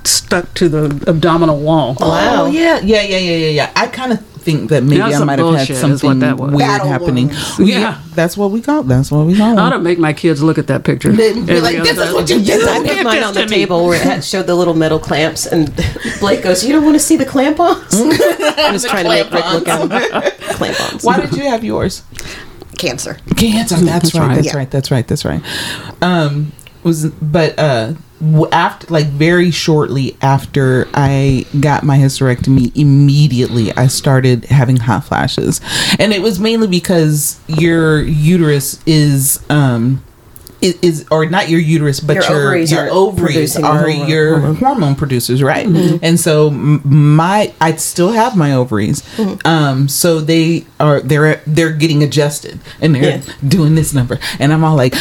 stuck 0.05 0.53
to 0.55 0.69
the 0.69 1.05
abdominal 1.07 1.61
wall. 1.61 1.97
Wow. 2.01 2.45
oh 2.45 2.47
yeah 2.47 2.81
yeah 2.81 3.03
yeah 3.03 3.19
yeah 3.19 3.37
yeah 3.37 3.51
yeah 3.51 3.73
i 3.77 3.87
kind 3.87 4.13
of 4.13 4.28
think 4.49 4.71
that 4.71 4.83
maybe 4.83 4.99
That's 4.99 5.17
i 5.21 5.25
might 5.25 5.39
have 5.39 5.49
had 5.49 5.57
bullshit 5.69 5.71
is 5.77 5.83
what 5.83 5.99
something 6.01 6.19
that 6.21 6.37
was. 6.39 6.51
weird 6.51 6.59
Battle 6.69 6.89
happening 6.89 7.27
wounds. 7.29 7.59
yeah. 7.61 7.79
Yeah. 7.79 8.03
that's 8.15 8.37
what 8.37 8.51
we 8.51 8.61
call 8.61 8.83
that's 8.83 9.11
what 9.13 9.27
we 9.27 9.37
call 9.37 9.59
I 9.59 9.63
ought 9.63 9.71
them. 9.71 9.81
to 9.81 9.85
make 9.85 9.99
my 9.99 10.13
kids 10.13 10.43
look 10.43 10.59
at 10.59 10.67
that 10.69 10.85
picture. 10.85 11.13
They'd 11.13 11.47
be 11.47 11.61
like, 11.61 11.77
other 11.77 11.85
"This 11.85 11.99
is 11.99 12.15
what 12.15 12.29
you 12.31 12.37
Yes, 12.39 12.67
I 12.67 12.83
do." 12.83 12.95
put 12.95 13.05
mine 13.05 13.23
on 13.23 13.35
the 13.35 13.47
table 13.47 13.85
where 13.87 13.97
it 14.01 14.03
had 14.03 14.25
showed 14.25 14.47
the 14.47 14.55
little 14.55 14.75
metal 14.75 14.99
clamps, 14.99 15.47
and 15.47 15.73
Blake 16.21 16.43
goes, 16.43 16.65
"You 16.65 16.73
don't 16.73 16.85
want 16.85 16.95
to 16.97 17.01
see 17.11 17.17
the 17.17 17.27
clamp-ons." 17.27 17.95
I 17.95 18.71
was 18.73 18.85
trying 18.85 19.05
to 19.05 19.11
make 19.11 19.31
Rick 19.31 19.45
look 19.53 19.69
at 19.69 19.89
them. 19.89 20.33
clamp-ons. 20.57 21.05
why 21.05 21.21
did 21.21 21.33
you 21.37 21.45
have 21.51 21.63
yours 21.65 22.03
Cancer. 22.79 23.17
Cancer. 23.37 23.75
That's, 23.77 24.13
That's 24.13 24.15
right. 24.15 24.27
right. 24.29 24.35
That's 24.37 24.47
Yeah. 24.47 24.57
right. 24.57 24.71
That's 24.71 24.91
right. 24.91 25.07
That's 25.09 25.25
right. 25.25 25.43
Um, 26.03 26.53
was 26.85 27.07
but 27.07 27.59
uh, 27.59 27.87
w- 27.87 27.99
after 28.53 28.87
like 28.93 29.07
very 29.07 29.51
shortly 29.51 30.17
after 30.23 30.89
I 30.95 31.47
got 31.61 31.85
my 31.85 31.99
hysterectomy, 31.99 32.73
immediately 32.77 33.73
I 33.77 33.87
started 33.87 34.47
having 34.47 34.77
hot 34.77 35.05
flashes, 35.05 35.61
and 35.99 36.13
it 36.13 36.23
was 36.23 36.39
mainly 36.41 36.67
because 36.67 37.39
your 37.47 38.03
uterus 38.03 38.81
is 38.87 39.41
um. 39.51 40.03
i- 40.63 40.75
Is 40.83 41.05
or 41.13 41.27
not 41.27 41.49
your 41.49 41.61
uterus, 41.61 42.01
but 42.01 42.15
Your 42.17 42.25
your 42.25 42.37
ovaries 42.41 42.73
your 42.73 42.87
are 42.87 42.91
ovaries 42.91 43.57
are 43.57 43.79
hormone- 43.79 44.09
your 44.09 44.31
hormone. 44.41 44.57
hormone 44.57 44.95
producers, 44.97 45.41
right? 45.43 45.67
And 46.03 46.19
so 46.19 46.51
my 46.51 47.53
I 47.61 47.77
still 47.77 48.11
have 48.13 48.37
my 48.37 48.53
ovaries. 48.55 49.03
Um 49.45 49.87
so 49.89 50.19
they 50.21 50.67
are 50.81 51.01
they're 51.01 51.41
they're 51.47 51.73
getting 51.73 52.03
adjusted 52.03 52.59
and 52.81 52.95
they're 52.95 53.19
Yeah. 53.19 53.23
doing 53.47 53.77
this 53.77 53.95
number 53.95 54.19
and 54.41 54.53
I'm 54.53 54.65
all 54.65 54.75
like 54.77 54.95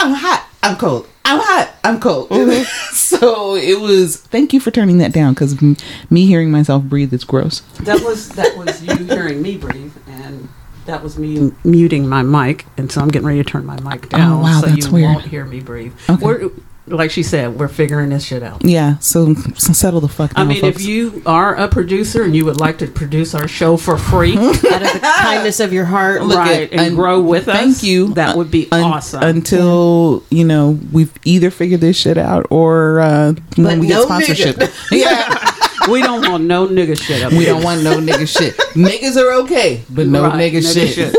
I'm 0.00 0.14
hot, 0.14 0.48
I'm 0.62 0.76
cold. 0.76 1.06
I'm 1.26 1.38
hot, 1.42 1.68
I'm 1.90 2.00
cold. 2.00 2.28
Mm-hmm. 2.30 2.62
so 2.94 3.54
it 3.54 3.80
was 3.80 4.16
thank 4.16 4.52
you 4.52 4.60
for 4.60 4.70
turning 4.70 4.98
that 4.98 5.12
down 5.12 5.34
cuz 5.34 5.60
m- 5.62 5.76
me 6.08 6.26
hearing 6.26 6.50
myself 6.50 6.84
breathe 6.84 7.12
is 7.12 7.24
gross. 7.24 7.60
That 7.80 8.02
was 8.02 8.28
that 8.30 8.56
was 8.56 8.82
you 8.82 8.94
hearing 8.96 9.42
me 9.42 9.56
breathe, 9.56 9.92
and 10.06 10.48
that 10.86 11.02
was 11.02 11.18
me 11.18 11.52
muting 11.64 12.08
my 12.08 12.22
mic, 12.22 12.66
and 12.76 12.90
so 12.90 13.00
I'm 13.00 13.08
getting 13.08 13.26
ready 13.26 13.42
to 13.42 13.48
turn 13.48 13.66
my 13.66 13.78
mic 13.80 14.06
oh, 14.06 14.16
down, 14.16 14.32
Oh, 14.32 14.42
wow, 14.42 14.60
so 14.60 14.66
that's 14.66 14.86
you 14.86 14.92
weird. 14.92 15.14
won't 15.14 15.26
hear 15.26 15.44
me 15.44 15.60
breathe. 15.60 15.92
Okay. 16.08 16.24
We're 16.24 16.50
like 16.90 17.10
she 17.10 17.22
said, 17.22 17.58
we're 17.58 17.68
figuring 17.68 18.10
this 18.10 18.24
shit 18.24 18.42
out. 18.42 18.64
Yeah, 18.64 18.98
so, 18.98 19.34
so 19.34 19.72
settle 19.72 20.00
the 20.00 20.08
fuck 20.08 20.32
I 20.34 20.40
down. 20.40 20.48
mean, 20.48 20.60
folks. 20.60 20.80
if 20.80 20.86
you 20.86 21.22
are 21.26 21.54
a 21.56 21.68
producer 21.68 22.22
and 22.22 22.34
you 22.36 22.44
would 22.44 22.60
like 22.60 22.78
to 22.78 22.86
produce 22.86 23.34
our 23.34 23.48
show 23.48 23.76
for 23.76 23.96
free, 23.96 24.36
Out 24.38 24.54
of 24.54 24.92
the 24.92 25.12
kindness 25.18 25.60
of 25.60 25.72
your 25.72 25.84
heart, 25.86 26.22
Look 26.22 26.36
right, 26.38 26.62
at- 26.62 26.72
and 26.72 26.80
un- 26.80 26.94
grow 26.94 27.20
with 27.20 27.48
us, 27.48 27.56
Thank 27.56 27.82
you. 27.82 28.14
That 28.14 28.36
would 28.36 28.50
be 28.50 28.68
Un- 28.72 28.82
awesome. 28.82 29.22
Until 29.22 30.22
you 30.30 30.44
know 30.44 30.78
we've 30.92 31.12
either 31.24 31.50
figured 31.50 31.80
this 31.80 31.96
shit 31.96 32.18
out 32.18 32.46
or 32.50 33.00
uh, 33.00 33.32
when 33.56 33.80
we 33.80 33.88
no 33.88 34.06
get 34.08 34.26
sponsorship. 34.26 34.70
yeah, 34.92 35.56
we 35.90 36.02
don't 36.02 36.28
want 36.30 36.44
no 36.44 36.66
nigga 36.66 37.00
shit 37.00 37.22
up 37.22 37.32
we 37.32 37.38
here. 37.44 37.48
don't 37.54 37.62
want 37.62 37.82
no 37.82 37.98
nigga 37.98 38.26
shit. 38.28 38.54
Niggas 38.74 39.16
are 39.16 39.32
okay, 39.44 39.82
but 39.90 40.06
no 40.06 40.22
Right, 40.24 40.52
nigga, 40.52 40.62
shit. 40.62 41.14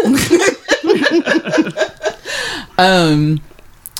um, 2.78 3.42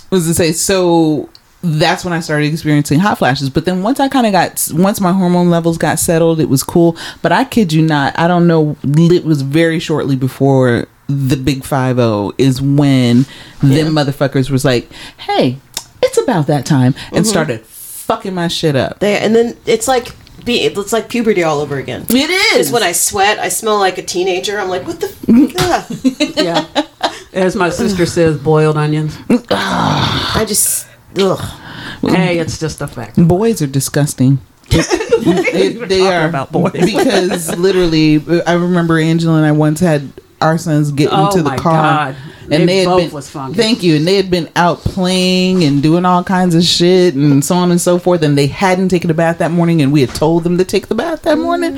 was 0.10 0.26
to 0.28 0.34
say 0.34 0.52
so. 0.52 1.30
That's 1.64 2.04
when 2.04 2.14
I 2.14 2.20
started 2.20 2.52
experiencing 2.52 3.00
hot 3.00 3.18
flashes. 3.18 3.50
But 3.50 3.66
then 3.66 3.84
once 3.84 4.00
I 4.00 4.08
kind 4.08 4.26
of 4.26 4.32
got, 4.32 4.68
once 4.74 5.00
my 5.00 5.12
hormone 5.12 5.50
levels 5.50 5.78
got 5.78 6.00
settled, 6.00 6.40
it 6.40 6.50
was 6.50 6.64
cool. 6.64 6.98
But 7.22 7.32
I 7.32 7.44
kid 7.44 7.72
you 7.72 7.82
not, 7.82 8.18
I 8.18 8.28
don't 8.28 8.48
know, 8.48 8.78
it 8.84 9.24
was 9.24 9.42
very 9.42 9.80
shortly 9.80 10.16
before 10.16 10.88
the 11.08 11.36
big 11.36 11.64
5 11.64 11.98
0 11.98 12.32
is 12.38 12.62
when 12.62 13.26
them 13.62 13.94
motherfuckers 13.94 14.50
was 14.50 14.64
like, 14.66 14.92
hey, 15.18 15.58
it's 16.02 16.18
about 16.18 16.48
that 16.48 16.66
time, 16.66 16.96
and 17.12 17.28
started 17.28 17.62
fucking 17.62 18.34
my 18.34 18.48
shit 18.48 18.76
up. 18.76 19.00
They, 19.00 19.20
and 19.20 19.36
then 19.36 19.58
it's 19.66 19.88
like 19.88 20.16
be 20.44 20.62
it's 20.62 20.94
like 20.94 21.10
puberty 21.10 21.44
all 21.44 21.60
over 21.60 21.78
again. 21.78 22.06
It 22.10 22.30
is. 22.30 22.52
Because 22.54 22.72
when 22.72 22.84
I 22.84 22.94
sweat, 22.94 23.40
I 23.40 23.50
smell 23.50 23.78
like 23.78 23.98
a 23.98 24.02
teenager. 24.02 24.60
I'm 24.60 24.70
like, 24.70 24.88
what 24.88 25.00
the? 25.00 25.08
F- 25.08 25.56
ah. 25.60 25.88
Yeah. 26.42 26.86
As 27.34 27.56
my 27.56 27.70
sister 27.70 28.06
says, 28.06 28.38
boiled 28.38 28.76
onions. 28.78 29.18
I 29.50 30.44
just 30.48 30.88
ugh. 31.18 31.60
Hey, 32.02 32.40
it's 32.40 32.60
just 32.60 32.82
a 32.82 32.88
fact. 32.88 33.16
Boys 33.28 33.62
are 33.62 33.68
disgusting. 33.68 34.40
they, 34.72 35.74
they 35.74 36.02
are 36.08 36.28
about 36.30 36.52
boys. 36.52 36.72
because 36.72 37.56
literally, 37.58 38.24
I 38.48 38.54
remember 38.54 38.98
Angela 38.98 39.38
and 39.38 39.46
I 39.46 39.52
once 39.52 39.80
had 39.82 40.10
our 40.40 40.58
sons 40.58 40.92
get 40.92 41.10
Oh 41.12 41.28
into 41.28 41.44
the 41.44 41.56
car, 41.58 42.14
God. 42.14 42.16
and 42.44 42.52
They 42.64 42.66
they 42.66 42.78
had 42.78 42.86
both 42.86 43.02
been 43.02 43.12
was 43.12 43.30
funky. 43.30 43.58
thank 43.58 43.84
you, 43.84 43.98
and 43.98 44.08
they 44.08 44.16
had 44.16 44.32
been 44.32 44.50
out 44.56 44.80
playing 44.80 45.64
and 45.64 45.84
doing 45.84 46.04
all 46.06 46.24
kinds 46.24 46.56
of 46.56 46.64
shit 46.64 47.14
and 47.16 47.44
so 47.46 47.56
on 47.56 47.70
and 47.70 47.80
so 47.82 48.00
forth, 48.00 48.24
and 48.24 48.36
they 48.38 48.48
hadn't 48.48 48.88
taken 48.90 49.12
a 49.12 49.14
bath 49.14 49.38
that 49.40 49.52
morning, 49.52 49.82
and 49.84 49.92
we 49.94 50.02
had 50.02 50.16
told 50.16 50.44
them 50.44 50.58
to 50.58 50.64
take 50.66 50.88
the 50.88 50.96
bath 50.96 51.22
that 51.24 51.38
morning, 51.38 51.78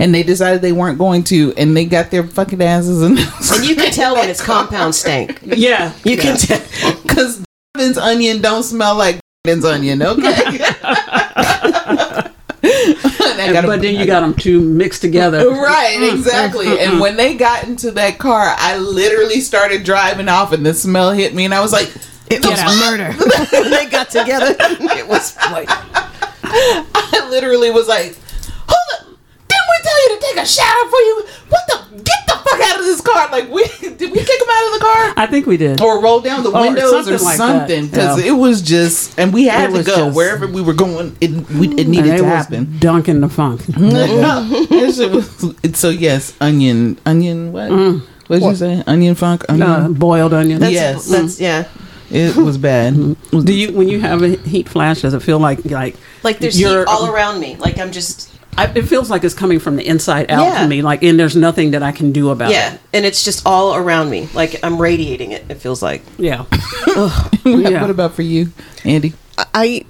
and 0.00 0.12
they 0.14 0.22
decided 0.24 0.62
they 0.62 0.72
weren't 0.72 0.98
going 0.98 1.22
to, 1.24 1.52
and 1.56 1.76
they 1.76 1.84
got 1.84 2.10
their 2.10 2.24
fucking 2.26 2.60
asses 2.62 3.02
and 3.02 3.18
And 3.18 3.64
you 3.68 3.76
can 3.76 3.92
tell 3.92 4.14
when 4.16 4.28
it's 4.28 4.42
compound 4.42 4.94
stank. 4.96 5.38
Yeah. 5.44 5.92
You 6.04 6.16
can 6.16 6.36
tell. 6.38 6.60
because 7.02 7.44
Vin's 7.76 7.96
onion 7.98 8.40
don't 8.42 8.62
smell 8.62 8.96
like 8.96 9.18
Vin's 9.46 9.64
onion, 9.64 10.02
okay? 10.02 10.20
I 12.64 13.50
gotta- 13.52 13.66
but 13.66 13.80
then 13.80 13.94
you 13.96 14.04
got 14.06 14.20
them 14.20 14.34
two 14.34 14.60
mixed 14.60 15.00
together. 15.00 15.48
Right, 15.62 15.96
mm, 15.98 16.10
mm, 16.10 16.14
exactly. 16.14 16.66
Mm, 16.66 16.78
and 16.78 17.00
when 17.00 17.16
they 17.16 17.34
got 17.34 17.64
into 17.64 17.90
that 17.92 18.18
car, 18.18 18.54
I 18.58 18.76
literally 18.76 19.40
started 19.40 19.84
driving 19.84 20.28
off, 20.28 20.52
and 20.52 20.64
the 20.66 20.74
smell 20.74 21.12
hit 21.12 21.34
me, 21.34 21.44
and 21.46 21.54
I 21.54 21.60
was 21.60 21.72
like, 21.72 21.90
It 22.30 22.44
was 22.44 22.60
murder. 22.80 23.12
they 23.70 23.86
got 23.86 24.10
together, 24.10 24.54
it 24.58 25.08
was 25.08 25.34
like 25.50 25.68
I 25.72 27.26
literally 27.30 27.70
was 27.70 27.88
like, 27.88 28.16
hold 28.68 29.00
up. 29.00 29.06
Didn't 29.48 29.68
we 29.68 29.82
tell 29.82 30.02
you 30.02 30.08
to 30.20 30.26
take 30.26 30.36
a 30.36 30.46
shower 30.46 30.88
for 30.90 31.00
you? 31.00 31.24
What 31.48 31.62
the? 31.68 31.76
Get 32.02 32.21
the 32.21 32.21
fuck 32.52 32.60
out 32.70 32.78
of 32.80 32.84
this 32.84 33.00
car! 33.00 33.28
Like 33.30 33.50
we 33.50 33.64
did 33.64 34.00
we 34.10 34.18
kick 34.18 34.40
him 34.40 34.48
out 34.50 34.66
of 34.66 34.72
the 34.74 34.78
car 34.80 35.14
I 35.16 35.26
think 35.30 35.46
we 35.46 35.56
did. 35.56 35.80
or 35.80 36.02
roll 36.02 36.20
down 36.20 36.42
the 36.42 36.50
Or 36.50 36.60
windows 36.62 37.08
or 37.08 37.18
something 37.18 37.24
like 37.24 37.36
something? 37.36 37.86
Because 37.86 38.22
Yeah. 38.24 38.32
it 38.32 38.36
was 38.36 38.62
just, 38.62 39.18
and 39.18 39.32
we 39.32 39.44
had 39.44 39.70
It 39.70 39.76
to 39.78 39.82
go 39.84 39.96
just- 40.06 40.16
wherever 40.16 40.46
we 40.46 40.60
were 40.62 40.74
going. 40.74 41.16
It 41.20 41.30
we, 41.50 41.68
it 41.68 41.80
And 41.80 41.88
needed 41.88 42.14
it 42.14 42.16
to 42.18 42.22
was 42.24 42.32
happen. 42.32 42.76
dunking 42.80 43.20
the 43.20 43.28
funk. 43.28 43.62
Was- 43.76 45.78
so 45.78 45.90
yes, 45.90 46.34
onion, 46.40 46.98
onion. 47.06 47.52
What? 47.52 47.70
Mm. 47.70 48.02
What 48.28 48.40
did 48.40 48.46
you 48.48 48.56
say? 48.56 48.82
Onion 48.86 49.14
funk. 49.14 49.44
Uh, 49.48 49.52
onion. 49.52 49.68
Uh, 49.70 49.88
boiled 49.88 50.32
onion. 50.32 50.60
that's, 50.60 50.72
Yes. 50.72 51.08
Mm. 51.08 51.10
that's 51.10 51.40
yeah. 51.40 51.68
it 52.10 52.36
was 52.36 52.58
bad. 52.58 52.94
Mm. 52.94 53.44
Do 53.44 53.52
you 53.52 53.72
when 53.72 53.88
you 53.88 54.00
have 54.00 54.22
a 54.22 54.28
heat 54.36 54.68
flash? 54.68 55.02
Does 55.02 55.14
it 55.14 55.22
feel 55.22 55.38
like 55.38 55.64
like 55.66 55.96
Like 56.22 56.38
there's 56.38 56.56
heat 56.56 56.66
all 56.66 57.06
around 57.06 57.40
me. 57.40 57.56
Like 57.56 57.78
I'm 57.78 57.92
just 57.92 58.31
I, 58.56 58.66
it 58.74 58.82
feels 58.82 59.10
like 59.10 59.24
it's 59.24 59.34
coming 59.34 59.58
from 59.58 59.76
the 59.76 59.86
inside 59.86 60.30
out 60.30 60.44
Yeah. 60.44 60.62
to 60.62 60.68
me? 60.68 60.82
Like 60.82 61.02
and 61.02 61.18
there's 61.18 61.36
nothing 61.36 61.70
that 61.72 61.82
I 61.82 61.92
can 61.92 62.12
do 62.12 62.30
about 62.30 62.50
yeah, 62.50 62.68
it. 62.68 62.72
Yeah 62.72 62.78
and 62.94 63.06
it's 63.06 63.24
just 63.24 63.46
all 63.46 63.74
around 63.74 64.10
me. 64.10 64.28
Like 64.34 64.62
I'm 64.62 64.80
radiating 64.80 65.32
it. 65.32 65.44
It 65.48 65.54
feels 65.56 65.82
like 65.82 66.02
Yeah. 66.18 66.44
What- 67.42 67.72
What 67.72 67.90
about 67.90 68.14
for 68.14 68.22
you, 68.22 68.52
Andy? 68.84 69.14
I 69.54 69.84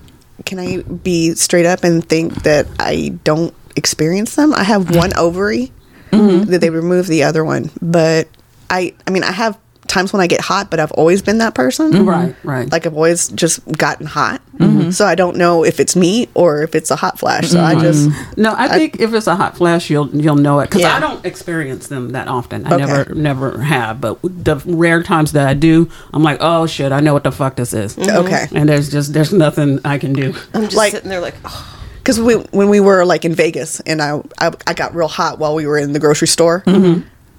can 0.44 0.58
I 0.58 0.82
be 0.82 1.34
straight 1.34 1.66
up 1.66 1.84
and 1.84 2.06
think 2.08 2.42
that 2.42 2.66
I 2.78 3.18
don't 3.24 3.54
experience 3.76 4.34
them. 4.36 4.52
I 4.54 4.64
have 4.64 4.94
one 4.94 5.12
ovary 5.16 5.72
mm-hmm. 6.10 6.50
that 6.50 6.60
they 6.60 6.70
remove 6.70 7.06
the 7.06 7.24
other 7.24 7.44
one, 7.44 7.70
but 7.80 8.28
I 8.70 8.94
I 9.06 9.10
mean 9.10 9.24
I 9.24 9.32
have 9.32 9.58
times 9.88 10.12
when 10.12 10.20
I 10.20 10.26
get 10.26 10.40
hot, 10.40 10.70
but 10.70 10.80
I've 10.80 10.92
always 10.92 11.22
been 11.22 11.38
that 11.38 11.54
person. 11.54 11.92
Mm-hmm. 11.92 12.08
Right. 12.08 12.34
Right. 12.44 12.70
Like 12.72 12.86
I've 12.86 12.94
always 12.94 13.28
just 13.28 13.60
gotten 13.72 14.06
hot. 14.06 14.40
Mm-hmm. 14.56 14.90
So 14.90 15.06
I 15.06 15.14
don't 15.14 15.36
know 15.36 15.64
if 15.64 15.80
it's 15.80 15.96
me 15.96 16.28
or 16.34 16.62
if 16.62 16.74
it's 16.74 16.90
a 16.90 16.96
hot 16.96 17.18
flash. 17.18 17.48
So 17.48 17.60
I 17.62 17.74
mm-hmm. 17.74 17.80
just 17.82 18.38
No, 18.38 18.54
I 18.56 18.68
think 18.68 19.00
if 19.00 19.12
it's 19.12 19.26
a 19.26 19.36
hot 19.36 19.56
flash, 19.56 19.90
you'll 19.90 20.08
you'll 20.14 20.36
know 20.36 20.60
it 20.60 20.70
because 20.70 20.82
Yeah. 20.82 20.96
I 20.96 21.00
don't 21.00 21.24
experience 21.26 21.88
them 21.88 22.10
that 22.10 22.28
often. 22.28 22.66
I 22.66 22.74
Okay. 22.74 22.86
never 22.86 23.14
never 23.14 23.58
have, 23.62 24.00
but 24.00 24.18
the 24.22 24.56
rare 24.66 25.02
times 25.02 25.32
that 25.32 25.46
I 25.46 25.54
do, 25.54 25.90
I'm 26.12 26.22
like, 26.22 26.38
oh 26.40 26.66
shit, 26.66 26.92
I 26.92 27.00
know 27.00 27.12
what 27.12 27.24
the 27.24 27.32
fuck 27.32 27.56
this 27.56 27.72
is. 27.74 27.98
okay. 27.98 28.46
And 28.54 28.68
there's 28.68 28.90
just 28.90 29.12
there's 29.12 29.32
nothing 29.32 29.80
I 29.84 29.98
can 29.98 30.12
do. 30.12 30.34
I'm 30.54 30.64
just 30.64 30.76
Like- 30.76 30.92
sitting 30.92 31.10
there 31.10 31.20
like 31.20 31.34
oh, 31.44 31.78
Because 31.98 32.20
we, 32.20 32.34
when 32.50 32.68
we 32.68 32.80
were 32.80 33.04
like 33.04 33.24
in 33.24 33.34
Vegas 33.34 33.80
and 33.80 34.00
I, 34.02 34.20
I 34.38 34.50
I 34.66 34.74
got 34.74 34.94
real 34.94 35.08
hot 35.08 35.38
while 35.38 35.54
we 35.54 35.66
were 35.66 35.78
in 35.78 35.92
the 35.92 36.00
grocery 36.00 36.28
store, 36.28 36.62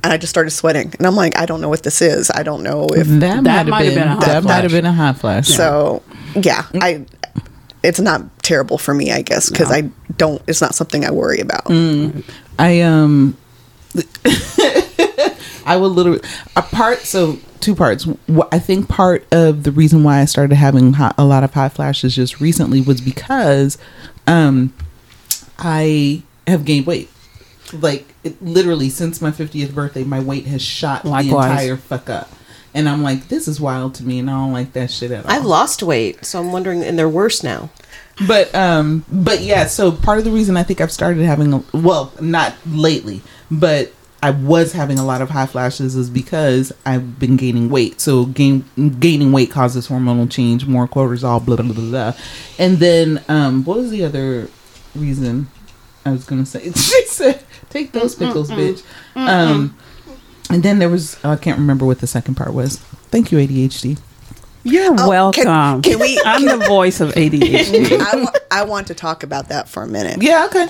and 0.03 0.11
I 0.13 0.17
just 0.17 0.29
started 0.29 0.51
sweating, 0.51 0.93
and 0.97 1.07
I'm 1.07 1.15
like, 1.15 1.37
I 1.37 1.45
don't 1.45 1.61
know 1.61 1.69
what 1.69 1.83
this 1.83 2.01
is. 2.01 2.29
I 2.29 2.43
don't 2.43 2.61
know 2.61 2.87
if 2.91 3.07
That, 3.07 3.43
might 3.43 3.65
might 3.67 3.85
have 3.85 3.93
been, 3.93 4.03
been 4.03 4.07
a 4.07 4.15
hot 4.15 4.25
that 4.25 4.43
might 4.43 4.49
flash. 4.49 4.61
have 4.63 4.71
been 4.71 4.85
a 4.85 4.93
hot 4.93 5.17
flash. 5.17 5.47
so. 5.47 6.03
Yeah, 6.35 6.65
I. 6.81 7.05
It's 7.83 7.99
not 7.99 8.21
terrible 8.43 8.77
for 8.77 8.93
me, 8.93 9.11
I 9.11 9.21
guess, 9.21 9.49
because 9.49 9.69
I 9.71 9.89
don't. 10.17 10.41
It's 10.47 10.61
not 10.61 10.73
something 10.75 11.03
I 11.05 11.11
worry 11.11 11.39
about. 11.39 11.69
I 12.59 12.81
um, 12.81 13.37
I 15.65 15.77
will 15.77 15.89
literally 15.89 16.21
a 16.55 16.61
part. 16.61 16.99
So 16.99 17.37
two 17.59 17.75
parts. 17.75 18.07
I 18.51 18.59
think 18.59 18.89
part 18.89 19.25
of 19.31 19.63
the 19.63 19.71
reason 19.71 20.03
why 20.03 20.19
I 20.19 20.25
started 20.25 20.55
having 20.55 20.93
hot, 20.93 21.15
a 21.17 21.25
lot 21.25 21.43
of 21.43 21.53
hot 21.53 21.73
flashes 21.73 22.15
just 22.15 22.39
recently 22.39 22.81
was 22.81 23.01
because 23.01 23.77
um, 24.27 24.73
I 25.59 26.23
have 26.47 26.65
gained 26.65 26.85
weight. 26.85 27.09
Like 27.73 28.13
it, 28.23 28.41
literally 28.41 28.89
since 28.89 29.21
my 29.21 29.31
fiftieth 29.31 29.73
birthday, 29.73 30.03
my 30.03 30.19
weight 30.19 30.45
has 30.45 30.61
shot 30.61 31.05
Likewise. 31.05 31.45
the 31.45 31.51
entire 31.51 31.77
fuck 31.77 32.09
up. 32.09 32.29
And 32.75 32.89
I'm 32.89 33.03
like, 33.03 33.27
this 33.27 33.47
is 33.47 33.61
wild 33.61 33.93
to 33.95 34.03
me, 34.03 34.17
and 34.17 34.29
I 34.29 34.33
don't 34.33 34.51
like 34.51 34.73
that 34.73 34.89
shit 34.89 35.11
at 35.11 35.25
all. 35.25 35.31
I've 35.31 35.45
lost 35.45 35.83
weight, 35.83 36.25
so 36.25 36.39
I'm 36.39 36.51
wondering, 36.51 36.83
and 36.83 36.97
they're 36.97 37.07
worse 37.07 37.43
now. 37.43 37.69
But 38.27 38.53
um, 38.55 39.05
but 39.11 39.41
yeah. 39.41 39.67
So 39.67 39.91
part 39.91 40.17
of 40.17 40.25
the 40.25 40.31
reason 40.31 40.57
I 40.57 40.63
think 40.63 40.81
I've 40.81 40.91
started 40.91 41.23
having 41.23 41.53
a, 41.53 41.63
well, 41.73 42.11
not 42.19 42.55
lately, 42.65 43.21
but 43.51 43.91
I 44.23 44.31
was 44.31 44.71
having 44.71 44.97
a 44.97 45.05
lot 45.05 45.21
of 45.21 45.31
high 45.31 45.45
flashes 45.45 45.95
is 45.95 46.09
because 46.09 46.71
I've 46.85 47.19
been 47.19 47.35
gaining 47.35 47.69
weight. 47.69 47.99
So 47.99 48.25
gain 48.25 48.63
gaining 48.99 49.31
weight 49.31 49.51
causes 49.51 49.89
hormonal 49.89 50.31
change, 50.31 50.65
more 50.65 50.87
cortisol, 50.87 51.45
blah 51.45 51.57
blah 51.57 51.73
blah 51.73 51.89
blah. 51.89 52.13
And 52.57 52.77
then 52.77 53.23
um, 53.27 53.65
what 53.65 53.77
was 53.77 53.91
the 53.91 54.03
other 54.03 54.49
reason? 54.95 55.49
I 56.05 56.11
was 56.11 56.25
gonna 56.25 56.45
say 56.45 56.71
she 56.75 57.05
said, 57.05 57.43
"Take 57.69 57.91
those 57.91 58.15
pickles, 58.15 58.49
bitch." 58.49 58.83
Um, 59.15 59.77
and 60.49 60.63
then 60.63 60.79
there 60.79 60.89
was 60.89 61.23
I 61.23 61.35
can't 61.35 61.57
remember 61.57 61.85
what 61.85 61.99
the 61.99 62.07
second 62.07 62.35
part 62.35 62.53
was. 62.53 62.77
Thank 63.09 63.31
you, 63.31 63.37
ADHD. 63.37 63.99
You're 64.63 64.95
Oh, 64.97 65.09
welcome. 65.09 65.43
Can, 65.43 65.81
can 65.81 65.99
we? 65.99 66.21
I'm 66.25 66.45
the 66.45 66.65
voice 66.65 67.01
of 67.01 67.11
ADHD. 67.13 67.99
I, 68.51 68.63
want 68.63 68.87
to 68.87 68.93
talk 68.93 69.23
about 69.23 69.49
that 69.49 69.67
for 69.67 69.83
a 69.83 69.87
minute. 69.87 70.21
Yeah, 70.21 70.45
okay. 70.45 70.67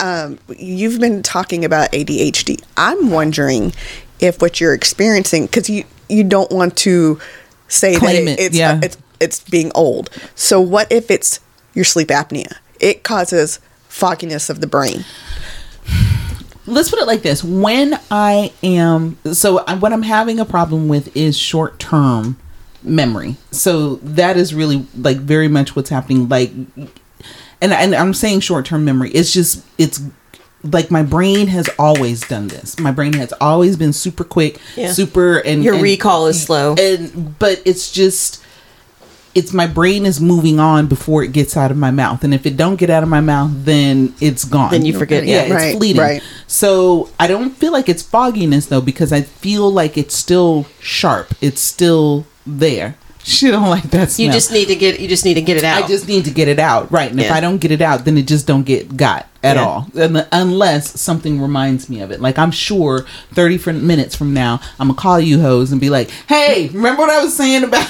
um, 0.00 0.38
you've 0.56 0.98
been 0.98 1.22
talking 1.22 1.64
about 1.64 1.92
ADHD. 1.92 2.62
I'm 2.76 3.10
wondering 3.10 3.74
if 4.20 4.40
what 4.40 4.60
you're 4.60 4.72
experiencing, 4.72 5.46
because 5.46 5.68
you 5.68 5.84
you 6.08 6.24
don't 6.24 6.50
want 6.50 6.76
to 6.78 7.18
say 7.68 7.96
Claim 7.96 8.26
that 8.26 8.40
it, 8.40 8.40
it's 8.40 8.56
yeah. 8.56 8.80
it's 8.82 8.96
it's 9.20 9.40
being 9.40 9.70
old. 9.74 10.10
So 10.34 10.60
what 10.60 10.90
if 10.90 11.10
it's 11.10 11.40
your 11.74 11.84
sleep 11.84 12.08
apnea? 12.08 12.56
It 12.80 13.02
causes 13.02 13.60
fogginess 13.94 14.50
of 14.50 14.60
the 14.60 14.66
brain. 14.66 15.04
let's 16.66 16.90
put 16.90 16.98
it 16.98 17.06
like 17.06 17.22
this 17.22 17.44
when 17.44 17.98
i 18.10 18.52
am 18.62 19.16
so 19.32 19.62
what 19.76 19.92
i'm 19.92 20.02
having 20.02 20.40
a 20.40 20.44
problem 20.44 20.88
with 20.88 21.14
is 21.16 21.36
short 21.38 21.78
term 21.78 22.36
memory 22.82 23.36
so 23.52 23.96
that 23.96 24.36
is 24.36 24.52
really 24.54 24.84
like 24.98 25.18
very 25.18 25.46
much 25.46 25.76
what's 25.76 25.90
happening 25.90 26.28
like 26.28 26.50
and, 27.60 27.72
and 27.72 27.94
i'm 27.94 28.12
saying 28.14 28.40
short 28.40 28.64
term 28.66 28.84
memory 28.84 29.10
it's 29.10 29.32
just 29.32 29.64
it's 29.78 30.00
like 30.64 30.90
my 30.90 31.02
brain 31.02 31.46
has 31.46 31.68
always 31.78 32.26
done 32.26 32.48
this 32.48 32.78
my 32.80 32.90
brain 32.90 33.12
has 33.12 33.32
always 33.40 33.76
been 33.76 33.92
super 33.92 34.24
quick 34.24 34.58
Yeah. 34.74 34.90
super 34.92 35.38
and 35.38 35.62
Your 35.62 35.74
and- 35.74 35.82
recall 35.82 36.26
is 36.26 36.42
slow. 36.42 36.74
and 36.78 37.38
but 37.38 37.62
it's 37.64 37.92
just 37.92 38.42
it's 39.34 39.52
my 39.52 39.66
brain 39.66 40.06
is 40.06 40.20
moving 40.20 40.60
on 40.60 40.86
before 40.86 41.22
it 41.22 41.32
gets 41.32 41.56
out 41.56 41.70
of 41.70 41.76
my 41.76 41.90
mouth 41.90 42.22
and 42.24 42.32
if 42.32 42.46
it 42.46 42.56
don't 42.56 42.76
get 42.76 42.90
out 42.90 43.02
of 43.02 43.08
my 43.08 43.20
mouth 43.20 43.50
then 43.52 44.14
it's 44.20 44.44
gone 44.44 44.70
Then 44.70 44.84
you 44.84 44.96
forget, 44.96 45.24
yeah, 45.24 45.46
yeah. 45.46 45.60
it's 45.60 45.76
fleeting 45.76 46.00
right. 46.02 46.22
so 46.46 47.10
i 47.18 47.26
don't 47.26 47.50
feel 47.50 47.72
like 47.72 47.88
it's 47.88 48.02
fogginess 48.02 48.66
though 48.66 48.80
because 48.80 49.12
i 49.12 49.22
feel 49.22 49.70
like 49.70 49.98
it's 49.98 50.14
still 50.14 50.66
sharp 50.80 51.34
it's 51.40 51.60
still 51.60 52.26
there 52.46 52.96
she 53.24 53.50
don't 53.50 53.70
like 53.70 53.84
that 53.84 54.10
smell. 54.10 54.26
You 54.26 54.32
just 54.32 54.52
need 54.52 54.68
to 54.68 54.76
get. 54.76 55.00
You 55.00 55.08
just 55.08 55.24
need 55.24 55.34
to 55.34 55.40
get 55.40 55.56
it 55.56 55.64
out. 55.64 55.82
I 55.82 55.86
just 55.86 56.06
need 56.06 56.26
to 56.26 56.30
get 56.30 56.46
it 56.46 56.58
out, 56.58 56.92
right? 56.92 57.10
And 57.10 57.18
if 57.18 57.32
I 57.32 57.40
don't 57.40 57.56
get 57.56 57.70
it 57.70 57.80
out, 57.80 58.04
then 58.04 58.18
it 58.18 58.26
just 58.26 58.46
don't 58.46 58.64
get 58.64 58.98
got 58.98 59.26
at 59.42 59.56
Yeah. 59.56 59.64
all, 59.64 59.88
and, 59.96 60.26
unless 60.30 61.00
something 61.00 61.40
reminds 61.40 61.88
me 61.88 62.02
of 62.02 62.10
it. 62.10 62.20
Like 62.20 62.38
I'm 62.38 62.50
sure 62.50 63.06
thirty 63.32 63.56
minutes 63.72 64.14
from 64.14 64.34
now, 64.34 64.60
I'm 64.78 64.88
gonna 64.88 65.00
call 65.00 65.18
you 65.20 65.40
hoes 65.40 65.72
and 65.72 65.80
be 65.80 65.88
like, 65.88 66.10
"Hey, 66.28 66.68
remember 66.68 67.00
what 67.00 67.08
I 67.10 67.24
was 67.24 67.34
saying 67.34 67.64
about?" 67.64 67.88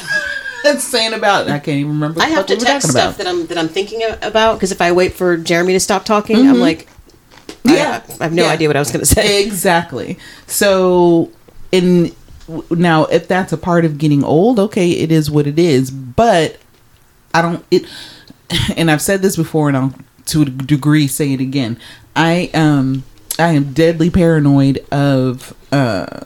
saying 0.80 1.12
about. 1.14 1.48
I 1.48 1.58
can't 1.58 1.78
even 1.78 1.92
remember. 1.92 2.20
I 2.20 2.26
have 2.26 2.46
to 2.46 2.54
what 2.54 2.60
we 2.60 2.64
were 2.64 2.70
text 2.72 2.90
stuff 2.90 3.16
that 3.18 3.26
I'm 3.26 3.46
that 3.46 3.58
I'm 3.58 3.68
thinking 3.68 4.00
about 4.22 4.54
because 4.54 4.72
if 4.72 4.80
I 4.80 4.92
wait 4.92 5.12
for 5.14 5.36
Jeremy 5.36 5.72
to 5.74 5.80
stop 5.80 6.04
talking, 6.04 6.36
I'm 6.36 6.60
like, 6.60 6.88
I- 7.66 7.74
Yeah. 7.74 8.02
I, 8.20 8.24
have 8.24 8.32
no 8.32 8.44
Yeah. 8.44 8.50
idea 8.50 8.68
what 8.68 8.76
I 8.76 8.80
was 8.80 8.90
going 8.90 9.00
to 9.04 9.06
say. 9.06 9.42
Exactly. 9.44 10.18
So, 10.46 11.30
in 11.72 12.12
now, 12.70 13.04
if 13.06 13.26
that's 13.28 13.52
a 13.52 13.56
part 13.56 13.84
of 13.84 13.96
getting 13.98 14.22
old, 14.22 14.58
okay, 14.58 14.90
it 14.90 15.10
is 15.10 15.30
what 15.30 15.46
it 15.46 15.58
is. 15.58 15.90
But 15.90 16.58
I 17.32 17.40
don't. 17.42 17.64
It, 17.70 17.86
and 18.76 18.90
I've 18.90 19.02
said 19.02 19.22
this 19.22 19.36
before, 19.36 19.68
and 19.68 19.76
I'll 19.76 19.94
to 20.26 20.42
a 20.42 20.44
degree 20.46 21.06
say 21.06 21.32
it 21.32 21.40
again. 21.40 21.78
I 22.16 22.50
um 22.54 23.04
I 23.38 23.52
am 23.52 23.72
deadly 23.72 24.08
paranoid 24.10 24.84
of 24.92 25.54
uh 25.72 26.20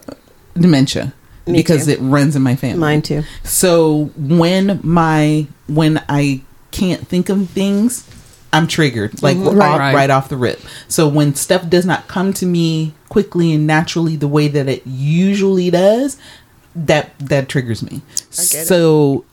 dementia 0.54 1.12
Me 1.48 1.58
because 1.58 1.86
too. 1.86 1.92
it 1.92 1.98
runs 2.00 2.36
in 2.36 2.42
my 2.42 2.56
family. 2.56 2.78
Mine 2.78 3.02
too. 3.02 3.22
So 3.44 4.10
when 4.16 4.80
my 4.82 5.46
when 5.66 6.02
I 6.08 6.42
can't 6.70 7.06
think 7.08 7.28
of 7.28 7.48
things, 7.50 8.04
I'm 8.52 8.66
triggered 8.66 9.22
like 9.22 9.36
Mhm. 9.36 9.46
off- 9.48 9.78
Right. 9.78 9.94
right. 9.94 10.10
off 10.10 10.28
the 10.28 10.36
rip. 10.36 10.60
So 10.88 11.06
when 11.08 11.34
stuff 11.34 11.68
does 11.68 11.84
not 11.86 12.08
come 12.08 12.32
to 12.34 12.46
me 12.46 12.94
quickly 13.08 13.52
and 13.52 13.66
naturally 13.66 14.16
the 14.16 14.28
way 14.28 14.48
that 14.48 14.68
it 14.68 14.82
usually 14.86 15.70
does, 15.70 16.16
that 16.76 17.12
that 17.18 17.48
triggers 17.48 17.82
me. 17.82 18.02
get 18.30 18.54
it. 18.54 18.66
so 18.66 19.24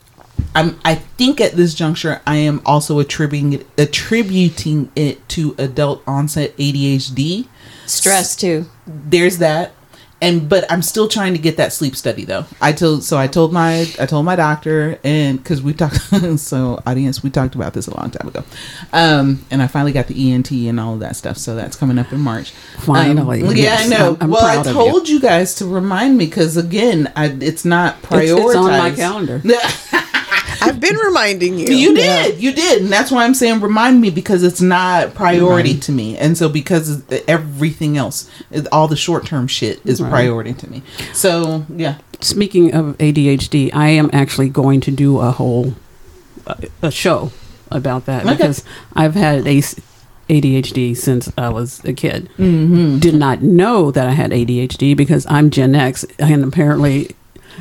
I'm 0.54 0.78
I 0.84 0.96
think 1.18 1.40
at 1.40 1.56
this 1.56 1.74
juncture 1.74 2.22
I 2.28 2.36
am 2.38 2.62
also 2.66 3.00
attributing 3.00 3.54
it, 3.54 3.68
attributing 3.78 4.90
it 4.96 5.28
to 5.30 5.56
adult 5.58 6.02
onset 6.08 6.54
ADHD. 6.58 7.48
Stress 7.86 8.36
too. 8.36 8.66
There's 8.88 9.38
that. 9.38 9.74
And 10.22 10.48
but 10.48 10.70
I'm 10.72 10.82
still 10.82 11.10
trying 11.10 11.34
to 11.34 11.40
get 11.40 11.58
that 11.58 11.74
sleep 11.74 11.94
study 11.96 12.24
though. 12.24 12.46
I 12.62 12.72
told 12.72 13.04
so 13.04 13.18
I 13.18 13.28
told 13.28 13.52
my 13.52 13.82
I 14.00 14.06
told 14.06 14.26
my 14.26 14.38
doctor 14.38 14.98
and 15.04 15.38
because 15.38 15.62
we 15.62 15.74
talked 15.74 15.98
so 16.40 16.82
audience 16.88 17.22
we 17.22 17.30
talked 17.30 17.54
about 17.54 17.74
this 17.74 17.88
a 17.88 17.96
long 17.98 18.12
time 18.12 18.30
ago, 18.30 18.44
um 18.94 19.46
and 19.52 19.62
I 19.62 19.68
finally 19.68 19.92
got 19.92 20.08
the 20.08 20.32
ENT 20.32 20.52
and 20.52 20.80
all 20.80 20.94
of 20.94 21.02
that 21.02 21.18
stuff. 21.18 21.38
So 21.38 21.56
that's 21.56 21.76
coming 21.76 22.00
up 22.00 22.14
in 22.14 22.22
March. 22.22 22.52
Finally, 22.78 23.44
Um, 23.44 23.56
yes. 23.58 23.90
yeah, 23.90 23.98
I 23.98 24.00
know. 24.00 24.06
I'm- 24.14 24.18
I'm 24.22 24.30
well, 24.32 24.42
proud 24.42 24.56
I 24.56 24.60
of 24.62 24.66
you. 24.68 24.74
told 24.74 25.10
you. 25.10 25.20
guys 25.20 25.54
to 25.56 25.66
remind 25.66 26.18
me 26.18 26.26
because 26.28 26.56
again, 26.56 27.12
I, 27.16 27.26
it's 27.42 27.66
not 27.66 27.98
It's, 27.98 28.08
prioritized. 28.08 28.46
it's 28.48 28.56
on 28.56 28.72
my 28.72 28.92
calendar. 28.92 29.42
I've 30.68 30.80
been 30.80 30.96
reminding 30.98 31.60
you. 31.60 31.68
You 31.68 31.96
did, 31.96 32.40
you 32.42 32.52
did, 32.54 32.82
and 32.84 32.92
that's 32.92 33.12
why 33.12 33.24
I'm 33.26 33.34
saying 33.34 33.62
remind 33.62 34.02
me 34.02 34.10
because 34.10 34.44
it's 34.44 34.62
not 34.62 35.14
priority 35.14 35.78
to 35.80 35.92
me, 35.92 36.18
and 36.18 36.38
so 36.38 36.50
because 36.50 37.04
everything 37.28 37.98
else, 37.98 38.30
all 38.72 38.88
the 38.88 38.96
short 38.96 39.26
term 39.26 39.48
shit 39.48 39.80
is 39.86 40.02
Right. 40.02 40.10
priority 40.10 40.54
to 40.54 40.70
me. 40.70 40.82
So 41.14 41.66
yeah, 41.70 41.96
Speaking 42.22 42.74
of 42.74 42.98
ADHD, 42.98 43.72
I 43.74 43.90
am 43.90 44.10
actually 44.14 44.50
going 44.50 44.82
to 44.82 44.92
do 44.92 45.20
a 45.20 45.32
whole 45.32 45.76
uh, 46.48 46.56
a 46.82 46.90
show 46.92 47.32
about 47.72 48.06
that 48.06 48.24
Okay. 48.26 48.32
because 48.36 48.64
I've 48.96 49.16
had 49.16 49.46
ACE 49.48 49.76
ADHD 50.30 50.96
since 50.98 51.32
I 51.38 51.50
was 51.50 51.84
a 51.86 51.94
kid. 51.94 52.30
Mm-hmm. 52.38 53.00
Did 53.00 53.16
not 53.16 53.42
know 53.44 53.92
that 53.92 54.08
I 54.08 54.12
had 54.12 54.32
ADHD 54.32 54.96
because 54.96 55.26
I'm 55.30 55.50
Gen 55.52 55.76
X, 55.76 56.04
and 56.20 56.44
apparently 56.44 57.12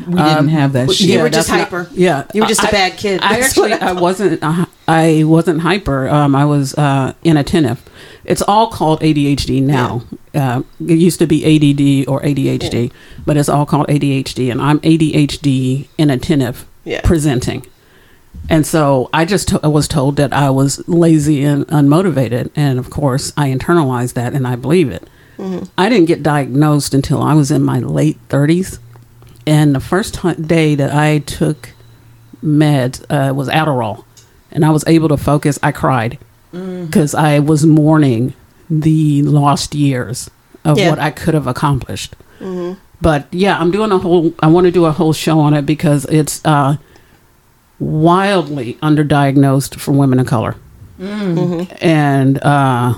we 0.07 0.19
Um, 0.19 0.29
didn't 0.29 0.49
have 0.49 0.73
that 0.75 0.91
shit. 0.93 1.09
You 1.09 1.19
were 1.19 1.25
that's 1.25 1.37
just 1.37 1.49
not- 1.51 1.59
hyper. 1.61 1.89
yeah, 1.95 2.25
You 2.35 2.43
were 2.43 2.49
just 2.49 2.63
a 2.65 2.69
I- 2.69 2.71
bad 2.71 2.97
kid. 2.97 3.21
I 3.23 3.39
actually 3.41 3.73
I 3.75 3.93
wasn't 3.93 4.43
uh, 4.43 4.67
I 4.89 5.23
wasn't 5.25 5.61
hyper. 5.63 6.09
Um, 6.09 6.35
I 6.35 6.45
was 6.45 6.75
uh, 6.75 7.13
inattentive. 7.25 7.81
It's 8.25 8.43
all 8.43 8.69
called 8.69 9.01
ADHD 9.01 9.63
now. 9.63 10.03
Uh, 10.35 10.63
it 10.81 10.99
used 10.99 11.19
to 11.21 11.27
be 11.27 11.45
ADD 11.45 12.09
or 12.09 12.21
ADHD, 12.23 12.91
but 13.27 13.37
it's 13.37 13.49
all 13.49 13.67
called 13.67 13.87
ADHD, 13.89 14.51
and 14.51 14.61
I'm 14.61 14.81
ADHD 14.81 15.89
inattentive 15.99 16.67
Yeah. 16.85 17.01
presenting. 17.05 17.67
And 18.51 18.67
so 18.67 19.09
I 19.13 19.25
just 19.25 19.53
was 19.63 19.87
told 19.89 20.17
that 20.17 20.33
I 20.33 20.51
was 20.51 20.87
lazy 20.89 21.45
and 21.45 21.67
unmotivated, 21.69 22.51
and 22.57 22.79
of 22.79 22.91
course 22.91 23.33
I 23.37 23.49
internalized 23.51 24.15
that 24.15 24.33
and 24.35 24.47
I 24.47 24.57
believe 24.57 24.91
it. 24.91 25.09
I 25.77 25.89
didn't 25.89 26.07
get 26.07 26.23
diagnosed 26.23 26.95
until 26.95 27.21
I 27.21 27.35
was 27.35 27.51
in 27.51 27.63
my 27.63 27.79
late 27.81 28.19
30s, 28.29 28.79
and 29.47 29.75
the 29.75 29.81
first 29.81 30.15
ti 30.15 30.35
day 30.35 30.75
that 30.75 30.93
I 30.95 31.19
took 31.21 31.71
meds 32.43 33.05
uh, 33.11 33.33
was 33.35 33.49
Adderall, 33.49 34.05
and 34.51 34.65
I 34.65 34.71
was 34.71 34.85
able 34.87 35.09
to 35.09 35.17
focus. 35.17 35.59
I 35.63 35.73
cried 35.73 36.19
because 36.53 37.15
I 37.15 37.41
was 37.41 37.67
mourning 37.67 38.33
the 38.71 39.23
lost 39.23 39.75
years 39.75 40.31
of 40.65 40.79
Yeah. 40.79 40.91
what 40.91 40.99
I 41.01 41.11
could 41.11 41.35
have 41.35 41.47
accomplished. 41.49 42.15
But 43.01 43.27
yeah, 43.33 43.59
I'm 43.59 43.71
doing 43.71 43.91
a 43.93 43.99
whole. 43.99 44.33
I 44.41 44.47
want 44.47 44.65
to 44.67 44.71
do 44.71 44.85
a 44.87 44.93
whole 44.93 45.13
show 45.13 45.41
on 45.41 45.53
it 45.55 45.67
because 45.67 46.05
it's 46.07 46.41
uh, 46.45 46.77
wildly 47.81 48.75
underdiagnosed 48.83 49.77
for 49.81 49.93
women 49.93 50.19
of 50.21 50.27
color, 50.27 50.55
and 51.81 52.39
uh, 52.43 52.95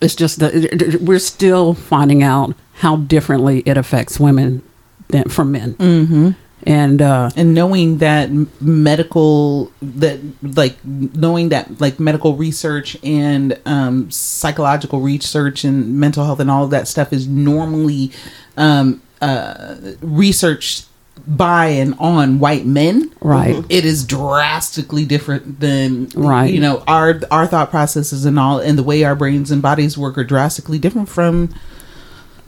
it's 0.00 0.14
just 0.14 0.38
that 0.40 0.98
we're 1.00 1.18
still 1.18 1.74
finding 1.74 2.22
out 2.22 2.54
how 2.74 2.96
differently 2.96 3.62
it 3.66 3.76
affects 3.76 4.20
women 4.20 4.62
than 5.10 5.28
from 5.28 5.52
men. 5.52 5.74
Mm-hmm. 5.74 6.30
And 6.66 7.00
uh, 7.00 7.30
and 7.36 7.54
knowing 7.54 7.98
that 7.98 8.28
medical 8.60 9.72
that 9.80 10.20
like 10.42 10.76
knowing 10.84 11.48
that 11.50 11.80
like 11.80 11.98
medical 11.98 12.36
research 12.36 12.98
and 13.02 13.58
um, 13.64 14.10
psychological 14.10 15.00
research 15.00 15.64
and 15.64 15.98
mental 15.98 16.24
health 16.26 16.38
and 16.38 16.50
all 16.50 16.64
of 16.64 16.70
that 16.70 16.86
stuff 16.86 17.14
is 17.14 17.26
normally 17.26 18.12
um, 18.58 19.00
uh, 19.22 19.76
researched 20.02 20.86
by 21.26 21.66
and 21.66 21.94
on 21.98 22.38
white 22.40 22.64
men 22.66 23.10
Right. 23.20 23.64
it 23.68 23.84
is 23.84 24.04
drastically 24.04 25.04
different 25.04 25.60
than 25.60 26.08
Right. 26.14 26.52
you 26.52 26.60
know 26.60 26.82
our 26.86 27.20
our 27.30 27.46
thought 27.46 27.70
processes 27.70 28.24
and 28.24 28.38
all 28.38 28.58
and 28.58 28.78
the 28.78 28.82
way 28.82 29.04
our 29.04 29.14
brains 29.14 29.50
and 29.50 29.60
bodies 29.62 29.96
work 29.98 30.16
are 30.18 30.24
drastically 30.24 30.78
different 30.78 31.08
from 31.08 31.54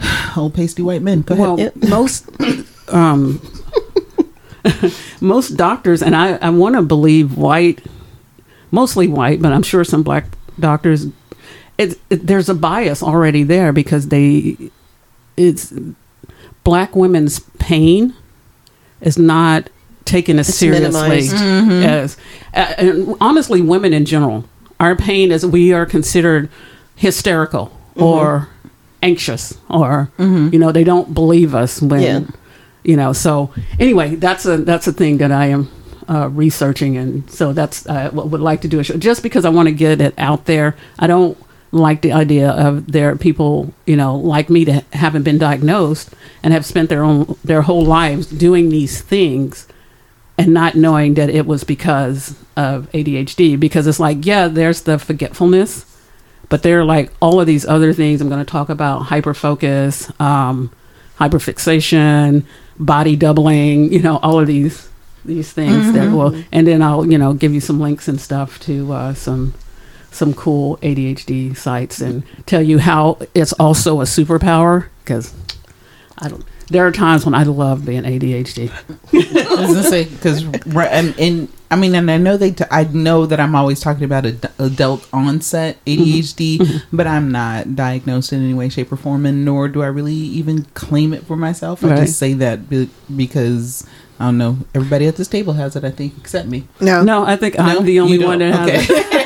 old 0.37 0.55
pasty 0.55 0.83
white 0.83 1.03
men. 1.03 1.23
Go 1.23 1.35
well, 1.37 1.55
ahead 1.55 1.77
most 1.89 2.29
um, 2.89 3.41
most 5.21 5.57
doctors, 5.57 6.03
and 6.03 6.15
I, 6.15 6.37
I 6.37 6.51
want 6.51 6.77
to 6.77 6.83
believe 6.83 7.37
white, 7.37 7.85
mostly 8.71 9.09
white, 9.09 9.43
but 9.43 9.53
I'm 9.53 9.63
sure 9.63 9.85
some 9.85 10.03
black 10.03 10.27
doctors. 10.59 11.07
It, 11.79 11.99
it, 12.11 12.27
there's 12.27 12.49
a 12.49 12.55
bias 12.55 13.03
already 13.03 13.43
there 13.43 13.73
because 13.73 14.09
they, 14.09 14.57
it's 15.37 15.73
black 16.65 16.95
women's 16.95 17.41
pain 17.59 18.15
is 19.01 19.19
not 19.19 19.69
taken 20.05 20.39
as 20.39 20.49
It's 20.49 20.59
seriously. 20.59 20.91
minimized. 20.93 21.35
as, 21.35 22.17
uh, 22.55 22.75
and 22.79 23.17
honestly, 23.21 23.63
women 23.63 23.93
in 23.93 24.05
general, 24.05 24.45
our 24.79 24.95
pain 24.95 25.33
is 25.33 25.45
we 25.47 25.73
are 25.73 25.87
considered 25.87 26.49
hysterical 26.95 27.77
or 27.97 28.49
anxious 29.03 29.59
or 29.69 30.11
you 30.19 30.59
know 30.59 30.73
they 30.73 30.85
don't 30.85 31.13
believe 31.15 31.55
us 31.55 31.83
when 31.83 32.01
Yeah. 32.03 32.21
you 32.85 32.97
know 32.97 33.13
so 33.13 33.51
anyway 33.79 34.15
that's 34.15 34.47
a 34.47 34.59
that's 34.59 34.87
a 34.87 34.93
thing 34.93 35.19
that 35.19 35.33
i 35.33 35.47
am 35.47 35.69
uh, 36.09 36.29
researching 36.29 36.97
and 36.97 37.29
so 37.31 37.53
that's 37.53 37.87
i 37.89 38.05
w- 38.05 38.29
would 38.29 38.41
like 38.41 38.61
to 38.63 38.69
do 38.69 38.79
a 38.81 38.85
show 38.85 38.97
just 38.97 39.23
because 39.23 39.45
i 39.45 39.49
want 39.51 39.67
to 39.69 39.73
get 39.75 40.01
it 40.01 40.15
out 40.19 40.45
there 40.47 40.75
i 40.99 41.07
don't 41.07 41.37
like 41.73 42.03
the 42.03 42.13
idea 42.13 42.51
of 42.51 42.91
there 42.93 43.11
are 43.11 43.17
people 43.17 43.73
you 43.87 43.97
know 43.97 44.15
like 44.17 44.51
me 44.51 44.65
that 44.65 44.85
haven't 44.93 45.23
been 45.23 45.39
diagnosed 45.39 46.11
and 46.43 46.53
have 46.53 46.67
spent 46.67 46.89
their 46.89 47.03
own 47.03 47.37
their 47.45 47.63
whole 47.63 47.85
lives 47.85 48.27
doing 48.27 48.69
these 48.69 49.01
things 49.01 49.67
and 50.39 50.53
not 50.53 50.75
knowing 50.75 51.15
that 51.15 51.31
it 51.31 51.47
was 51.47 51.65
because 51.65 52.35
of 52.57 52.91
adhd 52.93 53.59
because 53.59 53.87
it's 53.87 54.01
like 54.01 54.27
yeah 54.27 54.49
there's 54.49 54.83
the 54.83 54.99
forgetfulness 54.99 55.87
but 56.53 56.63
there 56.63 56.79
are 56.79 56.85
like 56.85 57.11
all 57.23 57.41
of 57.41 57.47
these 57.47 57.65
other 57.65 57.95
things 57.95 58.21
i'm 58.21 58.29
going 58.29 58.45
to 58.45 58.51
talk 58.51 58.69
about. 58.69 59.05
Hyper 59.05 59.33
focus 59.33 60.13
um, 60.21 60.71
hyperfixation 61.19 62.45
body 62.79 63.17
doubling 63.17 63.91
you 63.91 64.03
know 64.03 64.19
all 64.19 64.39
of 64.39 64.47
these 64.47 64.91
these 65.25 65.51
things 65.51 65.95
that 65.95 66.13
will 66.13 66.35
and 66.53 66.67
then 66.67 66.83
i'll 66.83 67.11
you 67.11 67.17
know 67.17 67.33
give 67.33 67.55
you 67.55 67.61
some 67.61 67.81
links 67.81 68.07
and 68.07 68.21
stuff 68.21 68.61
to 68.61 68.93
uh, 68.93 69.15
some 69.15 69.55
some 70.11 70.35
cool 70.35 70.77
adhd 70.79 71.57
sites 71.57 72.03
and 72.03 72.23
tell 72.45 72.61
you 72.61 72.79
how 72.79 73.19
it's 73.35 73.55
also 73.55 74.03
a 74.03 74.05
superpower 74.05 74.89
because 75.03 75.33
i 76.19 76.29
don't 76.29 76.45
there 76.69 76.87
are 76.87 76.93
times 76.93 77.25
when 77.25 77.35
i 77.35 77.43
love 77.43 77.85
being 77.85 78.03
adhd 78.03 78.71
I 79.13 79.67
was 79.67 79.75
gonna 79.75 79.83
say 79.83 80.05
because 80.05 80.43
and, 80.45 81.19
and 81.19 81.49
I 81.73 81.77
mean, 81.77 81.95
and 81.95 82.11
I 82.11 82.19
know 82.19 82.37
they. 82.37 82.51
T- 82.51 82.65
I 82.71 82.85
know 82.85 83.25
that 83.25 83.41
I'm 83.41 83.55
always 83.55 83.81
talking 83.81 84.05
about 84.05 84.27
ad- 84.27 84.53
adult 84.59 85.09
onset 85.11 85.83
mm-hmm. 85.87 86.03
ADHD, 86.03 86.59
mm-hmm. 86.59 86.97
but 86.97 87.07
I'm 87.07 87.33
not 87.33 87.75
diagnosed 87.75 88.31
in 88.35 88.45
any 88.45 88.53
way, 88.53 88.69
shape, 88.69 88.93
or 88.93 88.97
form, 88.97 89.25
and 89.25 89.43
nor 89.43 89.69
do 89.69 89.83
I 89.83 89.87
really 89.87 90.13
even 90.13 90.65
claim 90.75 91.15
it 91.15 91.25
for 91.25 91.35
myself. 91.35 91.83
I 91.83 91.89
Right. 91.89 92.01
just 92.01 92.19
say 92.19 92.35
that 92.35 92.69
be- 92.69 92.91
because 93.17 93.87
I 94.21 94.27
don't 94.27 94.37
know. 94.37 94.59
Everybody 94.75 95.07
at 95.07 95.17
this 95.17 95.29
table 95.29 95.55
has 95.55 95.75
it, 95.75 95.83
I 95.83 95.91
think, 95.91 96.13
except 96.19 96.47
me. 96.47 96.69
No. 96.79 97.03
no 97.03 97.25
i 97.25 97.37
think 97.37 97.57
No? 97.57 97.65
i'm 97.65 97.85
the 97.87 98.01
only 98.01 98.19
one 98.19 98.41
that 98.41 98.53
don't? 98.53 98.69
has 98.69 98.91
it. 98.91 99.13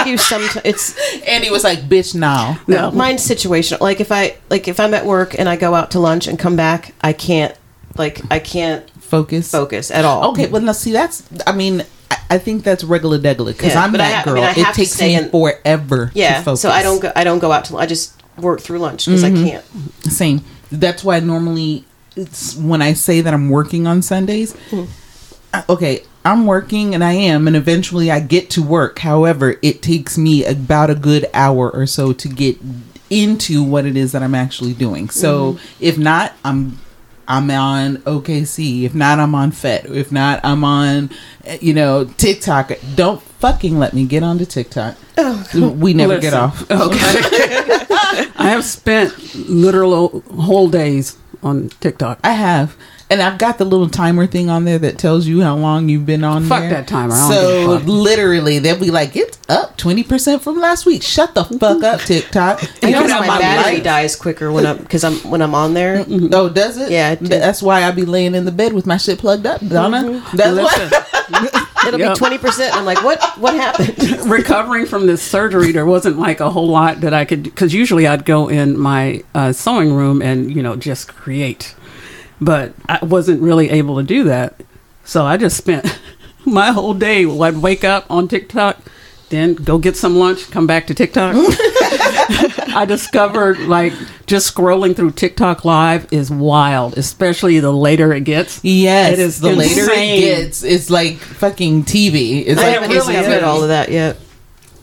I 0.00 0.04
do 0.04 0.16
some. 0.16 0.42
It's 0.64 0.96
Andy 1.26 1.50
was 1.50 1.64
like, 1.64 1.80
"Bitch, 1.88 2.14
now." 2.14 2.58
no, 2.66 2.90
mine's 2.90 3.26
situational. 3.26 3.80
Like 3.80 4.00
if 4.00 4.10
I 4.12 4.36
like 4.50 4.68
if 4.68 4.78
I'm 4.80 4.94
at 4.94 5.04
work 5.06 5.38
and 5.38 5.48
I 5.48 5.56
go 5.56 5.74
out 5.74 5.90
to 5.92 6.00
lunch 6.00 6.26
and 6.26 6.38
come 6.38 6.56
back, 6.56 6.94
I 7.00 7.12
can't 7.12 7.54
like 7.96 8.20
I 8.30 8.38
can't 8.38 8.88
focus. 9.00 9.50
focus 9.50 9.90
at 9.90 10.04
all. 10.04 10.30
Okay, 10.32 10.46
well, 10.48 10.62
now 10.62 10.72
see, 10.72 10.92
that's. 10.92 11.22
I 11.46 11.52
mean, 11.52 11.84
I, 12.10 12.16
I 12.30 12.38
think 12.38 12.62
that's 12.64 12.84
regular 12.84 13.18
degular 13.18 13.48
because 13.48 13.74
Yeah, 13.74 13.82
I'm 13.84 13.92
but 13.92 14.00
I 14.00 14.08
that 14.10 14.26
I 14.26 14.30
girl. 14.30 14.42
mean, 14.42 14.54
it 14.66 14.74
takes 14.74 14.92
stay 14.92 15.16
me 15.16 15.24
in- 15.24 15.30
forever. 15.30 16.10
Yeah, 16.14 16.38
to 16.38 16.44
focus. 16.44 16.60
so 16.62 16.70
I 16.70 16.82
don't 16.82 17.00
go. 17.00 17.12
I 17.16 17.24
don't 17.24 17.38
go 17.40 17.52
out 17.52 17.64
to. 17.66 17.76
I 17.76 17.86
just 17.86 18.14
work 18.38 18.60
through 18.60 18.78
lunch 18.78 19.06
because 19.06 19.24
I 19.24 19.30
can't. 19.30 19.64
Same. 20.04 20.42
That's 20.72 21.02
why 21.04 21.18
normally 21.20 21.84
it's 22.16 22.54
when 22.56 22.80
I 22.82 22.92
say 22.94 23.20
that 23.20 23.34
I'm 23.34 23.50
working 23.50 23.86
on 23.86 24.02
Sundays. 24.02 24.54
Hmm. 24.70 24.84
uh, 25.52 25.62
Okay, 25.68 26.04
I'm 26.24 26.46
working 26.46 26.94
and 26.94 27.02
I 27.02 27.12
am, 27.12 27.46
and 27.46 27.56
eventually 27.56 28.10
I 28.10 28.20
get 28.20 28.50
to 28.50 28.62
work. 28.62 28.98
However, 29.00 29.56
it 29.62 29.80
takes 29.82 30.18
me 30.18 30.44
about 30.44 30.90
a 30.90 30.94
good 30.94 31.28
hour 31.32 31.70
or 31.70 31.86
so 31.86 32.12
to 32.12 32.28
get 32.28 32.58
into 33.08 33.62
what 33.64 33.86
it 33.86 33.96
is 33.96 34.12
that 34.12 34.22
I'm 34.22 34.34
actually 34.34 34.74
doing. 34.74 35.08
So 35.10 35.54
Mm-hmm. 35.54 35.84
if 35.84 35.98
not, 35.98 36.32
I'm 36.44 36.78
I'm 37.26 37.48
on 37.50 37.98
OKC. 37.98 38.82
If 38.82 38.92
not, 38.94 39.20
I'm 39.20 39.34
on 39.36 39.52
FET. 39.52 39.86
If 39.86 40.10
not, 40.10 40.40
I'm 40.44 40.64
on, 40.64 41.10
you 41.60 41.72
know, 41.72 42.04
TikTok. 42.04 42.72
Don't 42.96 43.22
fucking 43.22 43.78
let 43.78 43.94
me 43.94 44.04
get 44.04 44.24
onto 44.24 44.44
TikTok. 44.44 44.96
we 45.54 45.94
never 45.94 46.18
get 46.18 46.34
off. 46.34 46.68
Okay. 46.70 46.98
I 48.36 48.48
have 48.50 48.64
spent 48.64 49.14
literal 49.48 50.20
whole 50.34 50.68
days 50.68 51.16
on 51.42 51.68
TikTok. 51.80 52.18
I 52.24 52.32
have. 52.32 52.76
And 53.12 53.20
I've 53.20 53.38
got 53.38 53.58
the 53.58 53.64
little 53.64 53.88
timer 53.88 54.24
thing 54.28 54.48
on 54.48 54.64
there 54.64 54.78
that 54.78 54.96
tells 54.96 55.26
you 55.26 55.40
how 55.42 55.56
long 55.56 55.88
you've 55.88 56.06
been 56.06 56.22
on 56.22 56.44
Fuck 56.44 56.60
there. 56.60 56.70
that 56.70 56.86
timer. 56.86 57.12
I 57.14 57.28
don't 57.28 57.32
So 57.32 57.78
fuck. 57.80 57.88
literally, 57.88 58.60
they'll 58.60 58.78
be 58.78 58.92
like, 58.92 59.16
"It's 59.16 59.36
up 59.48 59.76
twenty 59.76 60.04
percent 60.04 60.42
from 60.42 60.60
last 60.60 60.86
week." 60.86 61.02
Shut 61.02 61.34
the 61.34 61.42
fuck 61.44 61.82
up, 61.82 62.00
TikTok. 62.02 62.62
I 62.84 62.88
You 62.88 62.92
know 62.94 63.06
know 63.06 63.20
my 63.26 63.38
battery 63.40 63.74
life- 63.76 63.82
dies 63.82 64.14
quicker 64.14 64.52
when 64.52 64.64
I'm 64.64 64.76
because 64.76 65.02
I'm 65.02 65.14
when 65.28 65.42
I'm 65.42 65.56
on 65.56 65.74
there. 65.74 66.04
Oh, 66.32 66.48
does 66.48 66.76
it? 66.78 66.92
Yeah, 66.92 67.10
it 67.12 67.18
Th- 67.18 67.30
that's 67.30 67.60
why 67.60 67.82
I 67.82 67.90
be 67.90 68.04
laying 68.04 68.36
in 68.36 68.44
the 68.44 68.52
bed 68.52 68.74
with 68.74 68.86
my 68.86 68.96
shit 68.96 69.18
plugged 69.18 69.44
up, 69.44 69.60
Donna. 69.66 70.04
Mm-hmm. 70.04 70.36
That's 70.36 70.54
Listen, 70.56 70.90
why. 70.90 71.66
It'll 71.86 71.98
Yep. 72.00 72.14
be 72.14 72.18
twenty 72.18 72.38
percent. 72.38 72.74
I'm 72.76 72.84
like, 72.84 73.02
what? 73.02 73.22
What 73.38 73.54
happened? 73.54 74.26
recovering 74.30 74.86
from 74.86 75.06
this 75.06 75.22
surgery, 75.22 75.72
there 75.72 75.86
wasn't 75.86 76.18
like 76.18 76.40
a 76.40 76.50
whole 76.50 76.68
lot 76.68 77.00
that 77.00 77.14
I 77.14 77.24
could 77.24 77.42
because 77.44 77.72
usually 77.72 78.06
I'd 78.06 78.24
go 78.24 78.48
in 78.48 78.78
my 78.78 79.22
uh, 79.34 79.52
sewing 79.52 79.92
room 79.94 80.20
and 80.22 80.54
you 80.54 80.62
know 80.62 80.76
just 80.76 81.08
create, 81.08 81.74
but 82.40 82.74
I 82.88 83.04
wasn't 83.04 83.40
really 83.42 83.70
able 83.70 83.96
to 83.96 84.02
do 84.02 84.24
that. 84.24 84.60
So 85.04 85.24
I 85.24 85.36
just 85.36 85.56
spent 85.56 85.98
my 86.44 86.72
whole 86.72 86.94
day. 86.94 87.24
I'd 87.24 87.56
wake 87.58 87.82
up 87.84 88.04
on 88.10 88.28
TikTok, 88.28 88.78
then 89.30 89.54
go 89.54 89.78
get 89.78 89.96
some 89.96 90.16
lunch, 90.16 90.50
come 90.50 90.66
back 90.66 90.86
to 90.88 90.94
TikTok. 90.94 91.34
I 92.72 92.84
discovered 92.86 93.58
like 93.60 93.92
just 94.26 94.54
scrolling 94.54 94.94
through 94.94 95.12
TikTok 95.12 95.64
live 95.64 96.12
is 96.12 96.30
wild, 96.30 96.98
especially 96.98 97.58
the 97.60 97.72
later 97.72 98.12
it 98.12 98.24
gets. 98.24 98.60
Yes, 98.62 99.14
It 99.14 99.18
is 99.18 99.40
the 99.40 99.52
later 99.52 99.90
it 99.90 100.20
gets, 100.20 100.62
it's 100.62 100.90
like 100.90 101.16
fucking 101.16 101.84
TV. 101.84 102.44
It's 102.46 102.60
I 102.60 102.64
like 102.64 102.74
haven't 102.74 102.90
it's 102.96 103.06
discovered 103.06 103.42
all 103.44 103.62
of 103.62 103.68
that 103.68 103.90
yet. 103.90 104.18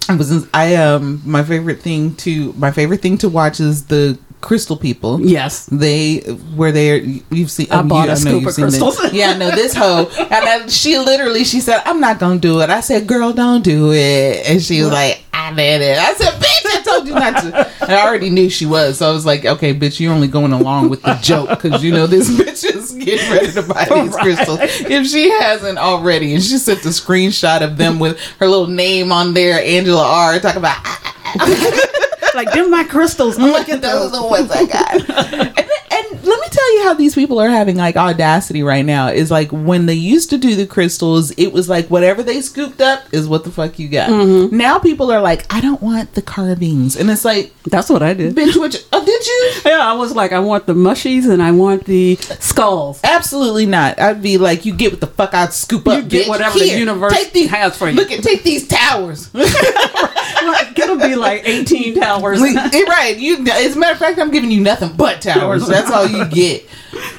I 0.10 0.16
was 0.16 0.48
I 0.54 0.76
um 0.76 1.22
my 1.26 1.44
favorite 1.44 1.82
thing 1.82 2.16
to 2.18 2.54
my 2.54 2.72
favorite 2.72 3.02
thing 3.02 3.18
to 3.20 3.30
watch 3.30 3.60
is 3.60 3.88
the 3.88 4.18
Crystal 4.42 4.78
People. 4.78 5.20
Yes. 5.22 5.66
They 5.66 6.20
where 6.56 6.72
they're 6.72 6.98
you've 6.98 7.52
seen 7.52 7.68
I 7.72 7.78
um, 7.78 7.88
bought 7.88 8.06
you- 8.08 8.14
a 8.14 8.16
scoop 8.18 8.46
of 8.46 8.54
seen 8.54 8.66
this. 8.66 8.80
crystals. 8.80 9.14
Yeah, 9.14 9.36
no, 9.38 9.50
this 9.52 9.74
hoe 9.74 10.08
and 10.20 10.32
I, 10.32 10.68
she 10.68 10.98
literally 11.00 11.44
she 11.44 11.60
said 11.60 11.82
I'm 11.86 12.00
not 12.00 12.20
gonna 12.20 12.40
do 12.40 12.62
it. 12.62 12.70
I 12.70 12.82
said, 12.82 13.08
girl, 13.08 13.34
don't 13.34 13.64
do 13.64 13.92
it, 13.94 14.48
and 14.50 14.62
she 14.62 14.82
was 14.82 14.92
like, 14.92 15.24
I 15.34 15.54
did 15.54 15.82
it. 15.82 15.98
I 15.98 16.14
said, 16.14 16.34
bitch, 16.34 16.66
I 16.66 16.82
told 16.84 17.08
you 17.08 17.14
not 17.16 17.42
to. 17.42 17.68
And 17.84 17.92
I 17.94 18.06
already 18.08 18.30
knew 18.30 18.50
she 18.50 18.66
was, 18.66 18.98
so 19.00 19.10
I 19.10 19.14
was 19.14 19.26
like, 19.26 19.46
okay, 19.46 19.74
bitch, 19.74 20.00
you're 20.00 20.14
only 20.14 20.28
going 20.28 20.52
along 20.54 20.90
with 20.90 21.02
the 21.04 21.16
joke 21.16 21.50
because 21.50 21.84
you 21.84 21.92
know 21.92 22.06
this 22.06 22.30
bitch 22.38 22.64
is 22.76 22.92
getting 22.94 23.32
ready 23.32 23.52
to 23.54 23.62
buy 23.64 23.86
these 23.86 24.16
crystals 24.16 24.60
if 24.62 25.08
she 25.08 25.30
hasn't 25.30 25.78
already. 25.78 26.34
And 26.34 26.44
she 26.44 26.58
sent 26.58 26.84
the 26.84 26.90
screenshot 26.90 27.62
of 27.62 27.78
them 27.78 27.98
with 28.00 28.20
her 28.40 28.48
little 28.48 28.68
name 28.68 29.12
on 29.12 29.34
there, 29.34 29.60
Angela 29.64 30.06
R. 30.06 30.40
Talking 30.40 30.58
about. 30.60 30.78
Ah, 30.84 31.02
ah, 31.06 31.36
ah, 31.40 31.87
Like, 32.38 32.54
them 32.54 32.70
my 32.70 32.84
crystals. 32.84 33.40
Look 33.40 33.68
at 33.68 33.82
those 33.90 34.12
the 34.12 34.22
ones 34.22 34.52
I 34.52 34.66
got. 34.68 34.94
and, 35.58 35.70
and 35.92 36.24
let 36.24 36.40
me 36.40 36.48
how 36.84 36.94
these 36.94 37.16
people 37.16 37.40
are 37.40 37.50
having 37.50 37.78
like 37.78 37.96
audacity 37.96 38.64
right 38.64 38.86
now. 38.86 39.08
Is 39.08 39.32
like 39.32 39.52
when 39.52 39.86
they 39.86 39.94
used 39.94 40.30
to 40.32 40.38
do 40.38 40.56
the 40.56 40.66
crystals, 40.66 41.32
it 41.32 41.54
was 41.54 41.70
like 41.70 41.88
whatever 41.88 42.24
they 42.24 42.42
scooped 42.42 42.82
up 42.82 43.14
is 43.14 43.28
what 43.28 43.44
the 43.44 43.52
fuck 43.52 43.80
you 43.80 43.90
got. 43.90 44.10
Mm-hmm. 44.10 44.56
Now 44.56 44.80
people 44.80 45.12
are 45.12 45.22
like, 45.22 45.52
I 45.54 45.62
don't 45.62 45.82
want 45.82 46.14
the 46.14 46.22
carvings, 46.22 46.96
and 46.96 47.10
it's 47.10 47.26
like, 47.26 47.54
That's 47.64 47.90
what 47.90 48.02
I 48.02 48.14
did. 48.14 48.36
bitch, 48.36 48.60
which 48.60 48.84
oh, 48.94 49.06
did 49.06 49.26
you? 49.26 49.52
Yeah, 49.78 49.92
I 49.92 49.94
was 49.94 50.16
like, 50.16 50.32
I 50.32 50.40
want 50.40 50.66
the 50.66 50.74
mushies 50.74 51.30
and 51.30 51.44
I 51.44 51.52
want 51.52 51.86
the 51.86 52.16
skulls. 52.16 53.02
Absolutely 53.04 53.66
not. 53.66 54.00
I'd 54.00 54.22
be 54.22 54.38
like, 54.38 54.66
you 54.66 54.74
get 54.74 54.94
what 54.94 55.02
the 55.02 55.08
fuck 55.08 55.34
I'd 55.34 55.52
scoop 55.52 55.88
up. 55.88 56.04
You 56.04 56.10
get 56.10 56.26
bitch. 56.26 56.30
whatever 56.30 56.58
the 56.58 56.68
universe 56.68 57.14
take 57.14 57.34
these, 57.34 57.50
has 57.50 57.78
for 57.78 57.90
you. 57.90 57.96
Look 57.96 58.12
at 58.12 58.24
take 58.24 58.44
these 58.44 58.68
towers. 58.68 59.30
Like, 60.48 60.80
it'll 60.80 60.98
be 60.98 61.16
like 61.16 61.48
18 61.48 62.00
towers. 62.00 62.40
Right. 62.40 63.18
You. 63.18 63.46
As 63.48 63.76
a 63.76 63.80
matter 63.80 63.94
of 63.94 64.00
fact, 64.00 64.20
I'm 64.20 64.32
giving 64.32 64.52
you 64.52 64.62
nothing 64.62 64.94
but 64.96 65.22
towers. 65.22 65.68
That's 65.68 65.92
all 65.92 66.08
you 66.08 66.26
get. 66.26 66.67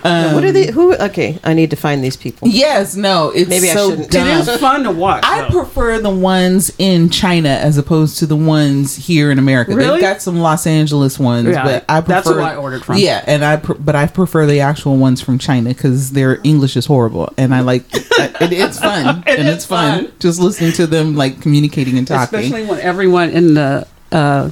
Um, 0.04 0.34
what 0.34 0.44
are 0.44 0.52
they? 0.52 0.70
Who? 0.70 0.94
Okay, 0.94 1.38
I 1.42 1.54
need 1.54 1.70
to 1.70 1.76
find 1.76 2.02
these 2.04 2.16
people. 2.16 2.48
Yes. 2.48 2.94
No. 2.94 3.30
It's 3.30 3.48
Maybe 3.50 3.68
I 3.70 3.74
shouldn't. 3.74 4.10
dumb. 4.10 4.26
is 4.28 4.56
fun 4.60 4.84
to 4.84 4.90
watch. 4.92 5.24
I 5.26 5.42
though. 5.42 5.62
prefer 5.62 5.98
the 5.98 6.10
ones 6.10 6.72
in 6.78 7.10
China 7.10 7.48
as 7.48 7.78
opposed 7.78 8.18
to 8.20 8.26
the 8.26 8.36
ones 8.36 8.94
here 8.94 9.30
in 9.32 9.38
America. 9.38 9.74
Really? 9.74 9.92
They've 9.92 10.00
got 10.00 10.22
some 10.22 10.38
Los 10.38 10.66
Angeles 10.66 11.18
ones, 11.18 11.48
Yeah, 11.48 11.64
but 11.64 11.84
I 11.88 12.00
prefer 12.00 12.12
that's 12.14 12.28
who 12.28 12.38
I 12.38 12.56
ordered 12.56 12.84
from. 12.84 12.98
Yeah, 12.98 13.24
and 13.26 13.44
I 13.44 13.56
pr- 13.56 13.74
but 13.74 13.96
I 13.96 14.06
prefer 14.06 14.46
the 14.46 14.60
actual 14.60 14.96
ones 14.96 15.20
from 15.20 15.38
China 15.38 15.70
because 15.70 16.12
their 16.12 16.40
English 16.44 16.76
is 16.76 16.86
horrible, 16.86 17.32
and 17.36 17.54
I 17.54 17.60
like 17.60 17.82
it, 17.92 18.06
it's 18.52 18.78
fun 18.80 19.24
It 19.26 19.38
and 19.40 19.48
it's 19.48 19.64
fun, 19.64 20.04
fun. 20.06 20.12
just 20.20 20.38
listening 20.40 20.72
to 20.74 20.86
them 20.86 21.16
like 21.16 21.40
communicating 21.42 21.98
and 21.98 22.06
talking. 22.06 22.38
Especially 22.38 22.64
when 22.66 22.78
everyone 22.80 23.30
in 23.30 23.54
the, 23.54 23.86
uh, 24.12 24.50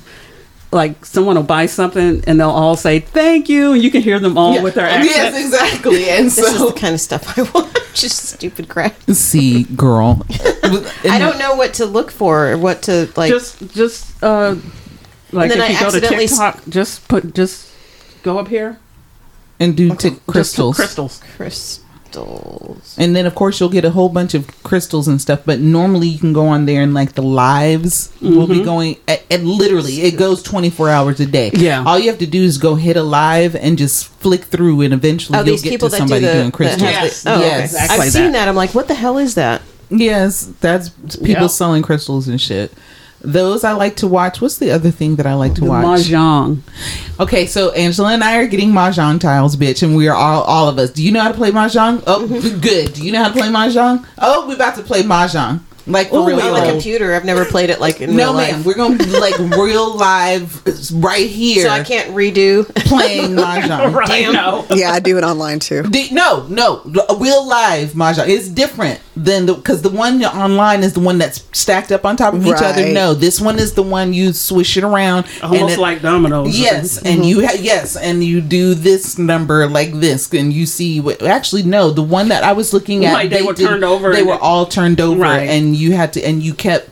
like, 0.77 1.05
someone 1.05 1.35
will 1.37 1.43
buy 1.43 1.67
something 1.67 2.23
and 2.27 2.39
they'll 2.39 2.51
all 2.51 2.77
say 2.77 3.01
thank 3.01 3.49
you, 3.49 3.73
and 3.73 3.83
you 3.83 3.91
can 3.91 4.03
hear 4.03 4.19
them 4.21 4.39
all 4.39 4.55
Yeah. 4.55 4.63
with 4.63 4.75
their 4.75 4.87
accent. 4.87 5.11
yes, 5.17 5.45
exactly, 5.45 6.09
and 6.11 6.27
This 6.27 6.39
is 6.39 6.57
so 6.57 6.67
the 6.71 6.79
kind 6.79 6.95
of 6.95 7.01
stuff 7.01 7.37
I 7.39 7.43
want. 7.55 7.73
Just 7.95 8.29
stupid 8.29 8.69
crap. 8.69 8.95
see, 9.11 9.65
girl, 9.65 10.25
I 10.31 11.19
don't 11.19 11.39
know 11.39 11.55
what 11.57 11.75
to 11.75 11.87
look 11.87 12.11
for 12.11 12.49
or 12.53 12.59
what 12.59 12.83
to 12.83 13.09
like. 13.17 13.31
Just, 13.31 13.73
just, 13.75 14.23
uh, 14.23 14.55
like, 15.33 15.49
then 15.51 15.59
if 15.61 15.65
I 15.65 15.69
you 15.73 15.81
go 15.81 15.91
to 15.91 15.97
accidentally 15.97 16.25
s- 16.25 16.65
just 16.69 17.09
put, 17.09 17.35
just 17.35 17.73
go 18.23 18.39
up 18.39 18.49
here. 18.49 18.79
and 19.59 19.75
do 19.77 19.93
Okay, 19.93 20.11
t- 20.11 20.15
just 20.17 20.27
crystals. 20.27 20.77
crystals. 20.77 21.81
Crystals. 22.25 22.97
And 22.99 23.15
then, 23.15 23.27
of 23.27 23.35
course, 23.35 23.61
you'll 23.61 23.69
get 23.69 23.85
a 23.85 23.91
whole 23.91 24.09
bunch 24.09 24.35
of 24.35 24.47
crystals 24.63 25.09
and 25.09 25.21
stuff. 25.21 25.41
But 25.45 25.61
normally, 25.61 26.09
you 26.09 26.19
can 26.19 26.33
go 26.33 26.47
on 26.49 26.67
there 26.67 26.83
and 26.83 26.95
like 26.95 27.13
the 27.13 27.23
lives 27.23 28.13
will 28.21 28.47
Mm-hmm. 28.47 28.53
be 28.53 28.65
going. 28.65 28.97
And 29.31 29.47
literally, 29.47 30.03
it 30.03 30.13
goes 30.19 30.43
twenty 30.43 30.71
four 30.71 30.89
hours 30.91 31.21
a 31.21 31.27
day. 31.27 31.51
Yeah. 31.55 31.83
all 31.87 31.99
you 31.99 32.09
have 32.11 32.19
to 32.21 32.27
do 32.27 32.43
is 32.43 32.59
go 32.59 32.75
hit 32.75 32.97
a 32.97 33.03
live 33.03 33.55
and 33.57 33.77
just 33.79 34.07
flick 34.21 34.45
through, 34.45 34.83
and 34.83 34.93
eventually 34.95 35.39
Oh, 35.39 35.43
you'll 35.43 35.57
get 35.59 35.71
people 35.71 35.89
to 35.89 35.93
that 35.93 35.97
do 35.99 36.09
somebody 36.09 36.27
the 36.27 36.33
doing 36.33 36.45
that 36.47 36.53
crystals. 36.53 36.83
have 36.83 37.03
Yes. 37.05 37.23
the- 37.23 37.35
oh, 37.35 37.41
Yes. 37.41 37.75
okay. 37.75 37.85
Exactly 37.85 38.07
I've 38.07 38.13
seen 38.13 38.23
that. 38.33 38.33
that. 38.33 38.49
I'm 38.49 38.57
like, 38.57 38.75
what 38.75 38.89
the 38.89 38.95
hell 38.95 39.19
is 39.19 39.35
that? 39.35 39.63
Yes, 39.91 40.49
that's 40.61 40.89
people 40.89 41.29
Yeah. 41.43 41.47
selling 41.47 41.83
crystals 41.83 42.27
and 42.29 42.41
shit. 42.41 42.73
Those 43.27 43.65
I 43.65 43.73
like 43.73 43.97
to 43.97 44.07
watch. 44.07 44.41
What's 44.41 44.59
the 44.59 44.71
other 44.71 44.91
thing 44.93 45.17
that 45.17 45.27
I 45.27 45.35
like 45.35 45.55
to 45.57 45.63
The 45.63 45.67
watch? 45.67 45.85
mahjong. 46.03 46.61
Okay, 47.19 47.47
so 47.47 47.73
Angela 47.73 48.13
and 48.13 48.23
I 48.23 48.37
are 48.39 48.47
getting 48.47 48.71
mahjong 48.71 49.19
tiles, 49.21 49.57
bitch, 49.57 49.83
and 49.83 49.97
we 49.97 50.07
are 50.07 50.15
all 50.15 50.43
all 50.45 50.69
of 50.69 50.79
us. 50.79 50.91
Do 50.91 51.03
you 51.03 51.11
know 51.11 51.21
how 51.21 51.29
to 51.33 51.35
play 51.35 51.51
mahjong? 51.51 52.05
Oh, 52.07 52.27
Mm-hmm. 52.27 52.61
good. 52.61 52.93
Do 52.95 53.03
you 53.05 53.11
know 53.13 53.23
how 53.25 53.29
to 53.31 53.35
play 53.39 53.49
mahjong? 53.49 54.07
Oh, 54.19 54.47
we're 54.47 54.55
about 54.55 54.77
to 54.77 54.83
play 54.83 55.03
mahjong. 55.03 55.61
Like 55.87 56.11
for 56.11 56.17
Oh, 56.19 56.27
real. 56.27 56.41
on 56.41 56.61
the 56.65 56.71
computer. 56.73 57.15
I've 57.15 57.25
never 57.25 57.45
played 57.45 57.71
it 57.71 57.81
like 57.81 58.01
in 58.01 58.17
No, 58.17 58.33
real 58.33 58.35
ma'am. 58.35 58.57
life. 58.57 58.67
We're 58.67 58.75
gonna 58.75 58.97
be 58.99 59.07
like 59.07 59.39
real 59.39 59.95
live 59.97 60.63
right 60.95 61.29
here. 61.29 61.65
So 61.65 61.71
I 61.71 61.83
can't 61.85 62.11
redo. 62.15 62.67
playing 62.87 63.33
mahjong. 63.37 63.93
Right, 63.97 64.33
no. 64.33 64.67
Yeah, 64.75 64.91
I 64.93 65.01
do 65.01 65.17
it 65.19 65.25
online 65.25 65.59
too. 65.61 65.83
The- 65.83 66.09
no, 66.13 66.47
no, 66.49 66.83
real 67.19 67.47
live 67.47 67.91
mahjong. 67.93 68.29
is 68.29 68.49
different 68.49 69.01
than 69.17 69.47
the 69.47 69.55
because 69.55 69.83
the 69.83 69.89
one 69.91 70.23
online 70.25 70.83
is 70.83 70.93
the 70.93 71.01
one 71.01 71.19
that's 71.19 71.45
stacked 71.53 71.91
up 71.93 72.05
on 72.05 72.17
top 72.17 72.35
of 72.35 72.45
each 72.47 72.55
other. 72.61 72.93
No, 72.93 73.15
this 73.15 73.41
one 73.41 73.59
is 73.59 73.75
the 73.75 73.83
one 73.83 74.13
you 74.13 74.33
swish 74.33 74.77
it 74.77 74.85
around, 74.85 75.27
and 75.43 75.53
Almost 75.55 75.75
it- 75.79 75.81
like 75.81 76.03
dominoes. 76.03 76.59
Yes, 76.59 76.99
and 76.99 77.21
Mm-hmm. 77.21 77.23
you 77.25 77.47
ha- 77.47 77.57
yes, 77.61 77.97
and 77.97 78.23
you 78.23 78.41
do 78.41 78.75
this 78.75 79.19
number 79.19 79.67
like 79.69 79.93
this, 79.93 80.33
and 80.35 80.53
you 80.53 80.67
see 80.67 81.01
what. 81.01 81.23
Actually, 81.23 81.63
no, 81.63 81.91
the 81.91 82.03
one 82.03 82.29
that 82.29 82.43
I 82.45 82.53
was 82.53 82.73
looking 82.75 83.05
at, 83.07 83.13
Like 83.15 83.31
they 83.31 83.43
were 83.43 83.55
turned 83.55 83.85
over 83.85 84.13
They 84.13 84.23
were 84.23 84.37
all 84.39 84.67
turned 84.67 85.01
over, 85.01 85.21
Right. 85.23 85.49
and 85.49 85.76
you 85.77 85.93
had 85.93 86.13
to, 86.15 86.23
and 86.27 86.43
you 86.43 86.55
kept 86.55 86.89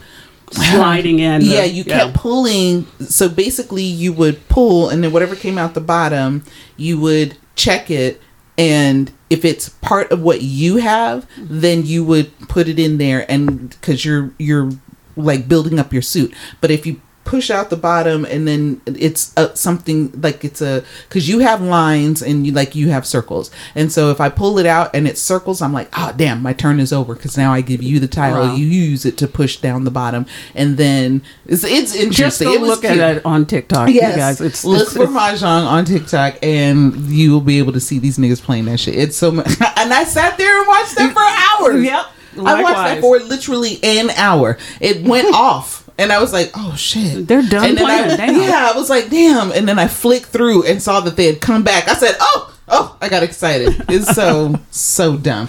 sliding 0.53 1.19
in. 1.19 1.41
the- 1.41 1.47
yeah, 1.47 1.65
you 1.65 1.85
kept 1.85 2.15
pulling. 2.15 2.87
So 3.01 3.29
basically, 3.29 3.83
you 3.83 4.13
would 4.13 4.49
pull, 4.49 4.89
and 4.89 5.03
then 5.03 5.13
whatever 5.13 5.35
came 5.37 5.59
out 5.59 5.75
the 5.75 5.81
bottom, 5.81 6.45
you 6.77 6.99
would 7.01 7.37
check 7.57 7.91
it, 7.91 8.21
and 8.59 9.11
if 9.31 9.45
it's 9.45 9.69
part 9.69 10.11
of 10.13 10.21
what 10.21 10.43
you 10.43 10.77
have, 10.77 11.27
then 11.39 11.85
you 11.87 12.05
would 12.05 12.31
put 12.49 12.69
it 12.69 12.79
in 12.79 12.99
there, 12.99 13.29
and 13.31 13.71
because 13.71 14.05
you're 14.05 14.33
you're 14.39 14.71
like 15.17 15.49
building 15.49 15.79
up 15.79 15.93
your 15.93 16.03
suit. 16.03 16.35
But 16.61 16.71
if 16.71 16.87
you 16.87 17.01
push 17.25 17.51
out 17.51 17.71
the 17.71 17.77
bottom 17.77 18.25
and 18.27 18.47
then 18.47 18.81
it's 18.87 19.33
uh, 19.39 19.53
something 19.55 20.13
like 20.21 20.45
it's 20.45 20.61
a 20.61 20.85
because 21.09 21.29
you 21.29 21.39
have 21.39 21.61
lines 21.63 22.21
and 22.23 22.47
you 22.47 22.53
like 22.53 22.75
you 22.75 22.91
have 22.91 23.07
circles 23.07 23.51
and 23.75 23.91
so 23.91 24.11
if 24.11 24.21
i 24.21 24.29
pull 24.29 24.59
it 24.59 24.67
out 24.67 24.95
and 24.95 25.09
it's 25.09 25.21
circles 25.23 25.63
i'm 25.63 25.73
like 25.73 25.89
oh 25.97 26.13
damn 26.17 26.43
my 26.43 26.53
turn 26.53 26.79
is 26.79 26.93
over 26.93 27.15
because 27.15 27.37
now 27.39 27.53
i 27.53 27.63
give 27.63 27.83
you 27.83 27.99
the 27.99 28.07
tile 28.09 28.35
Wow. 28.49 28.55
you 28.55 28.67
use 28.67 29.07
it 29.07 29.17
to 29.19 29.27
push 29.27 29.57
down 29.57 29.85
the 29.85 29.91
bottom 29.91 30.27
and 30.55 30.77
then 30.77 31.23
it's, 31.47 31.65
it's 31.65 31.93
Just 31.93 31.97
interesting 32.03 32.49
go 32.49 32.55
It 32.55 32.61
look 32.61 32.81
cute. 32.83 32.93
at 32.99 33.17
it 33.19 33.25
on 33.27 33.47
TikTok, 33.47 33.89
Yes, 33.91 34.13
you 34.15 34.17
guys. 34.21 34.41
It's, 34.41 34.65
look 34.65 34.83
it's, 34.83 34.93
for 34.93 35.05
it's- 35.05 35.17
mahjong 35.43 35.67
on 35.67 35.85
TikTok, 35.85 36.39
and 36.43 36.95
you 37.11 37.31
will 37.33 37.41
be 37.41 37.59
able 37.59 37.73
to 37.73 37.81
see 37.81 37.99
these 37.99 38.19
niggas 38.19 38.43
playing 38.43 38.65
that 38.67 38.81
shit. 38.81 38.97
It's 38.97 39.17
so 39.17 39.31
much, 39.31 39.47
and 39.77 39.93
I 39.93 40.05
sat 40.05 40.37
there 40.39 40.59
and 40.59 40.67
watched 40.69 40.97
that 40.97 41.13
for 41.13 41.65
hours. 41.67 41.85
Yep, 41.85 42.05
I 42.47 42.63
watched 42.63 42.77
that 42.77 42.95
likewise. 42.95 43.01
for 43.01 43.19
literally 43.21 43.79
an 43.83 44.11
hour. 44.11 44.59
It 44.81 45.03
went 45.07 45.35
off, 45.35 45.84
and 45.99 46.13
I 46.13 46.21
was 46.21 46.33
like, 46.33 46.51
"Oh 46.55 46.75
shit, 46.77 47.27
They're 47.29 47.43
done 47.43 47.71
and 47.71 47.79
then 47.79 47.87
I, 47.87 48.03
playing, 48.03 48.17
damn. 48.17 48.49
Yeah, 48.49 48.71
I 48.73 48.77
was 48.77 48.91
like, 48.91 49.11
"Damn!" 49.11 49.53
And 49.53 49.69
then 49.69 49.79
I 49.79 49.89
flicked 49.89 50.27
through 50.27 50.65
and 50.65 50.83
saw 50.83 51.01
that 51.01 51.17
they 51.17 51.27
had 51.27 51.41
come 51.41 51.63
back. 51.63 51.89
I 51.89 51.95
said, 51.95 52.17
"Oh, 52.21 52.55
oh!" 52.69 52.97
I 53.01 53.09
got 53.09 53.23
excited. 53.23 53.85
It's 53.89 54.15
so 54.15 54.59
so 54.71 55.17
dumb. 55.17 55.49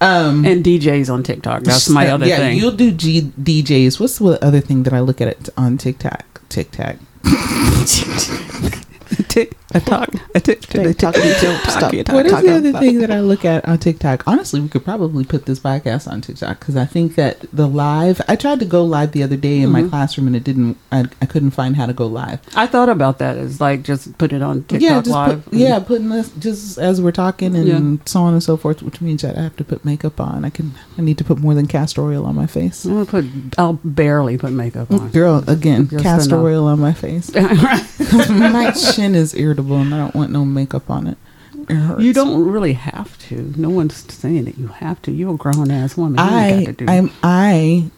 Um, 0.00 0.44
and 0.44 0.64
DJs 0.64 1.12
on 1.12 1.22
TikTok. 1.22 1.62
That's 1.62 1.88
my 1.88 2.08
other 2.08 2.26
yeah, 2.26 2.38
thing. 2.38 2.58
you'll 2.58 2.72
do 2.72 2.90
G- 2.90 3.32
DJs. 3.40 4.00
What's 4.00 4.18
the 4.18 4.44
other 4.44 4.60
thing 4.60 4.82
that 4.82 4.92
I 4.92 5.00
look 5.00 5.20
at 5.20 5.28
it 5.28 5.48
on 5.56 5.78
TikTok? 5.78 6.42
TikTok. 6.48 6.96
tick, 9.28 9.56
a 9.74 9.80
talk, 9.80 10.08
a 10.34 10.40
tick, 10.40 10.60
tick, 10.62 10.96
Talk, 10.98 11.16
stop. 11.16 11.92
What 12.08 12.26
is 12.26 12.42
the 12.42 12.54
other 12.54 12.72
thing 12.78 12.98
that 13.00 13.10
I 13.10 13.20
look 13.20 13.44
at 13.44 13.66
on 13.66 13.78
TikTok? 13.78 14.22
Honestly, 14.26 14.60
we 14.60 14.68
could 14.68 14.84
probably 14.84 15.24
put 15.24 15.46
this 15.46 15.58
podcast 15.58 16.10
on 16.10 16.20
TikTok 16.20 16.60
because 16.60 16.76
I 16.76 16.84
think 16.84 17.16
that 17.16 17.44
the 17.52 17.66
live. 17.66 18.20
I 18.28 18.36
tried 18.36 18.60
to 18.60 18.66
go 18.66 18.84
live 18.84 19.10
the 19.12 19.24
other 19.24 19.36
day 19.36 19.60
in 19.60 19.70
my 19.70 19.80
mm-hmm. 19.80 19.90
classroom 19.90 20.28
and 20.28 20.36
it 20.36 20.44
didn't. 20.44 20.78
I, 20.92 21.06
I 21.20 21.26
couldn't 21.26 21.50
find 21.50 21.74
how 21.74 21.86
to 21.86 21.92
go 21.92 22.06
live. 22.06 22.40
I 22.54 22.68
thought 22.68 22.88
about 22.88 23.18
that. 23.18 23.36
as 23.36 23.60
like 23.60 23.82
just 23.82 24.16
put 24.16 24.32
it 24.32 24.42
on 24.42 24.62
TikTok 24.62 24.80
yeah, 24.80 25.00
just 25.00 25.08
live. 25.08 25.44
Put, 25.44 25.54
yeah, 25.54 25.78
putting 25.80 26.08
this 26.08 26.30
just 26.38 26.78
as 26.78 27.02
we're 27.02 27.10
talking 27.12 27.56
and 27.56 27.66
Yeah. 27.66 28.04
so 28.06 28.20
on 28.20 28.32
and 28.32 28.42
so 28.42 28.56
forth, 28.56 28.80
which 28.80 29.00
means 29.00 29.22
that 29.22 29.36
I 29.36 29.42
have 29.42 29.56
to 29.56 29.64
put 29.64 29.84
makeup 29.84 30.20
on. 30.20 30.44
I 30.44 30.50
can. 30.50 30.74
I 30.96 31.02
need 31.02 31.18
to 31.18 31.24
put 31.24 31.38
more 31.38 31.54
than 31.54 31.66
castor 31.66 32.02
oil 32.02 32.24
on 32.26 32.36
my 32.36 32.46
face. 32.46 32.84
I'm 32.84 33.04
gonna 33.04 33.06
put. 33.06 33.24
I'll 33.58 33.80
barely 33.82 34.38
put 34.38 34.52
makeup 34.52 34.92
on. 34.92 35.10
Girl, 35.10 35.42
again, 35.48 35.88
Just 35.88 36.04
castor 36.04 36.38
oil 36.38 36.66
on 36.66 36.78
my 36.78 36.92
face. 36.92 37.34
my 38.28 38.70
chin 38.70 39.16
is 39.16 39.34
irritable 39.34 39.63
and 39.72 39.94
I 39.94 39.98
don't 39.98 40.14
want 40.14 40.30
no 40.32 40.44
makeup 40.44 40.90
on 40.90 41.06
it. 41.06 41.18
It 41.66 42.00
you 42.00 42.12
don't 42.12 42.44
really 42.46 42.74
have 42.74 43.16
to. 43.28 43.54
No 43.56 43.70
one's 43.70 44.12
saying 44.12 44.44
that 44.44 44.58
you 44.58 44.66
have 44.66 45.00
to. 45.02 45.10
You're 45.12 45.34
a 45.34 45.36
grown 45.38 45.70
ass 45.70 45.96
woman. 45.96 46.18
I 46.18 46.64
got 46.64 46.76
to 46.78 46.84
do. 46.84 46.86
I'm 46.92 47.10
I 47.22 47.90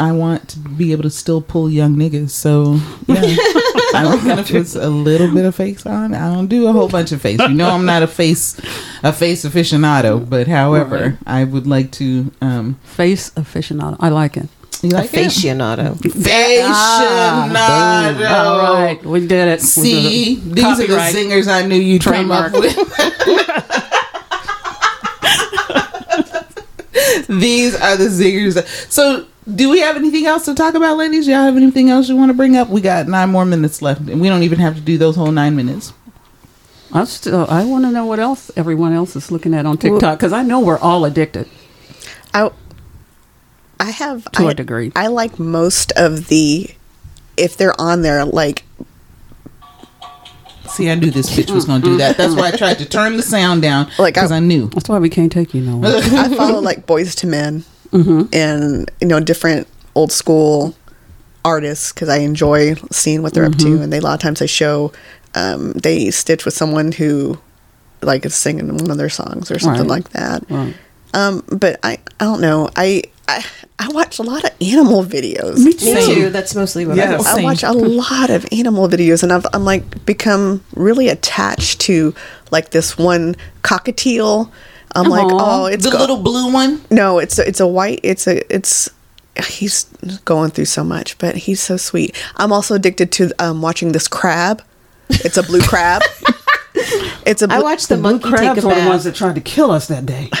I 0.00 0.10
want 0.12 0.48
to 0.48 0.58
be 0.58 0.90
able 0.90 1.04
to 1.04 1.10
still 1.10 1.40
pull 1.40 1.70
young 1.70 1.94
niggas. 1.94 2.30
So 2.30 2.80
yeah, 3.06 3.22
I'm 3.94 4.26
gonna 4.26 4.42
put 4.42 4.74
a 4.74 4.88
little 4.88 5.32
bit 5.32 5.44
of 5.44 5.54
face 5.54 5.86
on. 5.86 6.12
I 6.12 6.34
don't 6.34 6.48
do 6.48 6.66
a 6.66 6.72
whole 6.72 6.88
bunch 6.88 7.12
of 7.12 7.20
face. 7.22 7.38
You 7.38 7.48
know, 7.54 7.70
I'm 7.70 7.84
not 7.84 8.02
a 8.02 8.08
face 8.08 8.58
a 9.04 9.12
face 9.12 9.44
aficionado. 9.44 10.28
But 10.28 10.48
however, 10.48 10.96
Right. 10.98 11.18
I 11.26 11.44
would 11.44 11.68
like 11.68 11.92
to. 11.92 12.32
um 12.40 12.78
Face 12.82 13.30
aficionado. 13.36 13.96
I 14.00 14.08
like 14.08 14.36
it. 14.36 14.48
You 14.82 14.90
like 14.90 15.12
it? 15.12 15.26
Aficionado. 15.26 15.94
Aficionado. 15.94 17.52
Ah, 18.24 18.46
all 18.46 18.74
right, 18.74 19.04
we 19.04 19.26
did 19.26 19.48
it. 19.48 19.60
See, 19.60 20.36
did 20.36 20.46
it. 20.46 20.54
these 20.54 20.80
are 20.80 20.86
the 20.86 21.10
singers 21.10 21.48
I 21.48 21.66
knew 21.66 21.76
you'd 21.76 22.02
come 22.02 22.30
up 22.30 22.52
with. 22.52 22.76
these 27.28 27.74
are 27.74 27.96
the 27.96 28.10
singers. 28.10 28.64
So, 28.88 29.26
do 29.52 29.70
we 29.70 29.80
have 29.80 29.96
anything 29.96 30.26
else 30.26 30.44
to 30.44 30.54
talk 30.54 30.74
about, 30.74 30.96
ladies? 30.96 31.26
Y'all 31.26 31.44
have 31.44 31.56
anything 31.56 31.90
else 31.90 32.08
you 32.08 32.16
want 32.16 32.30
to 32.30 32.34
bring 32.34 32.56
up? 32.56 32.68
We 32.68 32.80
got 32.80 33.08
nine 33.08 33.30
more 33.30 33.44
minutes 33.44 33.82
left, 33.82 34.02
and 34.02 34.20
we 34.20 34.28
don't 34.28 34.44
even 34.44 34.60
have 34.60 34.76
to 34.76 34.80
do 34.80 34.96
those 34.98 35.16
whole 35.16 35.32
nine 35.32 35.56
minutes. 35.56 35.92
I 36.92 37.04
still. 37.04 37.46
I 37.48 37.64
want 37.64 37.84
to 37.84 37.90
know 37.90 38.06
what 38.06 38.18
else 38.18 38.50
everyone 38.56 38.92
else 38.92 39.16
is 39.16 39.30
looking 39.30 39.54
at 39.54 39.66
on 39.66 39.76
TikTok 39.76 40.18
because 40.18 40.32
I 40.32 40.42
know 40.42 40.60
we're 40.60 40.78
all 40.78 41.04
addicted 41.04 41.48
I, 42.34 42.50
I 43.80 43.90
have 43.90 44.24
to 44.32 44.44
I, 44.46 44.50
a 44.50 44.54
degree. 44.54 44.92
I 44.96 45.06
like 45.08 45.38
most 45.38 45.92
of 45.96 46.28
the 46.28 46.70
if 47.36 47.56
they're 47.56 47.78
on 47.80 48.02
there 48.02 48.24
like 48.24 48.64
See, 50.68 50.90
I 50.90 50.94
knew 50.96 51.10
this 51.10 51.30
bitch 51.30 51.50
was 51.50 51.64
going 51.64 51.80
to 51.80 51.88
do 51.88 51.96
that. 51.96 52.18
That's 52.18 52.34
why 52.34 52.48
I 52.48 52.50
tried 52.50 52.78
to 52.78 52.84
turn 52.84 53.16
the 53.16 53.22
sound 53.22 53.62
down, 53.62 53.90
Like, 53.98 54.14
because 54.14 54.30
I- 54.30 54.36
I 54.36 54.40
knew. 54.40 54.68
That's 54.68 54.88
why 54.88 54.98
we 54.98 55.08
can't 55.08 55.32
take 55.32 55.54
you 55.54 55.62
nowhere. 55.62 55.96
I 55.96 56.28
follow 56.36 56.60
like 56.60 56.86
Boyz 56.86 57.22
II 57.24 57.30
Men 57.30 57.64
Mm-hmm. 57.90 58.24
and 58.34 58.90
you 59.00 59.06
know 59.08 59.18
different 59.18 59.66
old 59.94 60.12
school 60.12 60.76
artists 61.42 61.90
because 61.90 62.10
I 62.10 62.18
enjoy 62.18 62.74
seeing 62.92 63.22
what 63.22 63.32
they're 63.32 63.46
up 63.46 63.52
Mm-hmm. 63.52 63.76
to, 63.78 63.82
and 63.82 63.90
they 63.90 63.96
a 63.96 64.00
lot 64.02 64.12
of 64.12 64.20
times 64.20 64.40
they 64.40 64.46
show 64.46 64.92
um, 65.34 65.72
they 65.72 66.10
stitch 66.10 66.44
with 66.44 66.52
someone 66.52 66.92
who 66.92 67.38
like 68.02 68.26
is 68.26 68.34
singing 68.34 68.68
one 68.76 68.90
of 68.90 68.98
their 68.98 69.08
songs 69.08 69.50
or 69.50 69.58
something 69.58 69.88
Right. 69.88 69.90
like 69.90 70.10
that. 70.10 70.44
Right. 70.50 70.74
Um, 71.14 71.42
but 71.50 71.80
I 71.82 71.92
I 72.20 72.24
don't 72.26 72.42
know 72.42 72.68
I. 72.76 73.04
I, 73.28 73.44
I 73.78 73.88
watch 73.88 74.18
a 74.18 74.22
lot 74.22 74.42
of 74.44 74.50
animal 74.60 75.04
videos. 75.04 75.58
Me 75.58 75.64
Me 75.66 75.72
too. 75.74 76.14
too. 76.14 76.30
That's 76.30 76.54
mostly 76.54 76.86
what 76.86 76.98
I 76.98 77.02
Yes. 77.02 77.22
do. 77.34 77.40
I 77.40 77.42
watch 77.44 77.62
a 77.62 77.72
lot 77.72 78.30
of 78.30 78.46
animal 78.52 78.88
videos, 78.88 79.22
and 79.22 79.32
I've 79.32 79.46
I'm 79.52 79.64
like 79.64 80.04
become 80.06 80.64
really 80.74 81.08
attached 81.08 81.80
to 81.82 82.14
like 82.50 82.70
this 82.70 82.96
one 82.98 83.36
cockatiel. 83.62 84.50
I'm 84.96 85.08
like, 85.10 85.26
oh, 85.30 85.66
it's 85.66 85.84
the 85.84 85.90
go- 85.90 85.98
little 85.98 86.16
blue 86.22 86.50
one. 86.52 86.80
no, 86.90 87.18
it's 87.18 87.38
a, 87.38 87.46
it's 87.46 87.60
a 87.60 87.66
white. 87.66 88.00
It's 88.02 88.26
a 88.26 88.42
it's 88.52 88.88
he's 89.46 89.84
going 90.24 90.50
through 90.50 90.64
so 90.64 90.82
much, 90.82 91.18
but 91.18 91.36
he's 91.36 91.60
so 91.60 91.76
sweet. 91.76 92.16
I'm 92.36 92.52
also 92.52 92.74
addicted 92.74 93.12
to 93.12 93.30
um, 93.38 93.60
watching 93.62 93.92
this 93.92 94.08
crab. 94.08 94.62
It's 95.10 95.36
a 95.36 95.42
blue 95.42 95.60
crab. 95.60 96.02
It's 97.28 97.42
a 97.42 97.44
I 97.44 97.56
blue, 97.56 97.64
watched 97.64 97.90
the, 97.90 97.96
Blue 97.96 98.02
monkey 98.12 98.30
take 98.30 98.38
crabs 98.38 98.64
a 98.64 98.68
were 98.68 98.74
the 98.74 98.88
ones 98.88 99.04
that 99.04 99.14
tried 99.14 99.34
to 99.34 99.42
kill 99.42 99.70
us 99.70 99.86
that 99.88 100.06
day. 100.06 100.30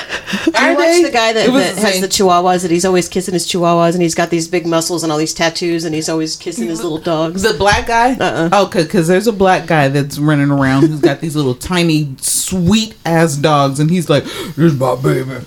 I 0.54 0.74
watched 0.74 1.02
the 1.02 1.10
guy 1.12 1.34
that, 1.34 1.46
that 1.52 1.74
the 1.76 1.80
has 1.82 2.00
the 2.00 2.08
chihuahuas 2.08 2.62
that 2.62 2.70
he's 2.70 2.86
always 2.86 3.10
kissing 3.10 3.34
his 3.34 3.46
chihuahuas 3.46 3.92
and 3.92 4.00
he's 4.00 4.14
got 4.14 4.30
these 4.30 4.48
big 4.48 4.66
muscles 4.66 5.02
and 5.02 5.12
all 5.12 5.18
these 5.18 5.34
tattoos 5.34 5.84
and 5.84 5.94
he's 5.94 6.08
always 6.08 6.34
kissing 6.34 6.66
his 6.68 6.82
little 6.82 6.96
dogs. 6.96 7.42
The 7.42 7.52
black 7.52 7.88
guy? 7.88 8.14
Uh-uh. 8.14 8.48
Oh, 8.52 8.66
because 8.68 9.06
there's 9.06 9.26
a 9.26 9.32
black 9.32 9.66
guy 9.66 9.88
that's 9.88 10.18
running 10.18 10.50
around 10.50 10.86
who's 10.86 11.00
got 11.00 11.20
these 11.20 11.36
little 11.36 11.54
tiny, 11.54 12.16
sweet 12.20 12.94
ass 13.04 13.36
dogs, 13.36 13.80
and 13.80 13.90
he's 13.90 14.08
like, 14.08 14.24
"This 14.24 14.58
is 14.58 14.74
my 14.74 14.94
baby." 14.96 15.44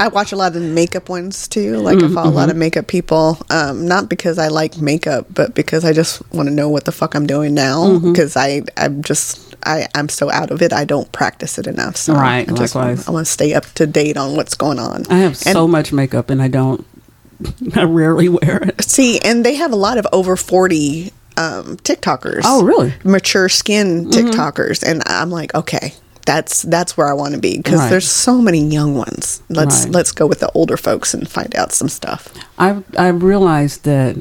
I 0.00 0.08
watch 0.08 0.32
a 0.32 0.36
lot 0.36 0.54
of 0.54 0.62
makeup 0.62 1.08
ones 1.08 1.48
too. 1.48 1.78
Like 1.78 1.98
I 2.02 2.08
follow 2.12 2.30
a 2.30 2.32
lot 2.32 2.50
of 2.50 2.56
makeup 2.56 2.86
people. 2.86 3.38
Um, 3.50 3.86
not 3.86 4.08
because 4.08 4.38
I 4.38 4.48
like 4.48 4.78
makeup, 4.78 5.26
but 5.34 5.54
because 5.54 5.84
I 5.84 5.92
just 5.92 6.22
want 6.32 6.48
to 6.48 6.54
know 6.54 6.68
what 6.68 6.84
the 6.84 6.92
fuck 6.92 7.14
I'm 7.14 7.26
doing 7.26 7.54
now. 7.54 7.98
Because 7.98 8.36
I 8.36 8.62
I'm 8.76 9.02
just 9.02 9.56
I 9.66 9.88
I'm 9.96 10.08
so 10.08 10.30
out 10.30 10.50
of 10.52 10.62
it. 10.62 10.72
I 10.72 10.84
don't 10.84 11.10
practice 11.10 11.58
it 11.58 11.66
enough. 11.66 11.96
So 11.96 12.14
Right, 12.14 12.48
I 12.48 12.52
just 12.54 12.74
likewise. 12.76 12.98
want, 12.98 13.08
I 13.08 13.10
want 13.12 13.26
to 13.26 13.32
stay 13.32 13.54
up 13.54 13.64
to 13.74 13.86
date 13.86 14.16
on 14.16 14.36
what's 14.36 14.54
going 14.54 14.78
on. 14.78 15.04
I 15.10 15.18
have 15.18 15.32
And- 15.32 15.36
so 15.54 15.66
much 15.66 15.92
makeup 15.92 16.30
and 16.30 16.40
I 16.40 16.48
don't. 16.48 16.86
I 17.76 17.82
rarely 17.82 18.28
wear 18.28 18.62
it. 18.62 18.82
See, 18.84 19.18
and 19.20 19.44
they 19.44 19.54
have 19.56 19.72
a 19.72 19.76
lot 19.76 19.96
of 19.98 20.06
over 20.12 20.36
40 20.36 21.12
um, 21.36 21.76
TikTokers. 21.78 22.40
Oh, 22.44 22.64
really? 22.64 22.92
Mature 23.04 23.48
skin 23.48 24.10
TikTokers. 24.10 24.82
And 24.82 25.02
I'm 25.06 25.30
like, 25.30 25.54
okay, 25.54 25.94
that's 26.28 26.62
that's 26.62 26.94
where 26.96 27.08
I 27.08 27.14
want 27.14 27.32
to 27.34 27.40
be 27.40 27.56
because 27.56 27.80
Right. 27.80 27.88
there's 27.90 28.06
so 28.08 28.42
many 28.42 28.62
young 28.62 28.94
ones. 28.94 29.40
Let's 29.48 29.84
Right. 29.84 29.94
let's 29.94 30.12
go 30.12 30.26
with 30.26 30.40
the 30.40 30.50
older 30.52 30.76
folks 30.76 31.14
and 31.14 31.26
find 31.26 31.56
out 31.56 31.72
some 31.72 31.88
stuff. 31.88 32.28
I've 32.58 32.84
I've 32.98 33.22
realized 33.22 33.84
that 33.84 34.16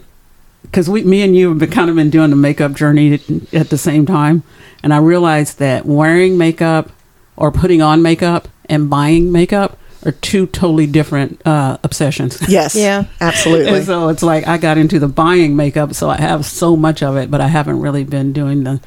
because 0.61 0.89
we, 0.89 1.03
me 1.03 1.21
and 1.21 1.35
you 1.35 1.49
have 1.49 1.59
been 1.59 1.69
kind 1.69 1.89
of 1.89 1.95
been 1.97 2.09
doing 2.09 2.29
the 2.29 2.35
makeup 2.37 2.73
journey 2.73 3.13
at, 3.15 3.21
at 3.53 3.69
the 3.69 3.77
same 3.77 4.05
time, 4.05 4.43
and 4.83 4.93
I 4.93 4.97
realized 4.99 5.59
that 5.59 5.85
wearing 5.85 6.37
makeup 6.37 6.91
or 7.35 7.51
putting 7.51 7.81
on 7.81 8.01
makeup 8.01 8.47
and 8.69 8.89
buying 8.89 9.31
makeup 9.31 9.77
are 10.05 10.11
two 10.11 10.45
totally 10.47 10.87
different 10.87 11.41
uh, 11.45 11.77
obsessions. 11.83 12.39
Yes. 12.49 12.73
Yeah. 12.75 13.03
Absolutely. 13.19 13.77
and 13.77 13.85
so 13.85 14.07
it's 14.09 14.23
like 14.23 14.47
I 14.47 14.57
got 14.57 14.77
into 14.77 14.97
the 14.99 15.07
buying 15.09 15.55
makeup, 15.57 15.93
so 15.93 16.09
I 16.09 16.17
have 16.17 16.45
so 16.45 16.75
much 16.77 17.03
of 17.03 17.17
it, 17.17 17.29
but 17.29 17.41
I 17.41 17.47
haven't 17.47 17.79
really 17.81 18.03
been 18.05 18.31
doing 18.33 18.63
the 18.63 18.79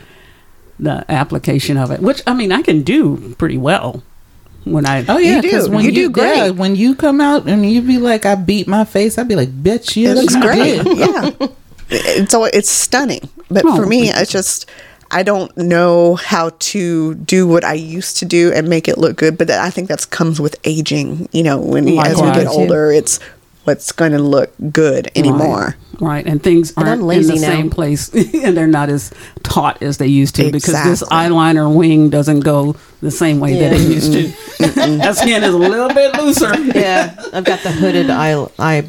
the 0.83 1.05
application 1.11 1.77
of 1.77 1.91
it, 1.91 2.01
which 2.01 2.23
I 2.27 2.35
mean 2.35 2.53
I 2.53 2.63
can 2.63 2.83
do 2.83 3.35
pretty 3.39 3.59
well 3.59 4.03
when 4.65 4.87
I. 4.87 5.05
Oh 5.09 5.19
yeah, 5.19 5.37
You 5.37 5.43
do. 5.43 5.51
'cause 5.51 5.69
when 5.69 5.85
You 5.85 5.93
do 5.93 6.11
great. 6.11 6.37
yeah, 6.37 6.51
when 6.51 6.77
you 6.77 6.95
come 6.95 7.21
out 7.21 7.47
and 7.49 7.65
you 7.71 7.81
be 7.83 7.99
like, 7.99 8.27
"I 8.27 8.35
beat 8.35 8.67
my 8.67 8.85
face," 8.85 9.19
I'd 9.19 9.29
be 9.29 9.37
like, 9.37 9.51
"Bitch, 9.63 9.97
you 9.97 10.09
it 10.11 10.15
looks 10.15 10.37
great. 10.37 10.83
yeah. 10.99 11.31
It's 11.91 12.35
all, 12.35 12.45
it's 12.45 12.71
stunning. 12.71 13.29
But 13.51 13.65
Oh, 13.67 13.75
for 13.77 13.85
me, 13.87 14.07
thank 14.11 14.21
it's 14.23 14.31
just 14.33 14.67
I 15.11 15.25
don't 15.25 15.51
know 15.59 16.15
how 16.15 16.51
to 16.71 17.15
do 17.17 17.49
what 17.49 17.65
I 17.65 17.73
used 17.73 18.17
to 18.19 18.25
do 18.25 18.53
and 18.53 18.69
make 18.69 18.87
it 18.87 18.97
look 18.97 19.17
good. 19.17 19.37
But 19.37 19.49
that, 19.49 19.61
I 19.61 19.69
think 19.71 19.89
that 19.89 20.09
comes 20.11 20.41
with 20.41 20.55
aging. 20.65 21.29
You 21.33 21.43
know, 21.43 21.59
when 21.59 21.85
oh 21.89 21.93
you, 21.95 22.01
as 22.01 22.17
we 22.23 22.31
get 22.31 22.47
older, 22.47 22.93
it's 22.93 23.19
what's 23.71 23.93
going 23.93 24.11
to 24.11 24.19
look 24.19 24.53
good 24.73 25.11
anymore. 25.15 25.77
Right, 26.01 26.09
right. 26.09 26.27
and 26.27 26.43
things 26.43 26.73
aren't 26.77 27.03
I'm 27.03 27.11
in 27.11 27.27
the 27.27 27.35
now. 27.35 27.41
same 27.41 27.71
place, 27.71 28.13
and 28.35 28.57
they're 28.57 28.67
not 28.67 28.89
as 28.89 29.13
taut 29.45 29.81
as 29.81 29.99
they 29.99 30.09
used 30.09 30.35
to 30.37 30.51
because 30.51 30.83
this 30.85 31.03
eyeliner 31.05 31.73
wing 31.73 32.11
doesn't 32.11 32.41
go 32.41 32.75
the 33.01 33.13
same 33.13 33.39
way 33.39 33.61
that 33.61 33.73
it 33.73 33.81
used 33.81 34.13
to. 34.13 34.23
that 34.99 35.17
skin 35.17 35.45
is 35.45 35.55
a 35.55 35.59
little 35.59 35.89
bit 35.89 36.15
looser. 36.17 36.53
yeah, 36.77 37.15
I've 37.33 37.45
got 37.45 37.61
the 37.61 37.71
hooded 37.71 38.11
eye, 38.11 38.45
eye 38.59 38.85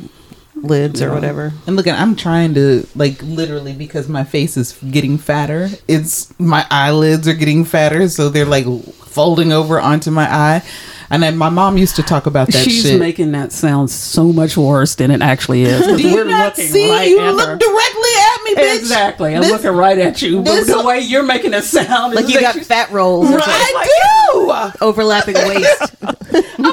lids 0.56 1.02
or 1.02 1.14
whatever. 1.14 1.54
And 1.68 1.76
look, 1.76 1.88
I'm 1.88 2.16
trying 2.16 2.56
to 2.56 2.88
like 2.96 3.22
literally 3.22 3.74
because 3.74 4.10
my 4.10 4.24
face 4.24 4.58
is 4.58 4.74
getting 4.90 5.20
fatter. 5.20 5.70
It's 5.88 6.38
my 6.40 6.66
eyelids 6.72 7.28
are 7.28 7.36
getting 7.36 7.66
fatter, 7.66 8.10
so 8.10 8.30
they're 8.30 8.46
like 8.46 8.66
folding 8.86 9.52
over 9.52 9.80
onto 9.80 10.10
my 10.10 10.28
eye. 10.34 10.64
And 11.12 11.22
then 11.22 11.38
my 11.38 11.50
mom 11.50 11.78
used 11.78 11.98
to 11.98 12.04
talk 12.04 12.26
about 12.26 12.48
that 12.48 12.64
She's 12.64 12.84
shit. 12.84 13.00
making 13.00 13.34
that 13.34 13.52
sound 13.52 13.90
so 13.92 14.32
much 14.32 14.56
worse 14.56 14.96
than 14.96 15.12
it 15.12 15.22
actually 15.22 15.64
is. 15.64 15.86
Do 16.02 16.02
you 16.10 16.24
not 16.24 16.56
see? 16.56 16.90
right 16.90 17.10
you 17.10 17.18
look 17.32 17.48
her. 17.50 17.56
directly 17.58 18.10
at 18.18 18.44
me, 18.44 18.56
bitch. 18.56 18.80
Exactly. 18.80 19.36
I'm 19.36 19.42
This- 19.42 19.52
looking 19.52 19.72
right 19.78 19.98
at 19.98 20.22
you. 20.22 20.38
But 20.38 20.46
this- 20.56 20.68
the 20.68 20.82
way 20.84 21.02
you're 21.02 21.24
making 21.24 21.54
it 21.54 21.64
sound 21.64 22.16
Like 22.16 22.28
you 22.30 22.40
that 22.40 22.56
got 22.56 22.66
fat 22.66 22.92
rolls, 22.92 23.28
or 23.28 23.40
something. 23.40 23.46
I 23.54 23.88
do. 24.32 24.86
overlapping 24.86 25.36
waist. 25.48 25.96
I'm 26.02 26.16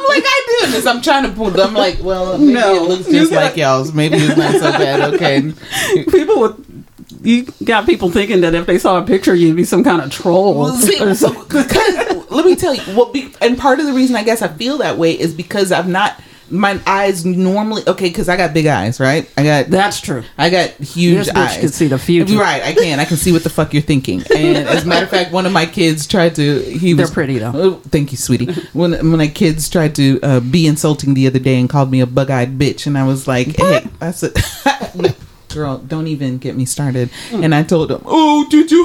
like, 0.07 0.23
I 0.25 0.63
do 0.65 0.71
this. 0.73 0.87
I'm 0.87 1.03
trying 1.03 1.25
to 1.25 1.31
pull. 1.31 1.61
I'm 1.61 1.75
like, 1.75 1.99
well, 2.03 2.39
maybe 2.39 2.53
No, 2.53 2.75
it 2.85 2.89
looks 2.89 3.07
just 3.09 3.33
got- 3.33 3.43
like 3.45 3.57
y'all's. 3.57 3.93
Maybe 3.93 4.17
it's 4.19 4.37
not 4.37 4.53
so 4.55 4.71
bad. 4.73 5.15
Okay. 5.15 5.53
people 6.11 6.41
with 6.41 6.78
you 7.23 7.47
got 7.65 7.87
people 7.87 8.11
thinking 8.11 8.41
that 8.43 8.55
if 8.55 8.67
they 8.67 8.79
saw 8.79 8.99
a 8.99 9.03
picture, 9.03 9.35
you'd 9.35 9.57
be 9.57 9.65
some 9.65 9.85
kind 9.85 10.01
of 10.03 10.11
troll. 10.11 10.55
Well, 10.61 10.75
see, 10.77 11.03
or 11.03 11.15
something. 11.15 11.43
because 11.45 12.31
let 12.31 12.45
me 12.45 12.55
tell 12.57 12.75
you, 12.75 12.83
well, 12.97 13.11
be, 13.13 13.33
and 13.41 13.59
part 13.59 13.81
of 13.81 13.87
the 13.87 13.93
reason 13.93 14.17
I 14.17 14.23
guess 14.23 14.43
I 14.43 14.49
feel 14.49 14.79
that 14.79 14.99
way 14.99 15.19
is 15.19 15.35
because 15.35 15.73
I've 15.73 15.89
not 15.89 16.21
my 16.51 16.81
eyes 16.87 17.25
normally 17.27 17.83
okay 17.87 18.09
because 18.09 18.29
I 18.29 18.37
got 18.37 18.55
big 18.55 18.67
eyes, 18.67 19.01
right? 19.01 19.31
I 19.37 19.45
got 19.45 19.67
That's 19.67 20.01
true. 20.01 20.23
I 20.37 20.51
got 20.51 20.71
huge 20.71 21.27
This 21.27 21.29
eyes. 21.31 21.59
can 21.59 21.69
see 21.69 21.89
the 21.89 21.99
future. 21.99 22.39
Right, 22.39 22.63
I 22.63 22.73
can. 22.75 23.01
I 23.01 23.05
can 23.05 23.17
see 23.17 23.33
what 23.33 23.43
the 23.45 23.51
fuck 23.51 23.75
you're 23.75 23.83
thinking. 23.83 24.23
And 24.35 24.57
as 24.57 24.85
a 24.85 24.87
matter 24.87 25.05
of 25.05 25.11
fact, 25.11 25.33
one 25.33 25.47
of 25.47 25.53
my 25.53 25.67
kids 25.67 26.07
tried 26.07 26.35
to. 26.37 26.61
He 26.61 26.93
They're 26.95 27.05
was 27.05 27.11
pretty, 27.11 27.39
though. 27.39 27.53
Oh, 27.55 27.75
thank 27.89 28.13
you, 28.13 28.17
sweetie. 28.19 28.53
When 28.73 28.93
when 28.93 29.19
my 29.19 29.29
kids 29.29 29.69
tried 29.69 29.95
to 29.97 30.21
uh, 30.23 30.41
be 30.41 30.67
insulting 30.67 31.15
the 31.15 31.27
other 31.27 31.39
day 31.39 31.59
and 31.61 31.69
called 31.69 31.91
me 31.91 32.01
a 32.01 32.07
bug-eyed 32.07 32.59
bitch, 32.59 32.87
and 32.87 32.97
I 32.97 33.05
was 33.07 33.29
like, 33.29 33.57
"Hey," 33.57 33.87
I 34.01 34.11
said. 34.13 34.33
Girl, 35.59 35.79
don't 35.79 36.07
even 36.07 36.39
get 36.39 36.57
me 36.57 36.65
started. 36.65 37.11
Mm. 37.31 37.45
And 37.47 37.55
I 37.55 37.65
told 37.65 37.89
them, 37.91 38.01
"Oh, 38.07 38.47
did 38.49 38.71
you 38.71 38.85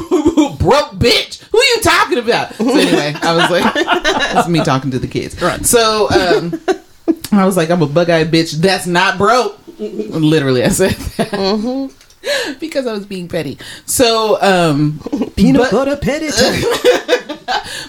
broke 0.59 0.93
bitch? 0.97 1.43
Who 1.51 1.57
are 1.59 1.69
you 1.75 1.81
talking 1.81 2.17
about?" 2.17 2.53
So 2.55 2.67
anyway, 2.79 3.13
I 3.21 3.35
was 3.35 3.51
like, 3.51 3.73
"That's 4.33 4.47
me 4.47 4.63
talking 4.63 4.89
to 4.89 4.97
the 4.97 5.07
kids." 5.07 5.39
Right. 5.39 5.63
So 5.65 6.09
um, 6.09 6.59
I 7.31 7.45
was 7.45 7.55
like, 7.55 7.69
"I'm 7.69 7.83
a 7.83 7.87
bug-eyed 7.87 8.31
bitch. 8.31 8.53
That's 8.53 8.87
not 8.87 9.19
broke." 9.19 9.59
Literally, 9.77 10.63
I 10.63 10.69
said 10.69 10.91
that 11.17 11.29
Mm-hmm. 11.29 12.59
because 12.59 12.87
I 12.87 12.93
was 12.93 13.05
being 13.05 13.27
petty. 13.27 13.57
So, 13.85 14.41
um, 14.41 14.99
Peanut 15.35 15.61
but- 15.61 15.71
butter 15.71 15.95
petty. 15.97 16.29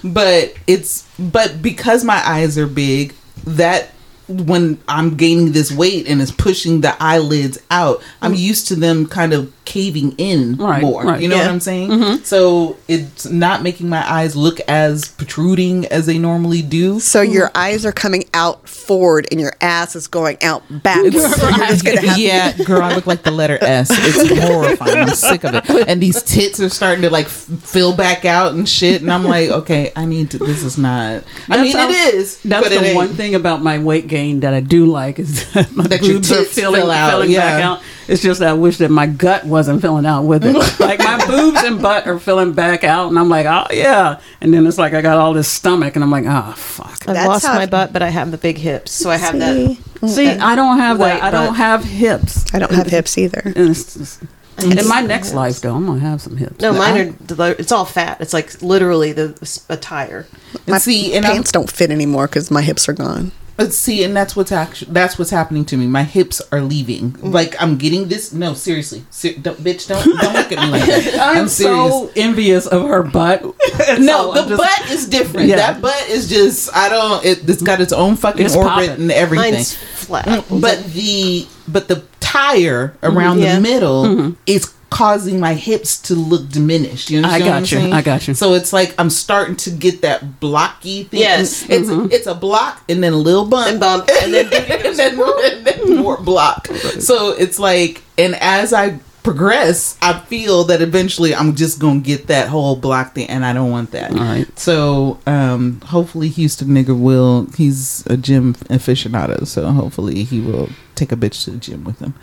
but 0.05 0.55
it's 0.67 1.07
but 1.19 1.63
because 1.63 2.05
my 2.05 2.21
eyes 2.29 2.59
are 2.59 2.67
big, 2.67 3.15
that 3.47 3.91
when 4.29 4.81
I'm 4.89 5.17
gaining 5.17 5.53
this 5.53 5.71
weight 5.71 6.09
and 6.09 6.21
it's 6.21 6.31
pushing 6.31 6.81
the 6.81 6.97
eyelids 7.01 7.59
out, 7.71 8.03
I'm 8.23 8.35
mm. 8.35 8.39
used 8.39 8.69
to 8.69 8.77
them 8.77 9.07
kind 9.07 9.33
of 9.33 9.53
caving 9.65 10.15
in 10.19 10.57
Right, 10.57 10.83
more. 10.83 11.03
right. 11.05 11.21
You 11.21 11.29
know 11.29 11.37
what 11.39 11.49
I'm 11.49 11.61
saying? 11.61 11.91
Mm-hmm. 11.91 12.25
So 12.25 12.77
it's 12.89 13.27
not 13.27 13.63
making 13.63 13.89
my 13.89 14.09
eyes 14.11 14.37
look 14.37 14.61
as 14.69 15.09
protruding 15.09 15.87
as 15.87 16.07
they 16.07 16.19
normally 16.19 16.63
do. 16.63 17.01
So 17.01 17.23
your 17.23 17.51
eyes 17.55 17.85
are 17.87 17.93
coming 17.93 18.25
out 18.35 18.69
forward 18.69 19.27
and 19.31 19.41
your 19.41 19.53
ass 19.61 19.97
is 19.97 20.07
going 20.07 20.37
out 20.43 20.63
backwards. 20.83 21.17
So 21.35 21.49
you're 21.49 21.67
just 21.67 21.85
gonna 21.85 22.17
yeah, 22.17 22.53
girl, 22.65 22.83
I 22.83 22.95
look 22.95 23.07
like 23.07 23.23
the 23.23 23.31
letter 23.31 23.59
S. 23.63 23.89
It's 23.91 24.41
horrifying. 24.45 24.97
I'm 24.99 25.09
sick 25.11 25.45
of 25.45 25.55
it. 25.55 25.89
And 25.89 26.03
these 26.03 26.23
tits 26.23 26.61
are 26.61 26.69
starting 26.69 27.03
to 27.03 27.11
like 27.11 27.27
f- 27.27 27.33
fill 27.33 27.95
back 27.97 28.25
out 28.25 28.53
and 28.55 28.69
shit. 28.69 29.03
And 29.03 29.13
I'm 29.13 29.25
like, 29.25 29.51
okay, 29.51 29.93
I 29.97 30.05
need 30.05 30.31
to. 30.33 30.39
This 30.39 30.63
is 30.63 30.77
not. 30.79 31.23
I 31.49 31.57
That's 31.57 31.63
mean, 31.63 31.77
how- 31.77 31.89
it 31.89 32.15
is. 32.15 32.41
That's 32.43 32.65
but 32.65 32.73
it 32.73 32.81
the 32.81 32.87
ain't. 32.89 32.97
one 32.97 33.09
thing 33.09 33.35
about 33.35 33.63
my 33.63 33.79
weight 33.79 34.07
gain 34.09 34.41
that 34.41 34.53
I 34.55 34.61
do 34.61 34.87
like 34.87 35.19
is 35.19 35.51
that 35.55 35.73
my 35.73 35.87
That 35.87 36.03
your 36.03 36.15
boobs 36.15 36.33
are 36.33 36.45
filling, 36.45 36.81
fill 36.83 36.91
out, 36.91 37.11
filling 37.11 37.33
back 37.35 37.61
yeah. 37.61 37.71
out. 37.71 37.83
It's 38.09 38.23
just 38.23 38.41
that 38.41 38.49
I 38.51 38.53
wish 38.53 38.79
that 38.79 38.91
my 38.91 39.07
gut 39.07 39.45
wasn't 39.45 39.81
filling 39.81 40.07
out 40.07 40.23
with 40.23 40.45
it. 40.45 40.55
like 40.81 40.99
my 40.99 41.25
boobs 41.27 41.63
and 41.63 41.81
butt 41.81 42.07
are 42.07 42.19
filling 42.19 42.53
back 42.53 42.85
out, 42.85 43.09
and 43.09 43.19
I'm 43.19 43.29
like, 43.29 43.47
oh 43.47 43.67
yeah. 43.75 44.21
And 44.41 44.53
then 44.53 44.67
it's 44.67 44.79
like 44.79 44.93
I 44.95 45.01
got 45.03 45.19
all 45.19 45.33
this 45.33 45.49
stomach, 45.49 45.95
and 45.97 46.05
I'm 46.05 46.11
like, 46.11 46.25
oh 46.27 46.53
fuck. 46.57 47.09
I've 47.09 47.15
That's 47.15 47.27
lost 47.29 47.47
how- 47.47 47.55
my 47.55 47.67
butt, 47.67 47.93
but 47.93 48.03
I 48.03 48.09
have 48.11 48.31
the 48.31 48.39
big 48.39 48.59
hips, 48.59 48.93
so 48.93 49.11
I 49.11 49.17
have 49.17 49.33
See? 49.35 49.75
that. 50.01 50.09
See, 50.09 50.29
I 50.29 50.55
don't 50.55 50.79
have 50.79 50.99
that. 50.99 51.15
White 51.15 51.23
I 51.23 51.31
don't 51.31 51.49
butt. 51.49 51.57
have 51.57 51.85
hips. 51.85 52.55
I 52.55 52.59
don't 52.59 52.73
have 52.73 52.89
hips 52.89 53.17
either. 53.17 53.41
And 53.45 53.71
it's 53.71 53.95
just, 53.95 54.23
in 54.63 54.87
my 54.89 55.01
next 55.01 55.35
life, 55.35 55.61
though, 55.61 55.75
I'm 55.75 55.87
gonna 55.87 56.01
have 56.01 56.21
some 56.21 56.37
hips. 56.37 56.61
No, 56.61 56.73
mine 56.73 57.17
are. 57.39 57.51
It's 57.59 57.73
all 57.73 57.85
fat. 57.85 58.21
It's 58.21 58.33
like 58.33 58.63
literally 58.63 59.13
the 59.13 59.31
attire. 59.69 60.25
tire. 60.25 60.27
And 60.67 60.81
see, 60.81 61.15
and 61.15 61.25
I'm, 61.27 61.33
Pants 61.33 61.53
don't 61.53 61.71
fit 61.71 61.91
anymore 61.91 62.27
because 62.27 62.51
my 62.51 62.63
hips 62.63 62.89
are 62.89 62.93
gone. 62.93 63.33
But 63.57 63.73
see, 63.73 64.03
and 64.03 64.17
that's 64.17 64.35
what's 64.35 64.51
actually 64.51 64.93
that's 64.93 65.19
what's 65.19 65.31
happening 65.31 65.65
to 65.67 65.77
me. 65.77 65.87
My 65.87 66.03
hips 66.03 66.43
are 66.51 66.61
leaving. 66.61 67.13
Mm. 67.13 67.33
Like 67.33 67.55
I'm 67.63 67.77
getting 67.79 68.09
this. 68.09 68.33
No, 68.33 68.55
seriously, 68.55 69.05
Ser- 69.11 69.35
don't, 69.41 69.59
bitch, 69.59 69.87
don't 69.87 70.05
don't 70.05 70.33
look 70.35 70.51
at 70.51 70.59
me 70.59 70.71
like 70.73 70.85
that. 70.87 71.15
I'm, 71.21 71.37
I'm, 71.43 71.49
serious. 71.49 71.91
so 71.93 72.11
envious 72.17 72.67
of 72.67 72.89
her 72.89 73.03
butt. 73.05 73.43
no, 73.99 74.35
So 74.35 74.43
the 74.43 74.57
just- 74.57 74.63
butt 74.81 74.91
is 74.91 75.09
different. 75.09 75.49
Yeah. 75.49 75.57
That 75.57 75.81
butt 75.81 76.09
is 76.09 76.29
just 76.29 76.75
I 76.77 76.89
don't. 76.89 77.25
It, 77.25 77.49
it's 77.49 77.63
got 77.63 77.81
its 77.81 77.93
own 77.93 78.17
fucking 78.17 78.45
It's 78.45 78.57
orbit 78.57 78.71
popping. 78.71 78.91
and 78.91 79.13
everything. 79.13 79.53
Mine's 79.55 79.75
flat. 79.75 80.27
Mm, 80.27 80.61
But 80.61 80.85
the 80.87 81.47
but 81.69 81.87
the 81.89 82.03
tire 82.21 82.97
around 83.03 83.39
Yeah. 83.39 83.55
the 83.55 83.61
middle 83.61 84.35
is 84.47 84.73
causing 84.95 85.41
my 85.41 85.55
hips 85.55 85.99
to 86.03 86.15
look 86.15 86.49
diminished. 86.49 87.11
You. 87.11 87.19
I 87.19 87.41
understand? 87.41 87.43
what 87.43 87.51
I'm 87.57 87.63
got 87.63 87.73
you. 87.73 87.79
saying? 87.79 87.93
I 87.93 88.03
got 88.03 88.29
you. 88.29 88.35
So 88.35 88.55
it's 88.55 88.73
like 88.73 88.95
I'm 88.97 89.11
starting 89.11 89.57
to 89.57 89.71
get 89.71 90.03
that 90.03 90.39
blocky 90.39 91.03
thing. 91.05 91.19
Yes. 91.21 91.65
It's 91.69 91.89
Mm-hmm. 91.91 92.13
it's 92.13 92.29
a 92.29 92.35
block 92.35 92.83
and 92.89 93.03
then 93.03 93.13
a 93.13 93.17
little 93.17 93.45
bump 93.45 93.69
And 93.71 93.81
bump, 93.81 94.09
and 94.23 94.33
then 94.33 94.45
and 94.53 94.97
then, 94.97 95.19
and 95.21 95.67
then 95.67 95.97
more 95.97 96.17
block. 96.31 96.69
So 97.01 97.31
it's 97.33 97.59
like, 97.59 98.03
and 98.17 98.37
as 98.37 98.73
I 98.73 99.01
progress, 99.25 99.99
I 100.01 100.13
feel 100.21 100.63
that 100.65 100.81
eventually 100.81 101.35
I'm 101.35 101.57
just 101.57 101.81
gonna 101.81 101.99
get 102.01 102.29
that 102.29 102.47
whole 102.49 102.77
block 102.77 103.15
thing, 103.17 103.29
and 103.29 103.45
I 103.45 103.53
don't 103.53 103.73
want 103.73 103.91
that. 103.93 104.13
All 104.13 104.19
right. 104.19 104.47
So 104.57 105.19
um, 105.27 105.81
hopefully 105.81 106.29
Houston 106.29 106.69
nigger 106.69 106.97
will. 106.99 107.47
He's 107.57 108.07
a 108.07 108.17
gym 108.17 108.55
aficionado, 108.71 109.45
so 109.47 109.67
hopefully 109.73 110.23
he 110.23 110.41
will 110.41 110.69
take 110.95 111.13
a 111.13 111.17
bitch 111.17 111.45
to 111.45 111.51
the 111.51 111.57
gym 111.59 111.85
with 111.85 111.99
them. 111.99 112.15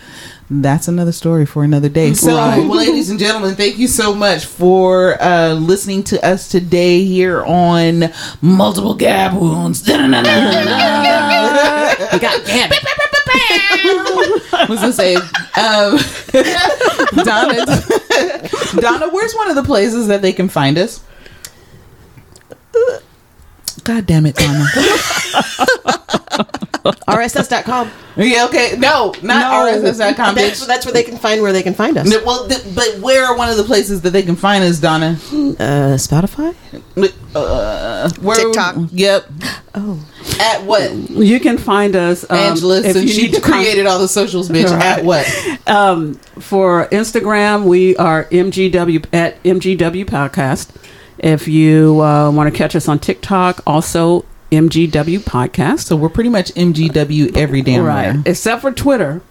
That's 0.49 0.87
another 0.87 1.11
story 1.11 1.45
for 1.45 1.63
another 1.63 1.89
day. 1.89 2.13
So, 2.13 2.35
Right. 2.35 2.57
well, 2.57 2.77
ladies 2.77 3.09
and 3.09 3.19
gentlemen, 3.19 3.55
thank 3.55 3.77
you 3.77 3.87
so 3.87 4.13
much 4.13 4.45
for 4.45 5.21
uh, 5.21 5.53
listening 5.53 6.03
to 6.05 6.25
us 6.25 6.47
today 6.49 7.03
here 7.05 7.43
on 7.43 8.11
Multiple 8.41 8.93
Gab 8.93 9.33
Wounds. 9.39 9.81
we 9.87 9.93
got 9.93 10.11
Gab. 12.45 12.71
I 14.53 14.65
was 14.69 14.79
gonna 14.79 14.93
say, 14.93 15.15
um, 15.15 15.97
Donna, 17.23 17.65
Donna, 18.81 19.09
where's 19.09 19.33
one 19.33 19.49
of 19.49 19.55
the 19.55 19.63
places 19.63 20.07
that 20.07 20.21
they 20.21 20.33
can 20.33 20.49
find 20.49 20.77
us? 20.77 21.03
God 23.83 24.05
damn 24.05 24.25
it, 24.25 24.35
Donna. 24.35 24.67
RSS.com. 26.83 27.91
yeah, 28.17 28.45
okay. 28.45 28.75
No, 28.77 29.13
not 29.21 29.23
No. 29.23 29.71
RSS.com, 29.91 30.35
That's, 30.35 30.63
bitch. 30.63 30.67
that's 30.67 30.85
where 30.85 30.93
they 30.93 31.03
can 31.03 31.17
find 31.17 31.41
where 31.41 31.53
they 31.53 31.63
can 31.63 31.73
find 31.73 31.97
us. 31.97 32.07
No, 32.07 32.21
Well, 32.25 32.47
th- 32.47 32.63
but 32.75 32.97
where 32.99 33.25
are 33.25 33.37
one 33.37 33.49
of 33.49 33.57
the 33.57 33.63
places 33.63 34.01
that 34.01 34.09
they 34.11 34.23
can 34.23 34.35
find 34.35 34.63
us, 34.63 34.79
Donna? 34.79 35.17
Uh, 35.31 35.95
Spotify. 35.97 36.55
Uh, 37.35 38.09
where 38.21 38.35
TikTok. 38.35 38.75
Yep. 38.91 39.25
Oh, 39.75 40.05
At 40.39 40.63
what? 40.63 40.91
You 41.09 41.39
can 41.39 41.57
find 41.57 41.95
us, 41.95 42.25
um, 42.29 42.37
Angela, 42.37 42.79
if 42.79 42.93
since 42.93 43.03
you 43.03 43.07
she 43.09 43.21
need 43.27 43.33
to 43.35 43.41
con- 43.41 43.53
created 43.61 43.85
all 43.85 43.99
the 43.99 44.07
socials, 44.07 44.49
bitch. 44.49 44.65
At 44.69 45.03
what? 45.05 45.25
um, 45.67 46.15
for 46.39 46.87
Instagram, 46.87 47.65
we 47.65 47.95
are 47.97 48.25
MGW 48.25 49.05
at 49.13 49.41
MGW 49.43 50.05
Podcast. 50.05 50.69
If 51.19 51.47
you 51.47 52.01
uh, 52.01 52.31
want 52.31 52.51
to 52.51 52.57
catch 52.57 52.75
us 52.75 52.87
on 52.87 52.97
TikTok, 52.99 53.61
also 53.67 54.25
MGW 54.51 55.19
Podcast. 55.19 55.81
So 55.81 55.95
we're 55.95 56.09
pretty 56.09 56.29
much 56.29 56.53
MGW 56.53 57.35
every 57.35 57.61
damn 57.61 57.85
right, 57.85 58.21
except 58.25 58.61
for 58.61 58.71
Twitter, 58.71 59.21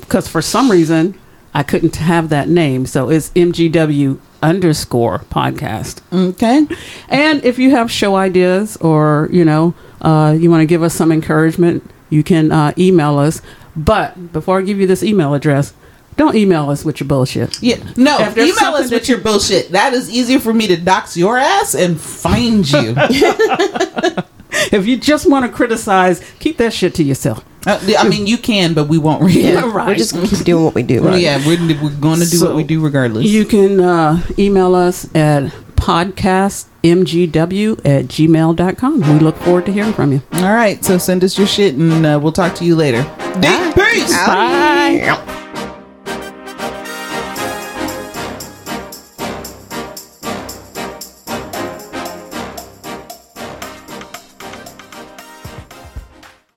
because 0.00 0.28
for 0.28 0.42
some 0.42 0.70
reason 0.70 1.18
I 1.54 1.62
couldn't 1.62 1.96
have 1.96 2.30
that 2.30 2.48
name, 2.48 2.86
so 2.86 3.10
it's 3.10 3.30
MGW 3.30 4.18
underscore 4.42 5.20
podcast. 5.30 6.00
Okay. 6.12 6.66
And 7.08 7.44
if 7.44 7.58
you 7.58 7.70
have 7.70 7.90
show 7.90 8.16
ideas 8.16 8.76
or 8.78 9.28
you 9.30 9.44
know 9.44 9.74
uh, 10.00 10.36
you 10.38 10.50
want 10.50 10.62
to 10.62 10.66
give 10.66 10.82
us 10.82 10.94
some 10.94 11.12
encouragement, 11.12 11.88
you 12.10 12.22
can 12.22 12.50
uh, 12.50 12.72
email 12.78 13.18
us. 13.18 13.42
But 13.76 14.32
before 14.32 14.58
I 14.58 14.62
give 14.62 14.78
you 14.80 14.86
this 14.86 15.02
email 15.02 15.34
address, 15.34 15.74
don't 16.16 16.34
email 16.34 16.70
us 16.70 16.84
with 16.84 17.00
your 17.00 17.06
bullshit. 17.08 17.62
Yeah. 17.62 17.76
No, 17.96 18.18
email 18.36 18.74
us 18.74 18.90
with 18.90 19.08
your 19.08 19.18
bullshit. 19.18 19.70
That 19.70 19.94
is 19.94 20.10
easier 20.10 20.38
for 20.40 20.52
me 20.52 20.66
to 20.68 20.76
dox 20.76 21.16
your 21.16 21.38
ass 21.38 21.74
and 21.74 21.98
find 22.00 22.70
you. 22.70 22.94
If 24.72 24.86
you 24.86 24.96
just 24.96 25.28
want 25.28 25.44
to 25.46 25.52
criticize, 25.52 26.20
keep 26.38 26.56
that 26.58 26.72
shit 26.72 26.94
to 26.96 27.02
yourself. 27.02 27.44
Uh, 27.66 27.78
I 27.98 28.08
mean, 28.08 28.26
you 28.26 28.38
can, 28.38 28.74
but 28.74 28.88
we 28.88 28.98
won't 28.98 29.22
read 29.22 29.36
it. 29.36 29.54
Yeah, 29.54 29.70
right. 29.72 29.88
we're 29.88 29.94
just 29.94 30.14
gonna 30.14 30.26
keep 30.26 30.40
doing 30.44 30.64
what 30.64 30.74
we 30.74 30.82
do. 30.82 31.02
Well, 31.02 31.18
Yeah, 31.18 31.38
we're, 31.46 31.58
we're 31.82 31.90
going 31.90 32.20
to 32.20 32.28
do 32.28 32.36
So, 32.38 32.46
what 32.46 32.56
we 32.56 32.64
do 32.64 32.80
regardless. 32.82 33.26
You 33.26 33.44
can 33.44 33.80
uh, 33.80 34.22
email 34.38 34.74
us 34.74 35.06
at 35.14 35.52
podcastmgw 35.76 37.78
at 37.84 38.04
gmail.com. 38.06 39.00
We 39.00 39.18
look 39.20 39.36
forward 39.38 39.66
to 39.66 39.72
hearing 39.72 39.92
from 39.92 40.12
you. 40.12 40.22
All 40.34 40.54
right, 40.54 40.84
so 40.84 40.98
send 40.98 41.24
us 41.24 41.38
your 41.38 41.46
shit 41.46 41.74
and 41.74 42.04
uh, 42.04 42.18
we'll 42.22 42.32
talk 42.32 42.54
to 42.56 42.64
you 42.64 42.76
later. 42.76 43.02
Deep 43.40 43.74
peace. 43.74 44.12
Out. 44.14 44.26
Bye. 44.26 44.90
Yep. 45.02 45.41